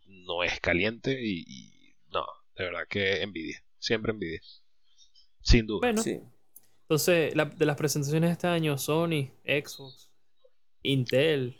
[0.07, 2.23] no es caliente y, y no,
[2.57, 3.63] de verdad que envidia.
[3.79, 4.41] Siempre envidia.
[5.41, 5.79] Sin duda.
[5.87, 6.19] Bueno, Sí.
[6.81, 10.09] entonces, la- de las presentaciones de este año, Sony, Xbox,
[10.81, 11.57] Intel,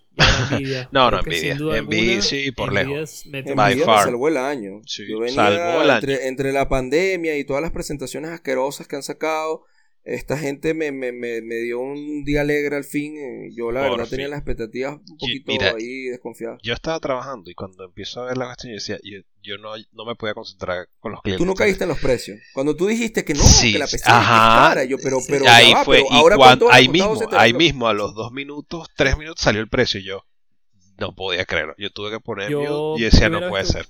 [0.52, 0.90] Nvidia.
[0.92, 1.56] No, no, Nvidia.
[1.56, 3.24] Nvidia, alguna, sí, por lejos.
[3.56, 4.06] By far.
[4.06, 4.82] salvó el año.
[4.86, 6.00] Sí, Yo venía salvó el año.
[6.00, 9.66] Entre, entre la pandemia y todas las presentaciones asquerosas que han sacado,
[10.06, 13.18] esta gente me, me, me, me dio un día alegre al fin.
[13.18, 16.60] eh, Yo la Por verdad tenía las expectativas un poquito mira, ahí desconfiadas.
[16.64, 19.72] Yo estaba trabajando y cuando empiezo a ver la cuestión yo decía, yo, yo no,
[19.94, 21.40] no me podía concentrar con los clientes.
[21.40, 22.40] Tú no caíste en los precios.
[22.54, 24.22] Cuando tú dijiste que no, Sí, que la PC ajá.
[24.22, 26.88] es cara, yo, pero, pero ahí va, fue, pero y ahora cuando, ¿cuánto habrá ahí
[26.88, 30.24] mismo, ahí mismo, a los dos minutos, tres minutos salió el precio y yo
[30.98, 31.74] no podía creerlo.
[31.78, 33.88] Yo tuve que poner Yo, y decía, no puede que- ser.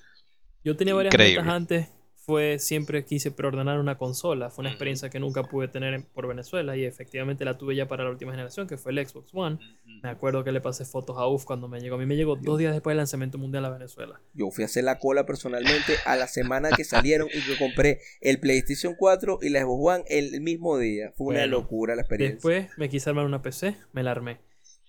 [0.64, 1.42] Yo tenía varias Increíble.
[1.44, 1.88] metas antes.
[2.26, 4.50] Fue siempre quise preordenar una consola.
[4.50, 7.88] Fue una experiencia que nunca pude tener en- por Venezuela y efectivamente la tuve ya
[7.88, 9.60] para la última generación, que fue el Xbox One.
[10.02, 11.96] Me acuerdo que le pasé fotos a UF cuando me llegó.
[11.96, 14.20] A mí me llegó dos días después del lanzamiento mundial a Venezuela.
[14.34, 18.00] Yo fui a hacer la cola personalmente a la semana que salieron y que compré
[18.22, 21.14] el PlayStation 4 y la Xbox One el mismo día.
[21.16, 22.36] Fue una Bueno, locura la experiencia.
[22.36, 24.40] Después me quise armar una PC, me la armé.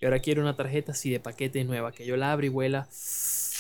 [0.01, 2.87] Y ahora quiero una tarjeta así de paquete nueva, que yo la abro y vuela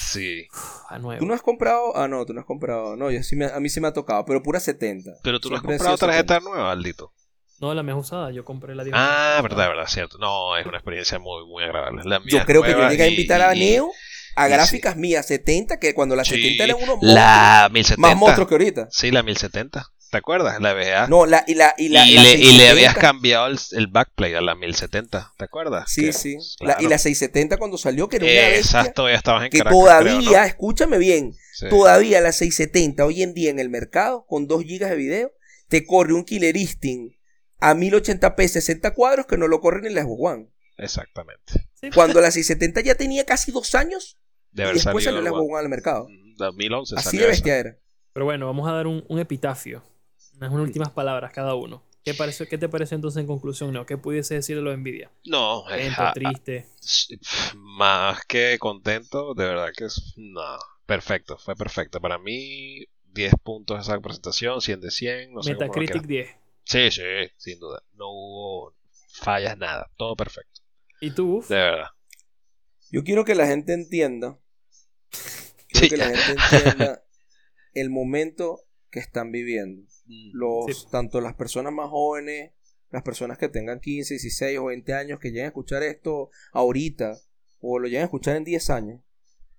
[0.07, 1.19] Sí, uf, a nuevo.
[1.21, 1.97] ¿Tú no has comprado?
[1.97, 2.97] Ah, no, tú no has comprado.
[2.97, 5.11] No, yo sí me- a mí sí me ha tocado, pero pura 70.
[5.23, 7.13] pero tú no has comprado tarjeta nueva, Aldito.
[7.61, 8.95] No, la mejor usada, yo compré la 10.
[8.97, 10.19] Ah, verdad, verdad, cierto.
[10.19, 12.03] No, es una experiencia muy, muy agradable.
[12.05, 13.91] La mía Yo creo que yo llegué a y- invitar a y- Neo
[14.39, 18.09] a gráficas mías 70, que cuando las Sí, 70 eran unos monstruos, La 1070.
[18.09, 18.89] más monstruos que ahorita.
[18.91, 19.87] Sí, la 1070.
[20.11, 20.61] ¿Te acuerdas?
[20.61, 21.09] La VGA.
[21.09, 22.70] No, la, y la, y la, y, la le, y le 670.
[22.70, 25.33] habías cambiado el, el backplay a la 1070.
[25.37, 25.91] ¿Te acuerdas?
[25.91, 26.37] Sí, Que- sí.
[26.59, 26.81] claro.
[26.81, 29.78] La- y la 670 cuando salió, que era una Exacto, ya estabas en que Caracas,
[29.78, 30.45] todavía, creo, ¿no?
[30.45, 31.69] escúchame bien, Sí.
[31.69, 35.33] todavía la 670 hoy en día en el mercado, con 2 GB de video,
[35.69, 37.16] te corre un Killer Instinct
[37.59, 40.49] a 1080p 60 cuadros que no lo corre ni la Xbox One.
[40.78, 41.69] Exactamente.
[41.81, 41.91] Sí.
[41.95, 44.19] Cuando la 670 ya tenía casi dos años
[44.53, 46.05] De y después salió la Xbox One al mercado.
[46.05, 46.35] One.
[46.37, 47.31] 2011 Así salió de esa.
[47.33, 47.78] bestia era.
[48.12, 49.83] Pero bueno, vamos a dar un, un epitafio.
[50.37, 51.83] Unas últimas palabras cada uno.
[52.05, 53.85] ¿Qué, parece, ¿Qué te parece entonces en conclusión, Neo?
[53.85, 55.11] ¿Qué pudiese decir de los Nvidia?
[55.25, 56.67] No, Lento, ah, triste.
[57.55, 60.15] más que contento, de verdad que es.
[60.17, 60.57] No,
[60.87, 62.01] perfecto, fue perfecto.
[62.01, 65.33] Para mí, 10 puntos esa presentación, 100 de 100.
[65.33, 66.37] No sé lo Metacritic quieras.
[66.65, 66.91] 10.
[66.93, 67.83] Sí, sí, sin duda.
[67.95, 68.75] No hubo
[69.09, 69.91] fallas, nada.
[69.97, 70.61] Todo perfecto.
[71.01, 71.49] ¿Y tú, Uf?
[71.49, 71.91] De verdad.
[72.91, 74.39] Yo quiero que la gente entienda.
[75.69, 77.03] Quiero que la gente entienda
[77.75, 78.61] el momento
[78.91, 79.83] que están viviendo.
[80.07, 80.31] Mm.
[80.33, 82.53] Los, Tanto las personas más jóvenes,
[82.91, 87.16] las personas que tengan 15, 16 o 20 años, que lleguen a escuchar esto ahorita,
[87.61, 89.01] o lo lleguen a escuchar en 10 años.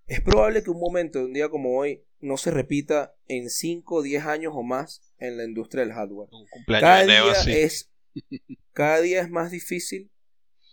[0.05, 3.95] Es probable que un momento de un día como hoy no se repita en 5
[3.95, 6.29] o 10 años o más en la industria del hardware.
[6.31, 7.51] Un cumpleaños Cada de Neo día, así.
[7.51, 7.91] es,
[8.71, 10.11] cada día es más difícil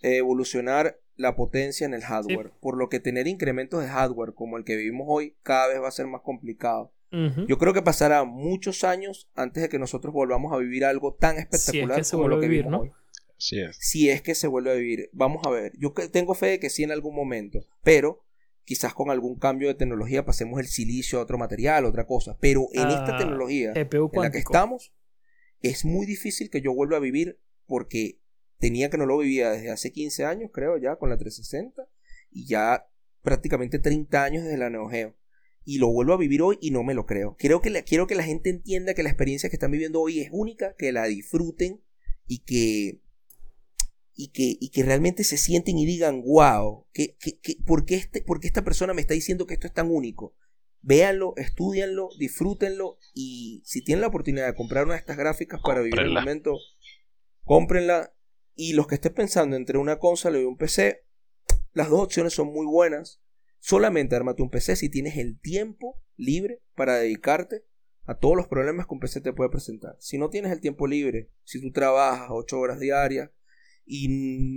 [0.02, 2.52] evolucionar la potencia en el hardware.
[2.60, 5.88] Por lo que tener incrementos de hardware como el que vivimos hoy cada vez va
[5.88, 6.93] a ser más complicado.
[7.46, 11.36] Yo creo que pasará muchos años antes de que nosotros volvamos a vivir algo tan
[11.38, 12.80] espectacular se como lo que a vivir, vivimos ¿no?
[12.84, 12.92] hoy.
[13.38, 13.76] Es.
[13.80, 15.10] Si es que se vuelve a vivir.
[15.12, 15.72] Vamos a ver.
[15.78, 17.60] Yo que- tengo fe de que sí en algún momento.
[17.82, 18.24] Pero
[18.64, 22.36] quizás con algún cambio de tecnología pasemos el silicio a otro material, otra cosa.
[22.40, 23.72] Pero en esta Ah, tecnología
[24.16, 24.92] en la que estamos,
[25.60, 28.20] es muy difícil que yo vuelva a vivir porque
[28.58, 31.86] tenía que no lo vivía desde hace 15 años, creo, ya con la 360
[32.30, 32.86] y ya
[33.22, 35.14] prácticamente 30 años desde la Neo Geo.
[35.64, 37.36] Y lo vuelvo a vivir hoy y no me lo creo.
[37.38, 40.20] Quiero que, la, quiero que la gente entienda que la experiencia que están viviendo hoy
[40.20, 41.80] es única, que la disfruten
[42.26, 43.00] y que,
[44.14, 47.94] y que, y que realmente se sienten y digan, wow, que, que, que- ¿por, qué
[47.96, 50.34] este, ¿por qué esta persona me está diciendo que esto es tan único?
[50.82, 55.80] Véanlo, estudianlo, disfrútenlo y si tienen la oportunidad de comprar una de estas gráficas para
[55.80, 56.58] vivir el momento,
[57.44, 58.12] cómprenla.
[58.54, 61.04] Y los que estén pensando entre una consola y un PC,
[61.72, 63.20] las dos opciones son muy buenas.
[63.66, 67.64] Solamente ármate un PC si tienes el tiempo libre para dedicarte
[68.04, 69.96] a todos los problemas que un PC te puede presentar.
[70.00, 73.30] Si no tienes el tiempo libre, si tú trabajas 8 horas diarias
[73.86, 74.08] y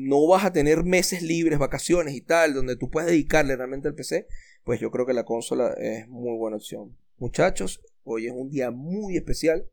[0.10, 3.96] no vas a tener meses libres, vacaciones y tal, donde tú puedes dedicarle realmente al
[3.96, 4.28] PC,
[4.66, 6.98] pues yo creo que la consola es muy buena opción.
[7.16, 9.70] Muchachos, hoy es un día muy especial,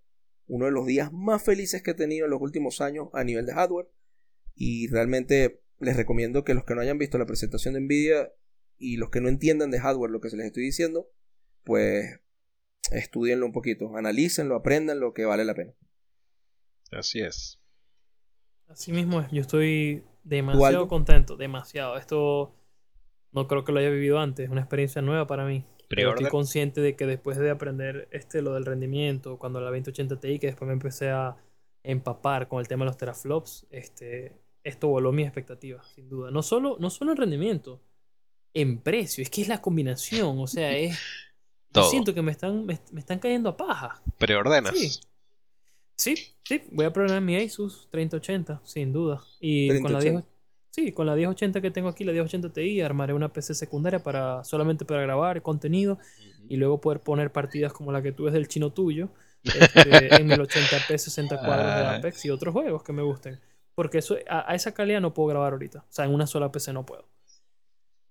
[0.47, 3.47] uno de los días más felices que he tenido en los últimos años a nivel
[3.47, 3.89] de hardware
[4.55, 8.31] y realmente les recomiendo que los que no hayan visto la presentación de Nvidia
[8.85, 11.09] y los que no entiendan de hardware lo que se les estoy diciendo,
[11.65, 12.21] pues
[12.91, 15.73] estudienlo un poquito, analícenlo, aprendanlo, que vale la pena.
[16.93, 17.61] Así es.
[18.69, 19.31] Así mismo es.
[19.31, 21.37] Yo estoy demasiado contento.
[21.37, 21.97] Demasiado.
[21.97, 22.55] Esto
[23.33, 24.45] no creo que lo haya vivido antes.
[24.45, 25.65] Es una experiencia nueva para mí.
[25.89, 30.21] Pero estoy consciente de que después de aprender este lo del rendimiento, cuando la 2080
[30.21, 31.37] Ti, que después me empecé a
[31.83, 34.33] empapar con el tema de los teraflops, este,
[34.63, 36.31] esto voló mis expectativas, sin duda.
[36.31, 37.81] No solo, no solo en rendimiento,
[38.55, 39.23] en precio.
[39.23, 40.39] Es que es la combinación.
[40.39, 40.99] O sea, es.
[41.75, 44.01] Yo siento que me están, me, me están cayendo a paja.
[44.19, 44.79] Preordenas.
[44.79, 44.93] Sí.
[45.97, 49.23] Sí, sí, voy a programar mi Asus 3080, sin duda.
[49.41, 50.29] Y con la 10, 3080.
[50.71, 54.43] sí, con la 1080 que tengo aquí, la 1080 Ti, armaré una PC secundaria para
[54.45, 55.99] solamente para grabar contenido
[56.49, 59.11] y luego poder poner partidas como la que tú ves del chino tuyo
[59.45, 61.99] este, en 1080p 60 cuadros de Ay.
[61.99, 63.41] Apex y otros juegos que me gusten.
[63.75, 65.81] Porque eso a, a esa calidad no puedo grabar ahorita.
[65.81, 67.09] O sea, en una sola PC no puedo.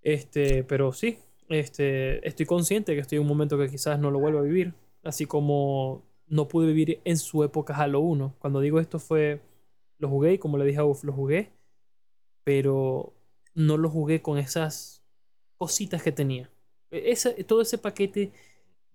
[0.04, 1.18] Este, pero sí,
[1.50, 4.74] este, estoy consciente que estoy en un momento que quizás no lo vuelva a vivir.
[5.04, 8.36] Así como no pude vivir en su época Halo 1.
[8.40, 9.42] Cuando digo esto fue,
[10.00, 11.52] lo jugué y como le dije a Uf, lo jugué,
[12.44, 13.14] pero
[13.54, 15.04] no lo jugué con esas
[15.58, 16.50] cositas que tenía.
[16.92, 18.32] E- Ese, todo ese paquete,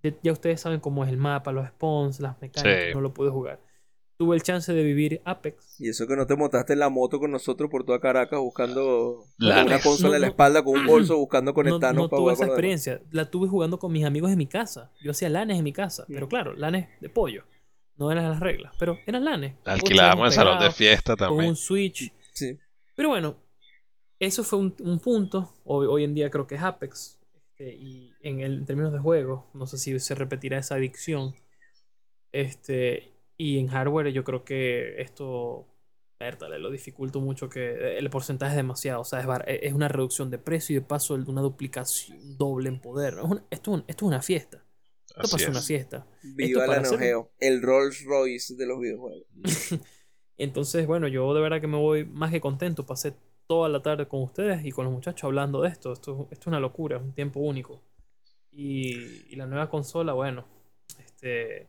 [0.02, 2.94] de- ya ustedes saben cómo es el mapa, los spawns, las mecánicas, Sí.
[2.94, 3.60] no lo pude jugar.
[4.18, 5.80] Tuve el chance de vivir Apex.
[5.80, 9.24] Y eso que no te montaste en la moto con nosotros por toda Caracas buscando
[9.38, 10.30] con una consola No, en la no.
[10.32, 13.00] espalda con un bolso buscando No, conectarnos no para tuve esa con experiencia.
[13.12, 14.90] La tuve jugando con mis amigos en mi casa.
[15.00, 16.04] Yo hacía lanes en mi casa.
[16.08, 17.44] Pero claro, lanes de pollo.
[17.96, 18.74] No eran las reglas.
[18.78, 19.54] Pero eran lanes.
[19.64, 21.50] Alquilábamos el Ocho salón de fiesta Con también.
[21.50, 22.12] un Switch.
[22.32, 22.58] Sí.
[22.96, 23.36] Pero bueno,
[24.18, 25.54] eso fue un, un punto.
[25.64, 27.20] Hoy, hoy en día creo que es Apex.
[27.52, 31.34] Este, y en, el- en términos de juego, no sé si se repetirá esa adicción.
[32.32, 35.66] Este, y en hardware yo creo que esto,
[36.20, 39.00] vértale, lo dificulta mucho que el porcentaje es demasiado.
[39.02, 42.68] O sea, es, bar- es una reducción de precio y de paso una duplicación doble
[42.68, 43.14] en poder.
[43.14, 44.64] Es una- esto, es un- esto es una fiesta.
[45.06, 45.66] Esto Así pasó una es.
[45.66, 46.06] fiesta.
[46.22, 46.82] Viva la
[47.40, 49.26] el Rolls Royce de los videojuegos.
[50.36, 52.86] Entonces, bueno, yo de verdad que me voy más que contento.
[52.86, 53.14] Pasé
[53.46, 55.92] toda la tarde con ustedes y con los muchachos hablando de esto.
[55.92, 57.80] Esto, esto es una locura, es un tiempo único.
[58.52, 60.44] Y, y la nueva consola, bueno,
[60.98, 61.66] este,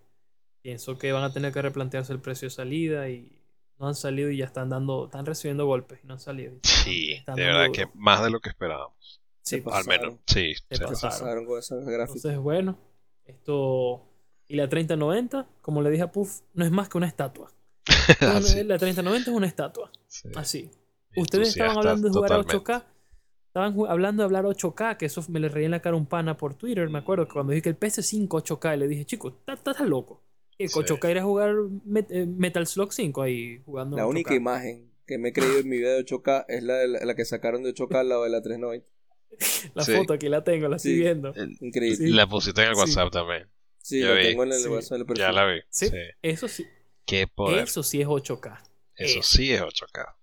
[0.62, 3.42] pienso que van a tener que replantearse el precio de salida y
[3.78, 6.54] no han salido y ya están dando, están recibiendo golpes y no han salido.
[6.64, 7.72] Sí, Están de verdad duro.
[7.74, 9.22] que más de lo que esperábamos.
[9.42, 10.54] Sí, Se pues, Al menos, sí.
[10.70, 10.84] Se sí.
[10.84, 11.00] pasaron.
[11.20, 12.16] Pasaron con esas gráficas.
[12.18, 12.78] Entonces, bueno,
[13.26, 14.06] esto.
[14.48, 17.52] Y la 3090, como le dije a Puff, no es más que una estatua.
[18.20, 19.92] Así, La 3090 es una estatua.
[20.08, 20.30] sí.
[20.36, 20.72] Así.
[21.16, 22.72] Ustedes estaban hablando de jugar a totalmente.
[22.74, 22.84] 8K.
[23.48, 26.06] Estaban hablando de hablar 8K, que eso me le reí en la cara a un
[26.06, 26.88] pana por Twitter.
[26.90, 29.80] Me acuerdo que cuando dije que el PS5 8K, y le dije, chico, estás estás
[29.82, 30.22] loco.
[30.60, 30.78] Y el Sí.
[30.80, 31.56] 8K era jugar
[31.88, 33.98] Met- eh, Metal Slug 5 ahí jugando.
[33.98, 34.10] La 8K.
[34.12, 37.06] única imagen que me he creído en mi vida de 8K es la, de la,
[37.06, 38.86] la que sacaron de 8K al lado de la 390.
[39.74, 39.94] La Sí.
[39.96, 41.00] foto aquí la tengo, la estoy Sí.
[41.00, 41.34] viendo.
[41.62, 41.96] Increíble.
[41.98, 42.08] Sí.
[42.12, 42.82] La pusiste en el Sí.
[42.82, 43.48] WhatsApp también.
[43.82, 44.22] Sí, vi.
[44.24, 44.68] tengo en el Sí.
[44.68, 45.24] WhatsApp del perfil.
[45.26, 45.60] Ya la vi.
[45.70, 45.88] Sí.
[45.88, 45.98] Sí.
[46.22, 46.68] Eso sí,
[47.06, 47.64] Qué poder.
[47.64, 48.62] Eso, sí es 8K.
[48.96, 49.22] eso.
[49.24, 50.16] sí es 8K.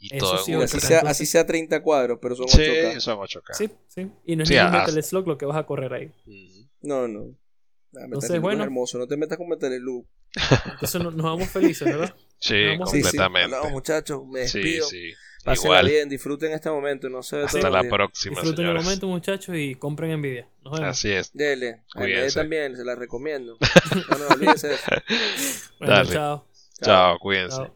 [0.00, 3.00] Y Eso todo sí así sea, así sea 30 cuadros, pero son Sí, 8K.
[3.00, 3.54] son 8K.
[3.54, 4.10] Sí, sí.
[4.24, 6.12] Y no es Sí, ningún ah, Metal Slug lo que vas a correr ahí.
[6.82, 7.34] No, no.
[7.92, 8.60] Nah, Entonces, bueno.
[8.62, 10.06] es hermoso, no te metas con Metal Slug.
[10.72, 12.14] Entonces no- nos vamos felices, ¿verdad?
[12.40, 13.02] Sí, Vamos- Sí, sí.
[13.02, 13.56] completamente.
[13.56, 14.86] No, muchachos, me Sí, despido.
[14.86, 15.12] sí.
[15.44, 15.86] Pásenla Igual.
[15.88, 17.92] bien, disfruten este momento, no se Hasta todo la bien.
[17.92, 20.48] próxima, Disfruten el momento, muchachos, y compren Nvidia.
[20.62, 20.88] Nos vemos.
[20.90, 21.32] Así es.
[21.32, 22.04] Dele, a
[22.34, 23.56] también, se la recomiendo.
[24.10, 24.84] No, no, olvídense de eso.
[25.78, 26.10] Bueno, Dale.
[26.10, 26.46] chao.
[26.82, 27.56] Chao, cuídense.
[27.56, 27.74] Chao.